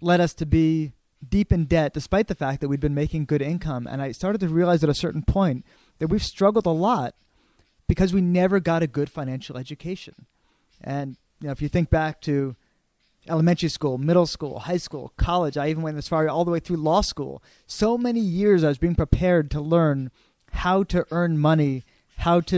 led 0.00 0.20
us 0.20 0.34
to 0.34 0.46
be 0.46 0.92
deep 1.26 1.52
in 1.52 1.64
debt 1.64 1.92
despite 1.92 2.28
the 2.28 2.34
fact 2.34 2.60
that 2.60 2.68
we'd 2.68 2.80
been 2.80 2.94
making 2.94 3.24
good 3.24 3.42
income. 3.42 3.86
And 3.86 4.00
I 4.00 4.12
started 4.12 4.40
to 4.40 4.48
realize 4.48 4.84
at 4.84 4.90
a 4.90 4.94
certain 4.94 5.22
point 5.22 5.64
that 5.98 6.08
we've 6.08 6.22
struggled 6.22 6.66
a 6.66 6.70
lot 6.70 7.14
because 7.86 8.12
we 8.12 8.20
never 8.20 8.60
got 8.60 8.82
a 8.82 8.86
good 8.86 9.10
financial 9.10 9.56
education. 9.56 10.26
And 10.82 11.16
you 11.40 11.46
know, 11.46 11.52
if 11.52 11.62
you 11.62 11.68
think 11.68 11.90
back 11.90 12.20
to 12.22 12.56
elementary 13.28 13.68
school, 13.68 13.98
middle 13.98 14.26
school, 14.26 14.60
high 14.60 14.76
school, 14.76 15.12
college, 15.16 15.56
I 15.56 15.68
even 15.68 15.82
went 15.82 15.98
as 15.98 16.08
far 16.08 16.28
all 16.28 16.44
the 16.44 16.50
way 16.50 16.60
through 16.60 16.78
law 16.78 17.00
school. 17.00 17.42
So 17.66 17.98
many 17.98 18.20
years 18.20 18.64
I 18.64 18.68
was 18.68 18.78
being 18.78 18.94
prepared 18.94 19.50
to 19.52 19.60
learn 19.60 20.10
how 20.52 20.82
to 20.84 21.06
earn 21.10 21.38
money, 21.38 21.84
how 22.18 22.40
to, 22.40 22.56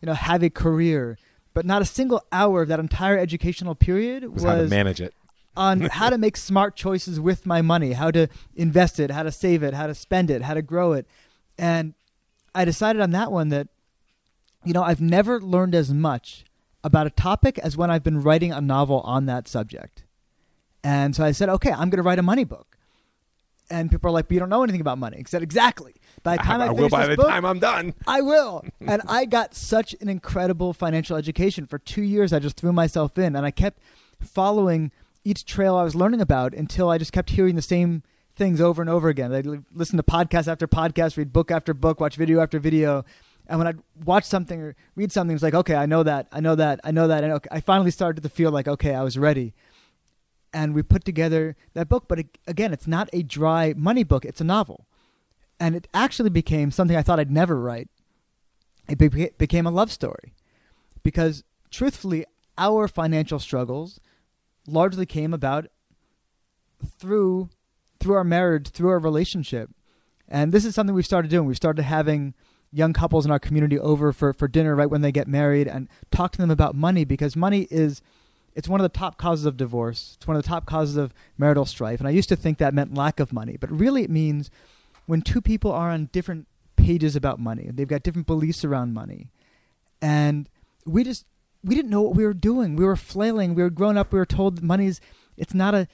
you 0.00 0.06
know, 0.06 0.14
have 0.14 0.42
a 0.42 0.50
career. 0.50 1.18
But 1.54 1.66
not 1.66 1.82
a 1.82 1.84
single 1.84 2.22
hour 2.32 2.62
of 2.62 2.68
that 2.68 2.80
entire 2.80 3.18
educational 3.18 3.74
period 3.74 4.22
Was 4.24 4.32
was, 4.34 4.44
how 4.44 4.54
to 4.56 4.68
manage 4.68 5.00
it. 5.00 5.14
on 5.56 5.80
how 5.98 6.08
to 6.08 6.16
make 6.18 6.36
smart 6.36 6.76
choices 6.76 7.20
with 7.20 7.44
my 7.44 7.60
money, 7.60 7.92
how 7.92 8.10
to 8.10 8.28
invest 8.54 8.98
it, 8.98 9.10
how 9.10 9.22
to 9.22 9.32
save 9.32 9.62
it, 9.62 9.74
how 9.74 9.86
to 9.86 9.94
spend 9.94 10.30
it, 10.30 10.42
how 10.42 10.54
to 10.54 10.62
grow 10.62 10.92
it. 10.92 11.06
And 11.58 11.94
I 12.54 12.64
decided 12.64 13.00
on 13.00 13.10
that 13.12 13.32
one 13.32 13.48
that, 13.48 13.68
you 14.64 14.72
know, 14.72 14.82
I've 14.82 15.00
never 15.00 15.40
learned 15.40 15.74
as 15.74 15.92
much 15.92 16.44
about 16.84 17.06
a 17.06 17.10
topic 17.10 17.58
as 17.58 17.76
when 17.76 17.90
I've 17.90 18.02
been 18.02 18.22
writing 18.22 18.52
a 18.52 18.60
novel 18.60 19.00
on 19.00 19.26
that 19.26 19.48
subject. 19.48 20.04
And 20.84 21.14
so 21.14 21.24
I 21.24 21.32
said, 21.32 21.48
okay, 21.48 21.70
I'm 21.70 21.90
going 21.90 21.98
to 21.98 22.02
write 22.02 22.18
a 22.18 22.22
money 22.22 22.44
book. 22.44 22.76
And 23.70 23.90
people 23.90 24.10
are 24.10 24.12
like, 24.12 24.28
but 24.28 24.34
you 24.34 24.40
don't 24.40 24.50
know 24.50 24.62
anything 24.62 24.80
about 24.80 24.98
money. 24.98 25.18
I 25.18 25.22
said, 25.26 25.42
exactly. 25.42 25.94
By 26.22 26.36
the 26.36 26.42
time 26.42 26.60
I, 26.60 26.66
I 26.66 26.70
will 26.70 26.76
finish 26.76 26.90
by 26.90 27.06
the 27.06 27.16
book, 27.16 27.28
time 27.28 27.46
I'm 27.46 27.58
done. 27.58 27.94
I 28.06 28.20
will. 28.20 28.64
and 28.80 29.00
I 29.08 29.24
got 29.24 29.54
such 29.54 29.94
an 30.00 30.08
incredible 30.08 30.72
financial 30.72 31.16
education. 31.16 31.66
For 31.66 31.78
two 31.78 32.02
years, 32.02 32.32
I 32.32 32.38
just 32.38 32.56
threw 32.56 32.72
myself 32.72 33.16
in 33.16 33.34
and 33.34 33.46
I 33.46 33.50
kept 33.50 33.78
following 34.20 34.90
each 35.24 35.44
trail 35.46 35.76
I 35.76 35.84
was 35.84 35.94
learning 35.94 36.20
about 36.20 36.52
until 36.52 36.90
I 36.90 36.98
just 36.98 37.12
kept 37.12 37.30
hearing 37.30 37.54
the 37.54 37.62
same 37.62 38.02
things 38.34 38.60
over 38.60 38.80
and 38.82 38.90
over 38.90 39.08
again. 39.08 39.32
I'd 39.32 39.46
listen 39.74 39.96
to 39.96 40.02
podcast 40.02 40.48
after 40.48 40.66
podcast, 40.66 41.16
read 41.16 41.32
book 41.32 41.50
after 41.50 41.74
book, 41.74 42.00
watch 42.00 42.16
video 42.16 42.40
after 42.40 42.58
video. 42.58 43.04
And 43.46 43.58
when 43.58 43.66
I'd 43.66 43.78
watch 44.04 44.24
something 44.24 44.60
or 44.60 44.76
read 44.94 45.12
something, 45.12 45.34
it's 45.34 45.42
like, 45.42 45.54
okay, 45.54 45.74
I 45.74 45.86
know 45.86 46.02
that, 46.02 46.28
I 46.32 46.40
know 46.40 46.54
that, 46.54 46.80
I 46.84 46.90
know 46.90 47.08
that. 47.08 47.24
And 47.24 47.32
okay, 47.34 47.48
I 47.52 47.60
finally 47.60 47.90
started 47.90 48.22
to 48.22 48.28
feel 48.28 48.50
like, 48.50 48.68
okay, 48.68 48.94
I 48.94 49.02
was 49.02 49.18
ready. 49.18 49.52
And 50.54 50.74
we 50.74 50.82
put 50.82 51.04
together 51.04 51.56
that 51.74 51.88
book. 51.88 52.04
But 52.08 52.24
again, 52.46 52.72
it's 52.72 52.86
not 52.86 53.08
a 53.12 53.22
dry 53.22 53.74
money 53.76 54.04
book, 54.04 54.24
it's 54.24 54.40
a 54.40 54.44
novel. 54.44 54.86
And 55.60 55.74
it 55.74 55.86
actually 55.92 56.30
became 56.30 56.70
something 56.70 56.96
I 56.96 57.02
thought 57.02 57.20
I'd 57.20 57.30
never 57.30 57.58
write. 57.58 57.88
It 58.88 58.98
be- 58.98 59.30
became 59.38 59.66
a 59.66 59.70
love 59.70 59.92
story. 59.92 60.34
Because 61.02 61.44
truthfully, 61.70 62.24
our 62.58 62.88
financial 62.88 63.38
struggles 63.38 64.00
largely 64.66 65.06
came 65.06 65.34
about 65.34 65.66
through 66.98 67.48
through 68.02 68.14
our 68.14 68.24
marriage, 68.24 68.68
through 68.68 68.90
our 68.90 68.98
relationship. 68.98 69.70
And 70.28 70.52
this 70.52 70.64
is 70.64 70.74
something 70.74 70.94
we've 70.94 71.04
started 71.06 71.30
doing. 71.30 71.46
We've 71.46 71.56
started 71.56 71.82
having 71.82 72.34
young 72.72 72.92
couples 72.92 73.24
in 73.24 73.30
our 73.30 73.38
community 73.38 73.78
over 73.78 74.12
for, 74.12 74.32
for 74.32 74.48
dinner 74.48 74.74
right 74.74 74.90
when 74.90 75.02
they 75.02 75.12
get 75.12 75.28
married 75.28 75.68
and 75.68 75.88
talk 76.10 76.32
to 76.32 76.38
them 76.38 76.50
about 76.50 76.74
money 76.74 77.04
because 77.04 77.36
money 77.36 77.68
is 77.70 78.00
it's 78.54 78.68
one 78.68 78.80
of 78.80 78.82
the 78.82 78.98
top 78.98 79.16
causes 79.16 79.46
of 79.46 79.56
divorce. 79.56 80.14
It's 80.16 80.26
one 80.26 80.36
of 80.36 80.42
the 80.42 80.48
top 80.48 80.66
causes 80.66 80.96
of 80.96 81.14
marital 81.38 81.64
strife. 81.64 82.00
And 82.00 82.08
I 82.08 82.10
used 82.10 82.28
to 82.30 82.36
think 82.36 82.58
that 82.58 82.74
meant 82.74 82.94
lack 82.94 83.20
of 83.20 83.32
money, 83.32 83.56
but 83.58 83.70
really 83.70 84.02
it 84.02 84.10
means 84.10 84.50
when 85.06 85.22
two 85.22 85.40
people 85.40 85.72
are 85.72 85.90
on 85.90 86.10
different 86.12 86.46
pages 86.76 87.16
about 87.16 87.38
money, 87.38 87.70
they've 87.72 87.88
got 87.88 88.02
different 88.02 88.26
beliefs 88.26 88.64
around 88.64 88.94
money. 88.94 89.30
And 90.00 90.48
we 90.84 91.04
just 91.04 91.26
we 91.64 91.74
didn't 91.74 91.90
know 91.90 92.02
what 92.02 92.16
we 92.16 92.24
were 92.24 92.34
doing. 92.34 92.74
We 92.74 92.84
were 92.84 92.96
flailing. 92.96 93.54
We 93.54 93.62
were 93.62 93.70
grown 93.70 93.96
up. 93.96 94.12
We 94.12 94.18
were 94.18 94.26
told 94.26 94.62
money's 94.62 95.00
it's 95.36 95.54
not 95.54 95.74
a 95.74 95.88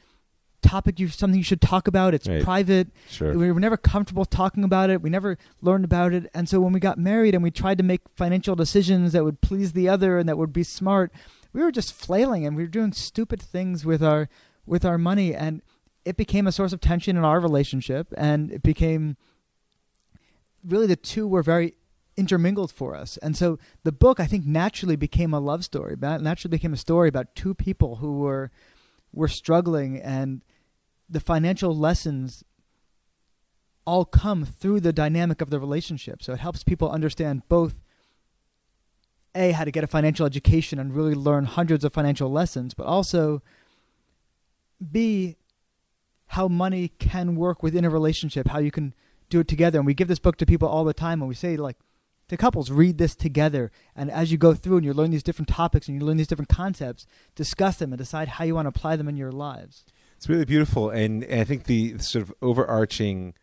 topic 0.63 0.99
you 0.99 1.09
something 1.09 1.39
you 1.39 1.45
should 1.45 1.61
talk 1.61 1.87
about. 1.89 2.15
It's 2.15 2.29
Right. 2.29 2.43
private. 2.43 2.89
Sure. 3.09 3.37
We 3.37 3.51
were 3.53 3.61
never 3.61 3.77
comfortable 3.77 4.25
talking 4.25 4.65
about 4.65 4.91
it. 4.91 5.03
We 5.03 5.11
never 5.11 5.39
learned 5.63 5.85
about 5.85 6.13
it. 6.13 6.31
And 6.35 6.49
so 6.49 6.61
when 6.61 6.73
we 6.73 6.81
got 6.81 6.99
married 6.99 7.35
and 7.35 7.43
we 7.43 7.51
tried 7.51 7.79
to 7.79 7.85
make 7.85 8.01
financial 8.17 8.57
decisions 8.57 9.13
that 9.13 9.25
would 9.25 9.41
please 9.41 9.73
the 9.73 9.89
other 9.89 10.19
and 10.19 10.29
that 10.29 10.37
would 10.37 10.53
be 10.53 10.63
smart, 10.63 11.13
we 11.53 11.63
were 11.63 11.73
just 11.73 11.93
flailing 11.95 12.45
and 12.45 12.57
we 12.57 12.63
were 12.65 12.69
doing 12.69 12.93
stupid 12.93 13.41
things 13.41 13.85
with 13.85 14.03
our 14.03 14.29
with 14.67 14.85
our 14.85 14.99
money 14.99 15.35
and 15.35 15.63
it 16.05 16.17
became 16.17 16.47
a 16.47 16.53
source 16.53 16.73
of 16.73 16.81
tension 16.81 17.17
in 17.17 17.25
our 17.25 17.41
relationship 17.41 18.13
and 18.17 18.51
it 18.53 18.63
became 18.63 19.17
really 20.65 20.87
the 20.87 20.97
two 20.97 21.27
were 21.27 21.43
very 21.43 21.75
intermingled 22.17 22.73
for 22.73 22.95
us. 22.95 23.17
And 23.19 23.37
so 23.37 23.59
the 23.85 23.93
book 23.93 24.19
I 24.21 24.27
think 24.27 24.45
naturally 24.45 24.97
became 24.97 25.33
a 25.33 25.41
love 25.41 25.65
story. 25.65 25.97
Naturally 25.99 26.51
became 26.51 26.73
a 26.73 26.79
story 26.79 27.09
about 27.09 27.35
two 27.35 27.55
people 27.55 27.97
who 27.97 28.19
were 28.19 28.51
were 29.13 29.29
struggling 29.29 30.01
and 30.01 30.43
the 31.09 31.21
financial 31.21 31.77
lessons 31.77 32.45
all 33.87 34.05
come 34.05 34.45
through 34.45 34.81
the 34.81 34.93
dynamic 34.93 35.41
of 35.41 35.49
the 35.49 35.59
relationship. 35.59 36.23
So 36.23 36.35
it 36.35 36.41
helps 36.41 36.63
people 36.63 36.91
understand 36.91 37.43
both 37.49 37.81
a 39.35 39.53
how 39.53 39.65
to 39.65 39.71
get 39.71 39.85
a 39.85 39.87
financial 39.87 40.27
education 40.27 40.79
and 40.79 40.95
really 40.95 41.15
learn 41.15 41.45
hundreds 41.45 41.85
of 41.85 41.93
financial 41.93 42.31
lessons, 42.31 42.75
but 42.75 42.87
also 42.87 43.43
b 44.93 45.37
how 46.33 46.47
money 46.47 46.89
can 46.99 47.35
work 47.37 47.63
within 47.63 47.85
a 47.85 47.91
relationship, 47.91 48.49
how 48.49 48.59
you 48.59 48.71
can 48.71 48.95
do 49.31 49.41
it 49.41 49.49
together. 49.49 49.79
And 49.79 49.87
we 49.87 49.95
give 49.95 50.09
this 50.09 50.19
book 50.19 50.37
to 50.37 50.47
people 50.47 50.69
all 50.69 50.85
the 50.85 50.93
time 50.93 51.23
and 51.23 51.29
we 51.29 51.35
say 51.35 51.57
like 51.57 51.77
to 52.29 52.37
couples, 52.37 52.71
read 52.71 52.99
this 52.99 53.15
together. 53.15 53.71
And 53.97 54.11
as 54.11 54.31
you 54.31 54.39
go 54.39 54.55
through 54.55 54.77
and 54.77 54.85
you 54.85 54.93
learn 54.93 55.11
these 55.11 55.23
different 55.23 55.49
topics 55.49 55.89
and 55.89 56.01
you 56.01 56.07
learn 56.07 56.17
these 56.17 56.27
different 56.27 56.49
concepts, 56.49 57.07
discuss 57.35 57.77
them 57.79 57.93
and 57.93 57.99
decide 57.99 58.29
how 58.29 58.45
you 58.45 58.55
want 58.55 58.67
to 58.67 58.71
apply 58.71 58.97
them 58.97 59.09
in 59.09 59.17
your 59.17 59.33
lives. 59.33 59.85
It's 60.17 60.29
really 60.29 60.45
beautiful, 60.45 60.91
and, 60.91 61.23
and 61.25 61.41
I 61.41 61.45
think 61.45 61.65
the 61.65 61.99
sort 61.99 62.25
of 62.25 62.35
overarching 62.43 63.35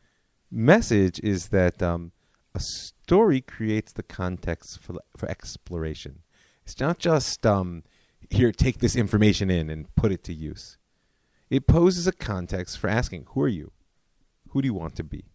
message 0.51 1.19
is 1.19 1.47
that 1.49 1.81
um, 1.81 2.11
a 2.53 2.59
story 2.59 3.41
creates 3.41 3.93
the 3.93 4.03
context 4.03 4.79
for 4.81 4.95
for 5.15 5.29
exploration. 5.29 6.19
It's 6.63 6.79
not 6.79 6.99
just 6.99 7.45
um, 7.45 7.83
here, 8.29 8.51
take 8.51 8.79
this 8.79 8.95
information 8.95 9.49
in 9.49 9.69
and 9.69 9.93
put 9.95 10.11
it 10.11 10.23
to 10.25 10.33
use. 10.33 10.77
It 11.49 11.67
poses 11.67 12.07
a 12.07 12.11
context 12.11 12.77
for 12.77 12.89
asking, 12.89 13.27
who 13.29 13.41
are 13.41 13.47
you? 13.47 13.71
Who 14.49 14.61
do 14.61 14.65
you 14.65 14.73
want 14.73 14.95
to 14.95 15.03
be? 15.03 15.25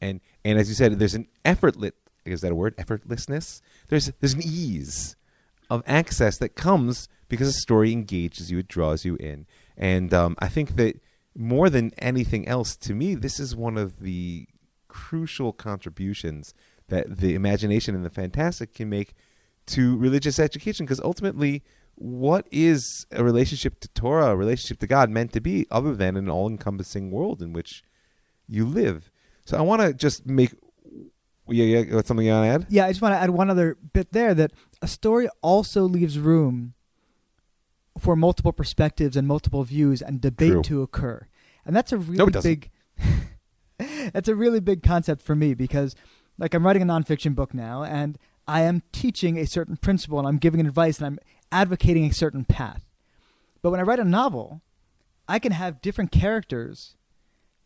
And 0.00 0.20
and 0.44 0.58
as 0.58 0.68
you 0.68 0.74
said, 0.74 0.98
there's 0.98 1.14
an 1.14 1.28
effortless 1.44 1.92
is 2.24 2.40
that 2.40 2.52
a 2.52 2.54
word? 2.54 2.76
Effortlessness. 2.76 3.60
There's 3.88 4.12
there's 4.20 4.34
an 4.34 4.42
ease 4.42 5.16
of 5.70 5.82
access 5.86 6.38
that 6.38 6.56
comes 6.56 7.08
because 7.28 7.48
a 7.48 7.52
story 7.52 7.92
engages 7.92 8.50
you, 8.50 8.58
it 8.58 8.68
draws 8.68 9.04
you 9.04 9.16
in. 9.16 9.46
And 9.76 10.12
um, 10.14 10.36
I 10.38 10.48
think 10.48 10.76
that 10.76 11.00
more 11.36 11.68
than 11.68 11.92
anything 11.98 12.46
else, 12.46 12.76
to 12.76 12.94
me, 12.94 13.14
this 13.14 13.40
is 13.40 13.56
one 13.56 13.76
of 13.76 14.00
the 14.00 14.46
crucial 14.88 15.52
contributions 15.52 16.54
that 16.88 17.18
the 17.18 17.34
imagination 17.34 17.94
and 17.94 18.04
the 18.04 18.10
fantastic 18.10 18.74
can 18.74 18.88
make 18.88 19.14
to 19.66 19.96
religious 19.96 20.38
education. 20.38 20.86
Because 20.86 21.00
ultimately, 21.00 21.62
what 21.96 22.46
is 22.52 23.06
a 23.10 23.24
relationship 23.24 23.80
to 23.80 23.88
Torah, 23.88 24.26
a 24.26 24.36
relationship 24.36 24.78
to 24.80 24.86
God, 24.86 25.10
meant 25.10 25.32
to 25.32 25.40
be 25.40 25.66
other 25.70 25.94
than 25.94 26.16
an 26.16 26.28
all 26.28 26.48
encompassing 26.48 27.10
world 27.10 27.42
in 27.42 27.52
which 27.52 27.82
you 28.46 28.66
live? 28.66 29.10
So 29.44 29.56
I 29.58 29.62
want 29.62 29.82
to 29.82 29.92
just 29.92 30.26
make. 30.26 30.52
Yeah, 31.48 31.64
yeah, 31.64 31.82
got 31.82 32.06
something 32.06 32.26
you 32.26 32.32
want 32.32 32.46
to 32.46 32.64
add? 32.64 32.66
Yeah, 32.70 32.86
I 32.86 32.90
just 32.90 33.02
want 33.02 33.12
to 33.12 33.18
add 33.18 33.30
one 33.30 33.50
other 33.50 33.76
bit 33.92 34.12
there 34.12 34.34
that 34.34 34.52
a 34.80 34.88
story 34.88 35.28
also 35.42 35.82
leaves 35.82 36.18
room 36.18 36.74
for 37.98 38.16
multiple 38.16 38.52
perspectives 38.52 39.16
and 39.16 39.28
multiple 39.28 39.62
views 39.62 40.00
and 40.02 40.20
debate 40.20 40.52
True. 40.52 40.62
to 40.62 40.82
occur. 40.82 41.26
And 41.64 41.76
that's 41.76 41.92
a 41.92 41.98
really 41.98 42.16
No, 42.16 42.26
big 42.26 42.70
that's 44.12 44.28
a 44.28 44.34
really 44.34 44.60
big 44.60 44.82
concept 44.82 45.22
for 45.22 45.34
me 45.34 45.54
because 45.54 45.94
like 46.38 46.54
I'm 46.54 46.66
writing 46.66 46.82
a 46.82 46.86
nonfiction 46.86 47.34
book 47.34 47.54
now 47.54 47.82
and 47.82 48.18
I 48.46 48.62
am 48.62 48.82
teaching 48.92 49.38
a 49.38 49.46
certain 49.46 49.76
principle 49.76 50.18
and 50.18 50.28
I'm 50.28 50.38
giving 50.38 50.60
advice 50.60 50.98
and 50.98 51.06
I'm 51.06 51.18
advocating 51.52 52.04
a 52.04 52.12
certain 52.12 52.44
path. 52.44 52.84
But 53.62 53.70
when 53.70 53.80
I 53.80 53.84
write 53.84 54.00
a 54.00 54.04
novel, 54.04 54.60
I 55.28 55.38
can 55.38 55.52
have 55.52 55.80
different 55.80 56.10
characters 56.12 56.96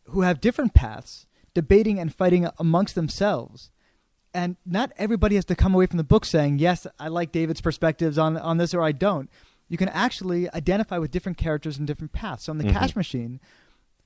who 0.05 0.21
have 0.21 0.39
different 0.39 0.73
paths 0.73 1.25
debating 1.61 1.99
and 1.99 2.13
fighting 2.21 2.47
amongst 2.57 2.95
themselves. 2.95 3.69
And 4.33 4.55
not 4.65 4.91
everybody 4.97 5.35
has 5.35 5.45
to 5.45 5.55
come 5.55 5.73
away 5.75 5.87
from 5.87 5.97
the 5.97 6.03
book 6.13 6.23
saying, 6.23 6.59
yes, 6.59 6.87
I 6.99 7.07
like 7.09 7.31
David's 7.31 7.61
perspectives 7.61 8.17
on, 8.17 8.37
on 8.37 8.57
this 8.57 8.73
or 8.73 8.81
I 8.81 8.91
don't. 8.93 9.29
You 9.67 9.77
can 9.77 9.89
actually 9.89 10.49
identify 10.53 10.97
with 10.99 11.11
different 11.11 11.37
characters 11.37 11.77
and 11.77 11.85
different 11.87 12.13
paths. 12.13 12.43
So 12.45 12.51
in 12.53 12.59
the 12.59 12.65
Mhm. 12.65 12.73
cash 12.73 12.95
machine, 12.95 13.39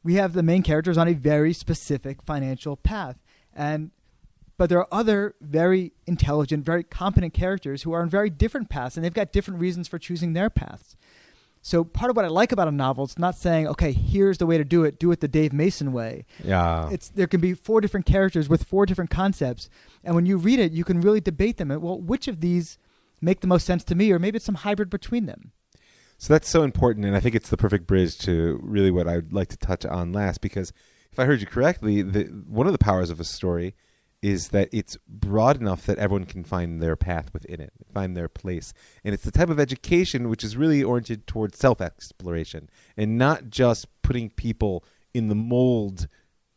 we 0.03 0.15
have 0.15 0.33
the 0.33 0.43
main 0.43 0.63
characters 0.63 0.97
on 0.97 1.07
a 1.07 1.13
very 1.13 1.53
specific 1.53 2.21
financial 2.23 2.75
path. 2.75 3.17
And 3.53 3.91
but 4.57 4.69
there 4.69 4.79
are 4.79 4.87
other 4.91 5.35
very 5.41 5.93
intelligent, 6.05 6.63
very 6.65 6.83
competent 6.83 7.33
characters 7.33 7.83
who 7.83 7.91
are 7.93 8.01
on 8.01 8.09
very 8.09 8.29
different 8.29 8.69
paths 8.69 8.95
and 8.95 9.03
they've 9.03 9.13
got 9.21 9.31
different 9.33 9.59
reasons 9.59 9.87
for 9.87 9.97
choosing 9.99 10.33
their 10.33 10.49
paths. 10.49 10.95
So 11.65 11.85
part 11.85 12.09
of 12.09 12.17
what 12.17 12.25
I 12.25 12.27
like 12.27 12.51
about 12.51 12.67
a 12.67 12.71
novel 12.71 13.05
it's 13.05 13.17
not 13.17 13.37
saying, 13.37 13.67
okay, 13.69 13.93
here's 13.93 14.37
the 14.37 14.45
way 14.45 14.57
to 14.57 14.65
do 14.65 14.83
it, 14.83 14.99
do 14.99 15.11
it 15.13 15.21
the 15.21 15.29
Dave 15.29 15.53
Mason 15.53 15.93
way. 15.93 16.25
Yeah. 16.43 16.89
It's 16.91 17.07
there 17.07 17.25
can 17.25 17.39
be 17.39 17.53
four 17.53 17.79
different 17.79 18.05
characters 18.05 18.49
with 18.49 18.65
four 18.65 18.85
different 18.85 19.09
concepts, 19.09 19.69
and 20.03 20.13
when 20.13 20.25
you 20.25 20.37
read 20.37 20.59
it, 20.59 20.73
you 20.73 20.83
can 20.83 20.99
really 20.99 21.21
debate 21.21 21.55
them. 21.55 21.71
And, 21.71 21.81
Well, 21.81 22.01
which 22.01 22.27
of 22.27 22.41
these 22.41 22.77
make 23.21 23.39
the 23.39 23.47
most 23.47 23.65
sense 23.65 23.85
to 23.85 23.95
me, 23.95 24.11
or 24.11 24.19
maybe 24.19 24.35
it's 24.35 24.45
some 24.45 24.55
hybrid 24.55 24.89
between 24.89 25.25
them. 25.25 25.53
So 26.17 26.33
that's 26.33 26.49
so 26.49 26.63
important, 26.63 27.05
and 27.05 27.15
I 27.15 27.21
think 27.21 27.33
it's 27.33 27.49
the 27.49 27.57
perfect 27.57 27.87
bridge 27.87 28.17
to 28.19 28.59
really 28.61 28.91
what 28.91 29.07
I'd 29.07 29.31
like 29.31 29.47
to 29.47 29.57
touch 29.57 29.85
on 29.85 30.11
last. 30.11 30.41
Because 30.41 30.73
if 31.13 31.19
I 31.19 31.23
heard 31.23 31.39
you 31.39 31.47
correctly, 31.47 32.01
the, 32.01 32.23
one 32.45 32.67
of 32.67 32.73
the 32.73 32.77
powers 32.77 33.09
of 33.09 33.21
a 33.21 33.23
story 33.23 33.73
is 34.23 34.47
that 34.49 34.69
it's 34.71 34.97
broad 35.05 35.59
enough 35.59 35.85
that 35.85 35.99
everyone 35.99 36.25
can 36.25 36.45
find 36.45 36.81
their 36.81 36.95
path 36.95 37.31
within 37.33 37.59
it, 37.59 37.73
find 37.93 38.15
their 38.15 38.29
place, 38.29 38.73
and 39.03 39.13
it's 39.13 39.25
the 39.25 39.31
type 39.31 39.49
of 39.49 39.59
education 39.59 40.29
which 40.29 40.45
is 40.45 40.55
really 40.55 40.81
oriented 40.81 41.27
towards 41.27 41.59
self-exploration 41.59 42.69
and 42.95 43.17
not 43.17 43.49
just 43.49 43.85
putting 44.01 44.29
people 44.29 44.85
in 45.13 45.27
the 45.27 45.35
mold 45.35 46.07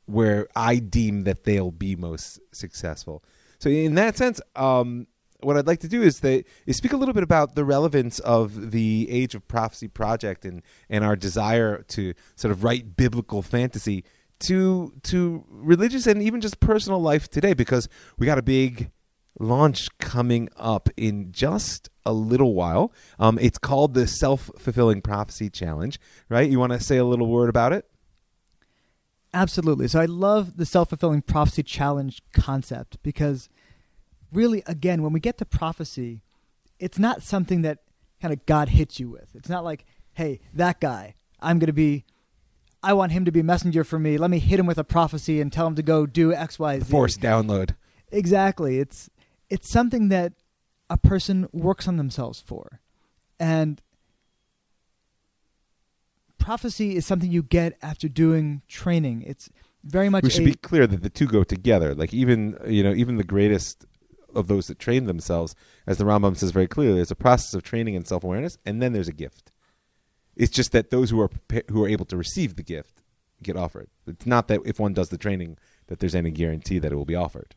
where 0.05 0.47
I 0.55 0.77
deem 0.77 1.25
that 1.25 1.43
they'll 1.43 1.73
be 1.73 1.97
most 1.97 2.39
successful. 2.53 3.25
So 3.59 3.69
in 3.69 3.97
that 3.97 4.17
sense, 4.17 4.41
um, 4.55 5.09
what 5.41 5.57
I'd 5.57 5.67
like 5.67 5.81
to 5.81 5.89
do 5.89 6.03
is 6.03 6.21
that 6.21 6.45
is 6.67 6.77
speak 6.77 6.93
a 6.93 6.97
little 6.97 7.15
bit 7.15 7.25
about 7.25 7.57
the 7.57 7.65
relevance 7.65 8.21
of 8.21 8.71
the 8.71 9.09
Age 9.11 9.35
of 9.35 9.47
Prophecy 9.49 9.89
project 9.89 10.45
and 10.45 10.63
and 10.89 11.05
our 11.05 11.17
desire 11.17 11.83
to 11.89 12.15
sort 12.37 12.53
of 12.53 12.63
write 12.63 12.97
biblical 12.97 13.43
fantasy 13.43 14.05
to 14.41 14.93
to 15.05 15.45
religious 15.49 16.07
and 16.07 16.23
even 16.23 16.41
just 16.41 16.61
personal 16.61 17.01
life 17.01 17.29
today 17.29 17.55
because 17.55 17.89
we 18.19 18.27
got 18.27 18.39
a 18.39 18.43
big 18.43 18.91
launch 19.39 19.89
coming 19.99 20.49
up 20.57 20.89
in 20.97 21.33
just 21.33 21.91
a 22.05 22.13
little 22.13 22.55
while. 22.55 22.93
Um, 23.19 23.39
it's 23.41 23.59
called 23.59 23.95
the 23.95 24.07
Self 24.07 24.51
Fulfilling 24.59 25.03
Prophecy 25.03 25.51
Challenge, 25.51 25.99
right? 26.29 26.49
You 26.49 26.59
want 26.59 26.73
to 26.73 26.81
say 26.81 26.97
a 26.97 27.05
little 27.05 27.27
word 27.27 27.49
about 27.49 27.73
it? 27.73 27.87
Absolutely. 29.37 29.87
So 29.89 30.01
I 30.01 30.07
love 30.07 30.57
the 30.57 30.65
self 30.65 30.89
fulfilling 30.89 31.21
prophecy 31.21 31.63
challenge 31.63 32.23
concept 32.33 32.97
because 33.03 33.51
really, 34.33 34.63
again, 34.67 35.03
when 35.03 35.13
we 35.13 35.21
get 35.21 35.37
to 35.39 35.45
prophecy, 35.45 36.23
it's 36.79 36.99
not 36.99 37.23
something 37.23 37.61
that 37.61 37.81
kind 38.23 38.33
of 38.33 38.47
God 38.47 38.71
hits 38.71 38.99
you 38.99 39.11
with. 39.11 39.29
It's 39.35 39.51
not 39.51 39.63
like, 39.63 39.85
hey, 40.15 40.41
that 40.55 40.81
guy, 40.81 41.17
I'm 41.39 41.59
going 41.59 41.67
to 41.67 41.75
be, 41.75 42.07
I 42.83 42.93
want 42.93 43.13
him 43.13 43.25
to 43.25 43.33
be 43.33 43.43
messenger 43.43 43.85
for 43.85 43.99
me. 43.99 44.19
Let 44.19 44.31
me 44.31 44.39
hit 44.39 44.61
him 44.61 44.67
with 44.67 44.79
a 44.79 44.85
prophecy 44.85 45.41
and 45.41 45.53
tell 45.53 45.67
him 45.67 45.75
to 45.77 45.83
go 45.83 46.07
do 46.07 46.33
X, 46.33 46.59
Y, 46.59 46.79
Z. 46.81 46.85
Force 46.91 47.17
download. 47.17 47.75
Exactly. 48.11 48.79
It's 48.79 49.11
it's 49.51 49.71
something 49.71 50.09
that 50.09 50.33
a 50.89 50.97
person 50.97 51.49
works 51.53 51.89
on 51.89 51.97
themselves 51.97 52.41
for, 52.41 52.81
and 53.41 53.83
prophecy 56.39 56.97
is 56.97 57.05
something 57.05 57.31
you 57.31 57.43
get 57.43 57.77
after 57.83 58.09
doing 58.09 58.63
training. 58.69 59.23
It's 59.23 59.51
very 59.83 60.09
much. 60.09 60.23
We 60.23 60.31
should 60.31 60.43
a, 60.43 60.47
be 60.47 60.55
clear 60.55 60.87
that 60.87 61.03
the 61.03 61.11
two 61.11 61.27
go 61.27 61.43
together. 61.43 61.95
Like 61.95 62.15
even 62.15 62.59
you 62.67 62.83
know 62.83 62.93
even 62.93 63.17
the 63.17 63.25
greatest 63.25 63.85
of 64.35 64.49
those 64.49 64.69
that 64.69 64.79
train 64.79 65.07
themselves, 65.07 65.55
as 65.87 65.99
the 65.99 66.05
Rambam 66.05 66.37
says 66.37 66.51
very 66.51 66.69
clearly, 66.69 66.97
there's 66.97 67.11
a 67.11 67.17
process 67.17 67.55
of 67.55 67.63
training 67.63 67.97
and 67.97 68.07
self 68.07 68.23
awareness, 68.23 68.59
and 68.65 68.81
then 68.81 68.93
there's 68.93 69.09
a 69.09 69.13
gift. 69.13 69.51
It's 70.37 70.53
just 70.53 70.73
that 70.73 70.91
those 70.91 71.11
who 71.11 71.21
are 71.21 71.31
who 71.71 71.85
are 71.85 71.89
able 71.89 72.05
to 72.07 72.17
receive 72.17 72.57
the 72.57 72.63
gift 72.63 73.03
get 73.43 73.57
offered. 73.57 73.89
It's 74.07 74.27
not 74.27 74.49
that 74.49 74.61
if 74.65 74.79
one 74.79 74.93
does 74.95 75.09
the 75.09 75.19
training 75.19 75.57
that 75.89 75.99
there's 76.01 76.15
any 76.15 76.31
guarantee 76.31 76.79
that 76.79 76.93
it 76.93 76.97
will 76.97 77.05
be 77.05 77.15
offered. 77.15 77.55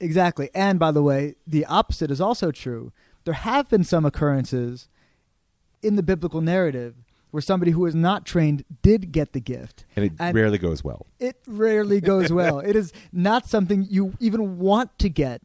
Exactly. 0.00 0.48
And 0.54 0.78
by 0.78 0.92
the 0.92 1.02
way, 1.02 1.34
the 1.46 1.64
opposite 1.66 2.10
is 2.10 2.20
also 2.20 2.50
true. 2.50 2.92
There 3.24 3.34
have 3.34 3.68
been 3.68 3.84
some 3.84 4.04
occurrences 4.06 4.88
in 5.82 5.96
the 5.96 6.02
biblical 6.02 6.40
narrative 6.40 6.94
where 7.30 7.40
somebody 7.42 7.70
who 7.72 7.80
was 7.82 7.94
not 7.94 8.24
trained 8.26 8.64
did 8.82 9.12
get 9.12 9.32
the 9.34 9.40
gift. 9.40 9.84
And 9.94 10.06
it 10.06 10.12
And- 10.18 10.34
rarely 10.34 10.58
goes 10.58 10.82
well. 10.82 11.06
It 11.18 11.36
rarely 11.46 12.00
goes 12.00 12.32
well. 12.40 12.58
it 12.60 12.74
is 12.76 12.92
not 13.12 13.46
something 13.46 13.86
you 13.88 14.14
even 14.20 14.58
want 14.58 14.98
to 14.98 15.08
get. 15.08 15.42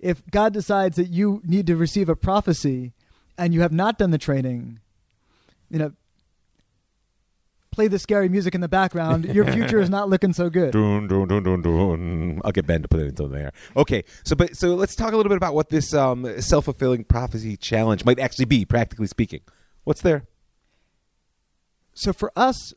If 0.00 0.22
God 0.30 0.52
decides 0.52 0.96
that 0.96 1.08
you 1.08 1.42
need 1.44 1.66
to 1.66 1.76
receive 1.76 2.08
a 2.08 2.16
prophecy 2.16 2.92
and 3.36 3.52
you 3.52 3.60
have 3.62 3.72
not 3.72 3.98
done 3.98 4.10
the 4.12 4.18
training, 4.18 4.78
you 5.68 5.78
know, 5.80 5.92
play 7.78 7.88
the 7.88 7.98
scary 7.98 8.28
music 8.28 8.54
in 8.54 8.60
the 8.60 8.68
background, 8.68 9.24
your 9.26 9.44
future 9.52 9.80
is 9.80 9.88
not 9.88 10.08
looking 10.08 10.32
so 10.32 10.50
good. 10.50 10.72
Dun, 10.72 11.06
dun, 11.06 11.28
dun. 11.28 12.40
I'll 12.44 12.52
get 12.52 12.66
Ben 12.66 12.82
to 12.82 12.88
put 12.88 13.00
it 13.00 13.06
into 13.06 13.28
there. 13.28 13.52
Okay, 13.76 14.04
so 14.24 14.34
but 14.34 14.56
so 14.56 14.74
let's 14.74 14.96
talk 14.96 15.12
a 15.12 15.16
little 15.16 15.30
bit 15.30 15.36
about 15.36 15.54
what 15.54 15.68
this 15.68 15.94
um, 15.94 16.40
self 16.40 16.64
fulfilling 16.64 17.04
prophecy 17.04 17.56
challenge 17.56 18.04
might 18.04 18.18
actually 18.18 18.46
be, 18.46 18.64
practically 18.64 19.06
speaking. 19.06 19.40
What's 19.84 20.02
there? 20.02 20.24
so 21.98 22.12
for 22.12 22.30
us 22.36 22.72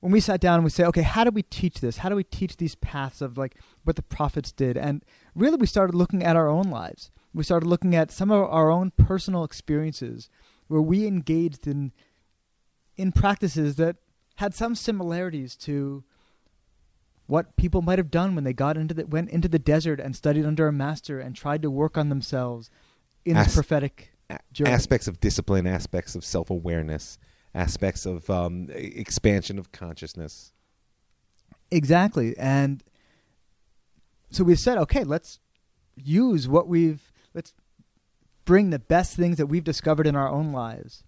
when 0.00 0.10
we 0.12 0.18
sat 0.18 0.40
down 0.40 0.54
and 0.54 0.64
we 0.64 0.70
say 0.70 0.84
okay 0.84 1.02
how 1.02 1.24
do 1.24 1.30
we 1.30 1.42
teach 1.42 1.80
this 1.80 1.98
how 1.98 2.08
do 2.08 2.16
we 2.16 2.24
teach 2.24 2.56
these 2.56 2.74
paths 2.76 3.20
of 3.20 3.36
like 3.36 3.56
what 3.84 3.96
the 3.96 4.02
prophets 4.02 4.50
did 4.50 4.78
and 4.78 5.04
really 5.34 5.56
we 5.56 5.66
started 5.66 5.94
looking 5.94 6.22
at 6.22 6.34
our 6.34 6.48
own 6.48 6.70
lives 6.70 7.10
we 7.34 7.44
started 7.44 7.66
looking 7.66 7.94
at 7.94 8.10
some 8.10 8.30
of 8.30 8.48
our 8.48 8.70
own 8.70 8.92
personal 8.96 9.44
experiences 9.44 10.30
where 10.68 10.80
we 10.80 11.06
engaged 11.06 11.66
in 11.66 11.92
in 12.96 13.12
practices 13.12 13.76
that 13.76 13.96
had 14.36 14.54
some 14.54 14.74
similarities 14.74 15.56
to 15.56 16.04
what 17.26 17.56
people 17.56 17.82
might 17.82 17.98
have 17.98 18.10
done 18.10 18.34
when 18.34 18.44
they 18.44 18.52
got 18.52 18.76
into 18.76 18.94
the 18.94 19.06
went 19.06 19.30
into 19.30 19.48
the 19.48 19.58
desert 19.58 20.00
and 20.00 20.14
studied 20.14 20.44
under 20.44 20.66
a 20.66 20.72
master 20.72 21.20
and 21.20 21.34
tried 21.34 21.62
to 21.62 21.70
work 21.70 21.96
on 21.96 22.08
themselves 22.08 22.70
in 23.24 23.36
this 23.36 23.54
prophetic 23.54 24.12
Journey. 24.52 24.70
aspects 24.70 25.08
of 25.08 25.20
discipline, 25.20 25.66
aspects 25.66 26.14
of 26.14 26.24
self 26.24 26.50
awareness, 26.50 27.18
aspects 27.54 28.06
of 28.06 28.28
um, 28.30 28.68
expansion 28.70 29.58
of 29.58 29.72
consciousness. 29.72 30.52
Exactly. 31.70 32.36
And 32.36 32.82
so 34.30 34.44
we 34.44 34.54
said, 34.54 34.78
okay, 34.78 35.04
let's 35.04 35.40
use 35.96 36.48
what 36.48 36.68
we've, 36.68 37.12
let's 37.34 37.54
bring 38.44 38.70
the 38.70 38.78
best 38.78 39.16
things 39.16 39.36
that 39.38 39.46
we've 39.46 39.64
discovered 39.64 40.06
in 40.06 40.16
our 40.16 40.28
own 40.28 40.52
lives 40.52 41.04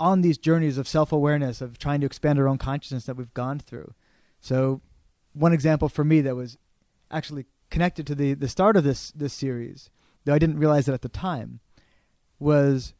on 0.00 0.22
these 0.22 0.38
journeys 0.38 0.78
of 0.78 0.88
self 0.88 1.12
awareness, 1.12 1.60
of 1.60 1.78
trying 1.78 2.00
to 2.00 2.06
expand 2.06 2.38
our 2.38 2.48
own 2.48 2.58
consciousness 2.58 3.04
that 3.04 3.16
we've 3.16 3.34
gone 3.34 3.58
through. 3.58 3.94
So, 4.40 4.80
one 5.34 5.52
example 5.52 5.88
for 5.88 6.02
me 6.02 6.22
that 6.22 6.34
was 6.34 6.58
actually 7.10 7.44
connected 7.70 8.06
to 8.06 8.14
the, 8.14 8.34
the 8.34 8.48
start 8.48 8.76
of 8.76 8.82
this, 8.82 9.12
this 9.12 9.34
series, 9.34 9.90
though 10.24 10.34
I 10.34 10.38
didn't 10.38 10.58
realize 10.58 10.88
it 10.88 10.94
at 10.94 11.02
the 11.02 11.08
time, 11.08 11.60
was 12.38 12.94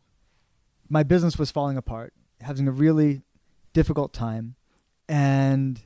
my 0.88 1.02
business 1.02 1.38
was 1.38 1.50
falling 1.50 1.76
apart, 1.76 2.12
having 2.40 2.68
a 2.68 2.72
really 2.72 3.22
difficult 3.72 4.12
time. 4.12 4.54
And 5.08 5.80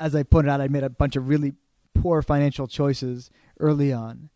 as 0.00 0.14
I 0.14 0.22
pointed 0.22 0.50
out, 0.50 0.60
I 0.60 0.68
made 0.68 0.82
a 0.82 0.90
bunch 0.90 1.14
of 1.14 1.28
really 1.28 1.52
poor 1.94 2.22
financial 2.22 2.66
choices 2.66 3.30
early 3.58 3.92
on. 3.92 4.30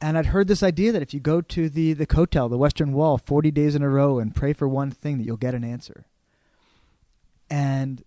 And 0.00 0.16
I'd 0.16 0.26
heard 0.26 0.46
this 0.46 0.62
idea 0.62 0.92
that 0.92 1.02
if 1.02 1.12
you 1.12 1.20
go 1.20 1.40
to 1.40 1.68
the, 1.68 1.92
the 1.92 2.06
Kotel, 2.06 2.48
the 2.48 2.58
Western 2.58 2.92
Wall, 2.92 3.18
40 3.18 3.50
days 3.50 3.74
in 3.74 3.82
a 3.82 3.88
row 3.88 4.18
and 4.18 4.34
pray 4.34 4.52
for 4.52 4.68
one 4.68 4.90
thing, 4.90 5.18
that 5.18 5.24
you'll 5.24 5.36
get 5.36 5.54
an 5.54 5.64
answer. 5.64 6.06
And 7.50 8.04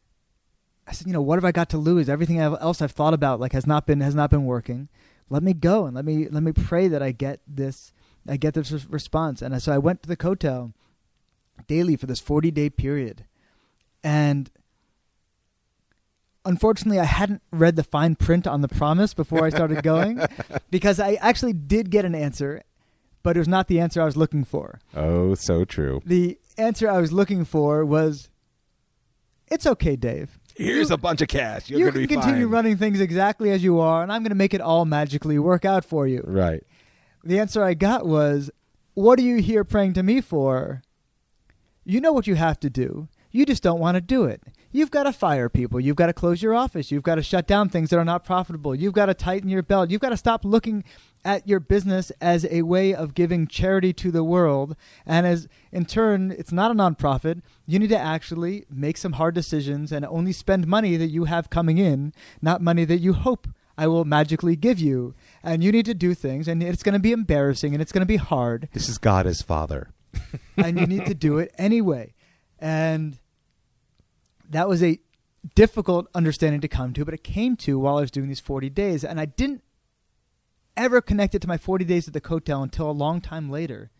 I 0.88 0.94
said, 0.94 1.08
you 1.08 1.14
know, 1.14 1.22
what 1.22 1.36
have 1.36 1.46
I 1.46 1.52
got 1.52 1.70
to 1.70 1.78
lose? 1.78 2.10
Everything 2.10 2.40
else 2.40 2.82
I've 2.82 2.92
thought 2.92 3.14
about 3.14 3.40
like 3.40 3.54
has 3.54 3.68
not 3.68 3.86
been 3.86 4.02
has 4.02 4.16
not 4.16 4.30
been 4.30 4.46
working. 4.46 4.90
Let 5.30 5.44
me 5.44 5.54
go 5.54 5.86
and 5.86 5.96
let 5.96 6.06
me 6.06 6.28
let 6.30 6.44
me 6.44 6.52
pray 6.52 6.88
that 6.88 7.02
I 7.02 7.12
get 7.12 7.40
this 7.48 7.94
I 8.28 8.38
get 8.38 8.54
this 8.54 8.72
response. 8.86 9.42
And 9.42 9.62
so 9.62 9.72
I 9.72 9.78
went 9.78 10.04
to 10.04 10.10
the 10.10 10.18
Kotel 10.18 10.74
daily 11.68 11.96
for 11.96 12.06
this 12.06 12.20
40 12.20 12.52
day 12.52 12.70
period. 12.70 13.26
And 14.04 14.50
unfortunately, 16.46 17.00
I 17.00 17.06
hadn't 17.06 17.42
read 17.52 17.76
the 17.76 17.84
fine 17.84 18.16
print 18.16 18.48
on 18.48 18.62
the 18.62 18.68
promise 18.68 19.14
before 19.14 19.44
I 19.46 19.50
started 19.50 19.84
going 19.84 20.22
because 20.70 21.00
I 21.00 21.14
actually 21.16 21.54
did 21.54 21.90
get 21.90 22.06
an 22.06 22.16
answer, 22.16 22.64
but 23.24 23.36
it 23.36 23.40
was 23.40 23.48
not 23.48 23.68
the 23.68 23.80
answer 23.80 24.02
I 24.02 24.06
was 24.06 24.18
looking 24.18 24.44
for. 24.44 24.80
Oh, 24.96 25.36
so 25.36 25.66
true. 25.66 26.02
The 26.06 26.38
answer 26.58 26.90
I 26.90 27.00
was 27.00 27.12
looking 27.12 27.46
for 27.46 27.86
was 27.86 28.30
it's 29.48 29.66
okay, 29.68 29.96
Dave. 29.96 30.40
Here's 30.56 30.90
You- 30.90 30.96
a 30.96 30.98
bunch 30.98 31.22
of 31.22 31.28
cash. 31.28 31.70
You're 31.70 31.80
you 31.80 31.86
going 31.86 31.94
to 31.94 32.00
can 32.08 32.08
be 32.08 32.22
continue 32.22 32.46
fine. 32.46 32.54
running 32.54 32.78
things 32.78 33.00
exactly 33.00 33.52
as 33.52 33.64
you 33.64 33.80
are, 33.80 34.04
and 34.04 34.12
I'm 34.12 34.22
going 34.22 34.30
to 34.30 34.36
make 34.36 34.54
it 34.54 34.62
all 34.62 34.86
magically 34.86 35.40
work 35.40 35.66
out 35.66 35.84
for 35.86 36.08
you. 36.08 36.22
Right. 36.26 36.64
The 37.24 37.40
answer 37.40 37.64
I 37.64 37.74
got 37.74 38.06
was, 38.06 38.50
What 38.94 39.20
are 39.20 39.24
you 39.24 39.38
here 39.38 39.64
praying 39.64 39.94
to 39.94 40.04
me 40.04 40.22
for? 40.22 40.82
You 41.84 42.00
know 42.02 42.12
what 42.14 42.28
you 42.28 42.36
have 42.36 42.60
to 42.62 42.70
do. 42.70 43.08
You 43.32 43.46
just 43.46 43.64
don't 43.64 43.80
want 43.80 43.96
to 43.96 44.02
do 44.02 44.26
it. 44.26 44.42
You've 44.72 44.92
got 44.92 45.04
to 45.04 45.14
fire 45.14 45.50
people. 45.50 45.80
You've 45.80 45.96
got 45.96 46.08
to 46.08 46.14
close 46.14 46.42
your 46.42 46.54
office. 46.54 46.92
You've 46.92 47.04
got 47.04 47.16
to 47.16 47.24
shut 47.24 47.48
down 47.48 47.70
things 47.70 47.90
that 47.90 47.98
are 47.98 48.06
not 48.06 48.24
profitable. 48.24 48.74
You've 48.74 48.94
got 48.94 49.08
to 49.08 49.14
tighten 49.14 49.50
your 49.50 49.64
belt. 49.64 49.90
You've 49.90 50.02
got 50.02 50.10
to 50.10 50.18
stop 50.18 50.46
looking 50.46 50.84
at 51.24 51.48
your 51.48 51.60
business 51.60 52.12
as 52.22 52.46
a 52.50 52.64
way 52.64 52.94
of 52.94 53.14
giving 53.14 53.48
charity 53.48 53.94
to 53.94 54.12
the 54.12 54.24
world. 54.24 54.76
And 55.06 55.28
as 55.28 55.48
in 55.72 55.86
turn, 55.86 56.32
it's 56.32 56.52
not 56.52 56.72
a 56.72 56.74
nonprofit. 56.74 57.42
You 57.68 57.80
need 57.80 57.90
to 57.90 58.00
actually 58.00 58.66
make 58.70 58.98
some 58.98 59.14
hard 59.14 59.36
decisions 59.36 59.92
and 59.92 60.06
only 60.06 60.32
spend 60.32 60.68
money 60.68 60.98
that 60.98 61.10
you 61.10 61.26
have 61.26 61.50
coming 61.50 61.78
in, 61.78 62.14
not 62.42 62.62
money 62.62 62.86
that 62.86 63.00
you 63.00 63.14
hope 63.14 63.48
I 63.78 63.88
will 63.88 64.06
magically 64.06 64.56
give 64.56 64.80
you. 64.80 65.16
And 65.44 65.64
you 65.64 65.72
need 65.72 65.86
to 65.86 65.94
do 65.94 66.14
things, 66.14 66.48
and 66.48 66.62
it's 66.62 66.84
going 66.84 66.94
to 66.94 67.00
be 67.00 67.12
embarrassing 67.12 67.74
and 67.74 67.82
it's 67.82 67.92
going 67.92 68.02
to 68.02 68.06
be 68.06 68.18
hard 68.18 68.70
This 68.74 68.90
is 68.90 68.98
God 68.98 69.26
as 69.26 69.42
Father. 69.42 69.92
and 70.58 70.80
you 70.80 70.86
need 70.86 71.06
to 71.06 71.14
do 71.14 71.40
it 71.40 71.54
anyway. 71.58 72.14
And 72.60 73.18
that 74.52 74.70
was 74.70 74.84
a 74.84 75.00
difficult 75.56 76.08
understanding 76.14 76.62
to 76.62 76.68
come 76.68 76.94
to, 76.94 77.06
but 77.06 77.14
it 77.14 77.24
came 77.24 77.56
to 77.58 77.80
while 77.80 77.98
I 77.98 78.02
was 78.02 78.12
doing 78.12 78.28
these 78.28 78.40
40 78.40 78.70
days. 78.70 79.04
And 79.04 79.20
I 79.20 79.26
didn't 79.26 79.64
ever 80.78 81.02
connect 81.02 81.36
it 81.36 81.42
to 81.42 81.48
my 81.48 81.58
40 81.58 81.86
days 81.86 82.08
at 82.08 82.14
the 82.14 82.22
Kotel 82.22 82.62
until 82.64 82.90
a 82.90 82.92
long 82.92 83.22
time 83.22 83.50
later. 83.50 83.92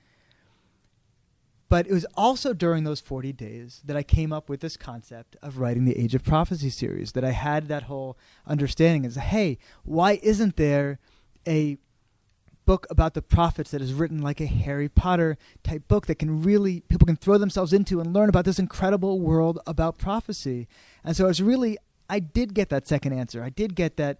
But 1.70 1.88
it 1.88 1.94
was 1.94 2.06
also 2.16 2.54
during 2.54 2.84
those 2.84 3.00
40 3.00 3.32
days 3.32 3.82
that 3.86 3.96
I 3.96 4.04
came 4.04 4.34
up 4.34 4.50
with 4.50 4.60
this 4.60 4.76
concept 4.76 5.38
of 5.42 5.58
writing 5.58 5.86
the 5.86 5.98
Age 5.98 6.14
of 6.14 6.24
Prophecy 6.24 6.70
series, 6.70 7.14
that 7.14 7.24
I 7.24 7.32
had 7.32 7.70
that 7.70 7.84
whole 7.84 8.18
understanding 8.46 9.06
is 9.06 9.16
hey, 9.16 9.58
why 9.84 10.20
isn't 10.22 10.58
there 10.58 11.00
a 11.48 11.78
book 12.66 12.88
about 12.90 13.14
the 13.14 13.22
prophets 13.22 13.72
that 13.72 13.82
is 13.82 13.94
written 13.94 14.22
like 14.22 14.40
a 14.40 14.46
Harry 14.46 14.90
Potter 14.90 15.38
type 15.64 15.88
book 15.88 16.08
that 16.08 16.16
can 16.16 16.42
really 16.44 16.82
people 16.82 17.06
can 17.06 17.16
throw 17.16 17.38
themselves 17.38 17.74
into 17.74 18.00
and 18.00 18.14
learn 18.14 18.30
about 18.30 18.46
this 18.46 18.60
incredible 18.60 19.20
world 19.20 19.60
about 19.66 19.98
prophecy. 19.98 20.68
And 21.04 21.16
so 21.16 21.26
I 21.26 21.28
was 21.28 21.42
really 21.42 21.78
I 22.10 22.20
did 22.20 22.54
get 22.54 22.70
that 22.70 22.88
second 22.88 23.14
answer. 23.14 23.44
I 23.44 23.50
did 23.50 23.76
get 23.76 23.98
that 23.98 24.18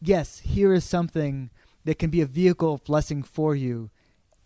yes, 0.00 0.40
here 0.40 0.72
is 0.72 0.84
something 0.84 1.50
that 1.84 1.98
can 1.98 2.10
be 2.10 2.20
a 2.20 2.26
vehicle 2.26 2.74
of 2.74 2.84
blessing 2.84 3.22
for 3.22 3.54
you 3.54 3.90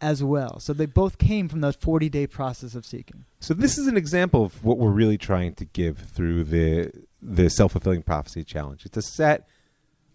as 0.01 0.23
well. 0.23 0.61
So 0.61 0.73
they 0.73 0.87
both 0.87 1.19
came 1.19 1.49
from 1.49 1.61
that 1.63 1.81
40-day 1.81 2.27
process 2.27 2.75
of 2.75 2.85
seeking. 2.85 3.25
So 3.41 3.55
this 3.55 3.79
is 3.79 3.87
an 3.87 3.97
example 3.97 4.45
of 4.45 4.65
what 4.65 4.79
we're 4.79 4.91
really 4.91 5.19
trying 5.19 5.55
to 5.55 5.65
give 5.65 5.99
through 5.99 6.45
the 6.45 6.93
the 7.23 7.49
self 7.51 7.73
fulfilling 7.73 8.03
prophecy 8.03 8.45
challenge. 8.45 8.87
It's 8.87 8.97
a 8.97 9.03
set 9.03 9.49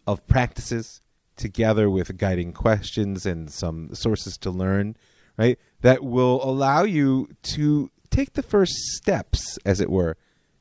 of 0.07 0.25
practices 0.27 1.01
together 1.37 1.89
with 1.89 2.17
guiding 2.17 2.53
questions 2.53 3.25
and 3.25 3.51
some 3.51 3.93
sources 3.93 4.37
to 4.39 4.51
learn, 4.51 4.95
right? 5.37 5.57
That 5.81 6.03
will 6.03 6.43
allow 6.43 6.83
you 6.83 7.29
to 7.43 7.89
take 8.09 8.33
the 8.33 8.43
first 8.43 8.73
steps, 8.73 9.57
as 9.65 9.81
it 9.81 9.89
were, 9.89 10.17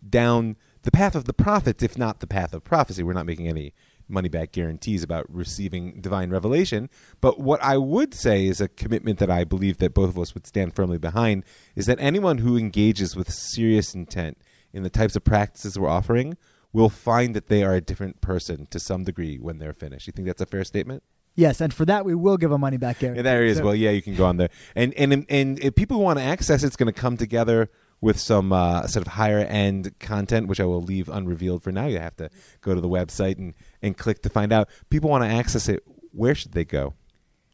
down 0.08 0.56
the 0.82 0.90
path 0.90 1.14
of 1.14 1.24
the 1.24 1.34
prophets, 1.34 1.82
if 1.82 1.98
not 1.98 2.20
the 2.20 2.26
path 2.26 2.54
of 2.54 2.64
prophecy. 2.64 3.02
We're 3.02 3.12
not 3.12 3.26
making 3.26 3.48
any 3.48 3.74
money 4.10 4.28
back 4.28 4.52
guarantees 4.52 5.02
about 5.02 5.32
receiving 5.32 6.00
divine 6.00 6.30
revelation. 6.30 6.90
But 7.20 7.38
what 7.38 7.62
I 7.62 7.76
would 7.76 8.14
say 8.14 8.46
is 8.46 8.60
a 8.60 8.68
commitment 8.68 9.18
that 9.20 9.30
I 9.30 9.44
believe 9.44 9.78
that 9.78 9.94
both 9.94 10.10
of 10.10 10.18
us 10.18 10.34
would 10.34 10.46
stand 10.46 10.74
firmly 10.74 10.98
behind 10.98 11.44
is 11.76 11.86
that 11.86 12.00
anyone 12.00 12.38
who 12.38 12.56
engages 12.56 13.14
with 13.14 13.32
serious 13.32 13.94
intent 13.94 14.38
in 14.72 14.82
the 14.82 14.90
types 14.90 15.16
of 15.16 15.24
practices 15.24 15.78
we're 15.78 15.88
offering 15.88 16.36
will 16.72 16.88
find 16.88 17.34
that 17.34 17.48
they 17.48 17.62
are 17.64 17.74
a 17.74 17.80
different 17.80 18.20
person 18.20 18.66
to 18.70 18.78
some 18.78 19.04
degree 19.04 19.38
when 19.38 19.58
they're 19.58 19.72
finished. 19.72 20.06
You 20.06 20.12
think 20.12 20.26
that's 20.26 20.40
a 20.42 20.46
fair 20.46 20.64
statement? 20.64 21.02
Yes, 21.36 21.60
and 21.60 21.72
for 21.72 21.84
that 21.86 22.04
we 22.04 22.14
will 22.14 22.36
give 22.36 22.52
a 22.52 22.58
money 22.58 22.76
back 22.76 22.98
guarantee. 22.98 23.22
That 23.22 23.34
area 23.36 23.54
So- 23.54 23.64
well, 23.64 23.74
yeah, 23.74 23.90
you 23.90 24.02
can 24.02 24.14
go 24.16 24.26
on 24.26 24.36
there, 24.36 24.50
and 24.74 24.92
and 24.94 25.24
and 25.28 25.58
if 25.60 25.74
people 25.74 25.96
who 25.98 26.02
want 26.02 26.18
to 26.18 26.24
access, 26.24 26.62
it, 26.62 26.66
it's 26.66 26.76
going 26.76 26.92
to 26.92 27.00
come 27.00 27.16
together 27.16 27.70
with 28.00 28.18
some 28.18 28.52
uh, 28.52 28.86
sort 28.86 29.06
of 29.06 29.12
higher 29.12 29.38
end 29.38 29.98
content, 30.00 30.48
which 30.48 30.58
I 30.58 30.64
will 30.64 30.82
leave 30.82 31.08
unrevealed 31.08 31.62
for 31.62 31.70
now. 31.70 31.86
You 31.86 31.98
have 31.98 32.16
to 32.16 32.30
go 32.62 32.74
to 32.74 32.80
the 32.80 32.88
website 32.88 33.38
and 33.38 33.54
and 33.80 33.96
click 33.96 34.22
to 34.22 34.28
find 34.28 34.52
out. 34.52 34.68
People 34.90 35.08
want 35.10 35.22
to 35.24 35.28
access 35.30 35.68
it. 35.68 35.82
Where 36.12 36.34
should 36.34 36.52
they 36.52 36.64
go? 36.64 36.94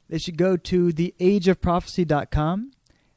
They 0.09 0.19
should 0.19 0.39
go 0.39 0.57
to 0.57 0.89
theageofprophecy.com. 0.93 2.71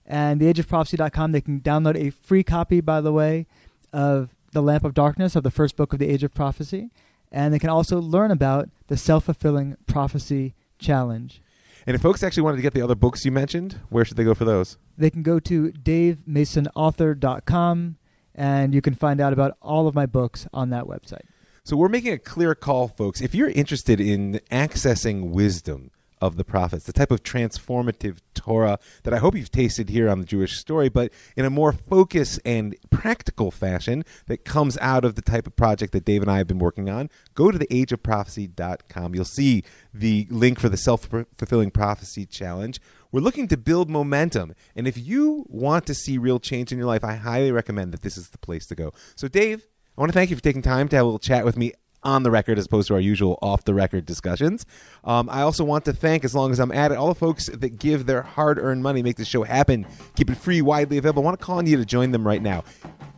And 0.05 0.41
theageofprophecy.com, 0.41 1.31
they 1.33 1.41
can 1.41 1.61
download 1.61 1.95
a 1.95 2.09
free 2.09 2.43
copy, 2.43 2.81
by 2.81 2.99
the 2.99 3.13
way, 3.13 3.45
of 3.93 4.35
The 4.51 4.61
Lamp 4.61 4.83
of 4.83 4.93
Darkness, 4.93 5.35
of 5.35 5.43
the 5.43 5.51
first 5.51 5.75
book 5.75 5.93
of 5.93 5.99
the 5.99 6.09
Age 6.09 6.23
of 6.23 6.33
Prophecy. 6.33 6.89
And 7.31 7.53
they 7.53 7.59
can 7.59 7.69
also 7.69 7.99
learn 7.99 8.31
about 8.31 8.69
the 8.87 8.97
Self 8.97 9.25
Fulfilling 9.25 9.77
Prophecy 9.87 10.55
Challenge. 10.79 11.41
And 11.85 11.95
if 11.95 12.01
folks 12.01 12.23
actually 12.23 12.43
wanted 12.43 12.57
to 12.57 12.63
get 12.63 12.73
the 12.73 12.81
other 12.81 12.95
books 12.95 13.23
you 13.25 13.31
mentioned, 13.31 13.79
where 13.89 14.03
should 14.05 14.17
they 14.17 14.23
go 14.23 14.33
for 14.33 14.45
those? 14.45 14.77
They 14.97 15.09
can 15.09 15.23
go 15.23 15.39
to 15.39 15.71
davemasonauthor.com, 15.71 17.97
and 18.35 18.73
you 18.73 18.81
can 18.81 18.95
find 18.95 19.21
out 19.21 19.33
about 19.33 19.57
all 19.61 19.87
of 19.87 19.95
my 19.95 20.05
books 20.05 20.47
on 20.53 20.69
that 20.71 20.83
website. 20.85 21.21
So 21.63 21.77
we're 21.77 21.89
making 21.89 22.13
a 22.13 22.17
clear 22.17 22.55
call, 22.55 22.87
folks. 22.87 23.21
If 23.21 23.35
you're 23.35 23.49
interested 23.49 24.01
in 24.01 24.39
accessing 24.51 25.31
wisdom 25.31 25.91
of 26.21 26.37
the 26.37 26.43
prophets, 26.43 26.85
the 26.85 26.93
type 26.93 27.11
of 27.11 27.23
transformative 27.23 28.19
Torah 28.33 28.79
that 29.03 29.13
I 29.13 29.17
hope 29.17 29.35
you've 29.35 29.51
tasted 29.51 29.89
here 29.89 30.09
on 30.09 30.19
the 30.19 30.25
Jewish 30.25 30.57
story, 30.57 30.89
but 30.89 31.11
in 31.35 31.45
a 31.45 31.49
more 31.49 31.71
focused 31.71 32.39
and 32.45 32.75
practical 32.89 33.51
fashion 33.51 34.03
that 34.27 34.45
comes 34.45 34.77
out 34.79 35.05
of 35.05 35.15
the 35.15 35.21
type 35.21 35.47
of 35.47 35.55
project 35.55 35.93
that 35.93 36.05
Dave 36.05 36.21
and 36.21 36.31
I 36.31 36.37
have 36.37 36.47
been 36.47 36.59
working 36.59 36.89
on, 36.89 37.09
go 37.35 37.51
to 37.51 37.59
theageofprophecy.com. 37.59 39.15
You'll 39.15 39.25
see 39.25 39.63
the 39.93 40.27
link 40.29 40.59
for 40.59 40.69
the 40.69 40.77
self 40.77 41.07
fulfilling 41.37 41.71
prophecy 41.71 42.25
challenge. 42.25 42.79
We're 43.11 43.21
looking 43.21 43.47
to 43.47 43.57
build 43.57 43.89
momentum. 43.89 44.53
And 44.75 44.87
if 44.87 44.97
you 44.97 45.45
want 45.47 45.87
to 45.87 45.95
see 45.95 46.17
real 46.17 46.39
change 46.39 46.71
in 46.71 46.77
your 46.77 46.87
life, 46.87 47.03
I 47.03 47.15
highly 47.15 47.51
recommend 47.51 47.91
that 47.93 48.01
this 48.01 48.17
is 48.17 48.29
the 48.29 48.37
place 48.37 48.67
to 48.67 48.75
go. 48.75 48.93
So, 49.15 49.27
Dave, 49.27 49.65
I 49.97 50.01
want 50.01 50.11
to 50.11 50.13
thank 50.13 50.29
you 50.29 50.35
for 50.35 50.43
taking 50.43 50.61
time 50.61 50.87
to 50.89 50.95
have 50.95 51.03
a 51.03 51.07
little 51.07 51.19
chat 51.19 51.43
with 51.43 51.57
me 51.57 51.73
on 52.03 52.23
the 52.23 52.31
record 52.31 52.57
as 52.57 52.65
opposed 52.65 52.87
to 52.87 52.93
our 52.93 52.99
usual 52.99 53.37
off 53.41 53.63
the 53.63 53.73
record 53.73 54.05
discussions. 54.05 54.65
Um, 55.03 55.29
I 55.29 55.41
also 55.41 55.63
want 55.63 55.85
to 55.85 55.93
thank, 55.93 56.23
as 56.23 56.35
long 56.35 56.51
as 56.51 56.59
I'm 56.59 56.71
at 56.71 56.91
it, 56.91 56.97
all 56.97 57.07
the 57.07 57.15
folks 57.15 57.47
that 57.47 57.79
give 57.79 58.05
their 58.05 58.21
hard 58.21 58.57
earned 58.57 58.83
money, 58.83 59.01
make 59.01 59.17
this 59.17 59.27
show 59.27 59.43
happen, 59.43 59.85
keep 60.15 60.29
it 60.29 60.37
free, 60.37 60.61
widely 60.61 60.97
available. 60.97 61.23
I 61.23 61.25
want 61.25 61.39
to 61.39 61.45
call 61.45 61.57
on 61.57 61.67
you 61.67 61.77
to 61.77 61.85
join 61.85 62.11
them 62.11 62.25
right 62.25 62.41
now. 62.41 62.63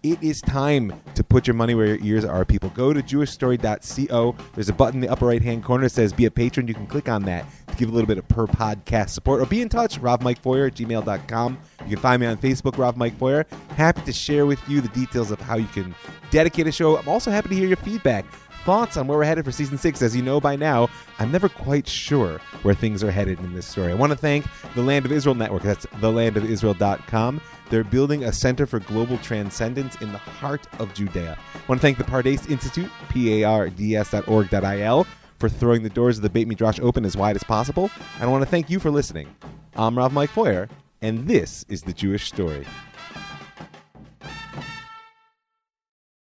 It 0.04 0.22
is 0.24 0.42
time 0.42 1.00
to 1.14 1.24
put 1.24 1.46
your 1.46 1.54
money 1.54 1.76
where 1.76 1.86
your 1.86 2.00
ears 2.02 2.26
are, 2.26 2.44
people. 2.44 2.72
Go 2.72 2.92
to 2.92 3.04
jewishstory.co. 3.04 4.36
There's 4.56 4.70
a 4.70 4.74
button 4.74 4.96
in 4.96 5.02
the 5.02 5.10
upper 5.10 5.28
right 5.28 5.44
hand 5.44 5.64
corner 5.64 5.84
that 5.84 5.92
says 5.92 6.12
be 6.12 6.26
a 6.26 6.32
patron. 6.32 6.68
You 6.68 6.74
can 6.74 6.88
click 6.88 7.08
on 7.08 7.22
that 7.26 7.46
to 7.68 7.76
give 7.76 7.90
a 7.90 7.92
little 7.92 8.08
bit 8.08 8.18
of 8.18 8.28
per 8.28 8.48
podcast 8.48 9.10
support 9.10 9.42
or 9.42 9.46
be 9.46 9.62
in 9.62 9.70
touch. 9.70 10.00
Rav 10.00 10.24
Mike 10.24 10.42
Feuer 10.42 10.68
at 10.68 10.74
gmail.com. 10.74 11.60
You 11.82 11.90
can 11.90 12.00
find 12.00 12.20
me 12.20 12.26
on 12.26 12.38
Facebook, 12.38 12.80
Rav 12.80 12.98
Mike 12.98 13.16
Feuer. 13.20 13.46
Happy 13.76 14.02
to 14.02 14.12
share 14.12 14.48
with 14.48 14.60
you 14.68 14.82
the 14.82 14.88
details 14.90 15.30
of 15.30 15.40
how 15.40 15.58
you 15.58 15.68
can 15.68 15.94
dedicate 16.32 16.66
a 16.66 16.72
show. 16.72 16.98
I'm 16.98 17.08
also 17.08 17.30
happy 17.30 17.50
to 17.50 17.56
hear 17.56 17.68
your 17.68 17.78
feedback 17.78 18.26
thoughts 18.62 18.98
on 18.98 19.08
where 19.08 19.18
we're 19.18 19.24
headed 19.24 19.46
for 19.46 19.52
season 19.52 19.78
six. 19.78 20.02
As 20.02 20.16
you 20.16 20.22
know 20.22 20.40
by 20.40 20.56
now, 20.56 20.90
I'm 21.20 21.32
never 21.32 21.50
quite 21.50 21.88
sure 21.88 22.40
where 22.64 22.74
things 22.74 23.04
are 23.04 23.12
headed 23.12 23.40
in 23.40 23.54
this 23.54 23.66
story. 23.66 23.92
I 23.92 23.96
want 23.96 24.12
to 24.12 24.18
thank 24.18 24.46
the 24.76 24.82
Land 24.82 25.06
of 25.06 25.12
Israel 25.12 25.36
Network. 25.36 25.64
That's 25.64 25.86
thelandofisrael.com. 25.86 27.42
They're 27.70 27.84
building 27.84 28.24
a 28.26 28.34
center 28.34 28.66
for 28.66 28.80
global 28.80 29.18
transcendence 29.20 29.96
in 30.02 30.12
the 30.12 30.18
heart 30.18 30.68
of 30.80 30.94
Judea. 30.94 31.38
I 31.54 31.60
want 31.68 31.80
to 31.80 31.82
thank 31.82 31.98
the 31.98 32.04
Pardes 32.04 32.50
Institute, 32.50 32.90
P-A-R-D-S.org.il, 33.10 35.08
for 35.40 35.50
throwing 35.50 35.84
the 35.84 35.90
doors 35.90 36.18
of 36.18 36.24
the 36.24 36.30
Beit 36.30 36.48
Midrash 36.48 36.80
open 36.82 37.06
as 37.06 37.16
wide 37.16 37.36
as 37.36 37.44
possible. 37.44 37.90
And 38.16 38.24
I 38.24 38.28
want 38.28 38.44
to 38.44 38.50
thank 38.50 38.70
you 38.70 38.80
for 38.80 38.92
listening. 38.92 39.34
I'm 39.76 39.98
Rav 39.98 40.12
Mike 40.12 40.32
Feuer, 40.32 40.68
and 41.02 41.28
this 41.28 41.66
is 41.70 41.82
The 41.82 41.94
Jewish 41.94 42.28
Story. 42.28 42.68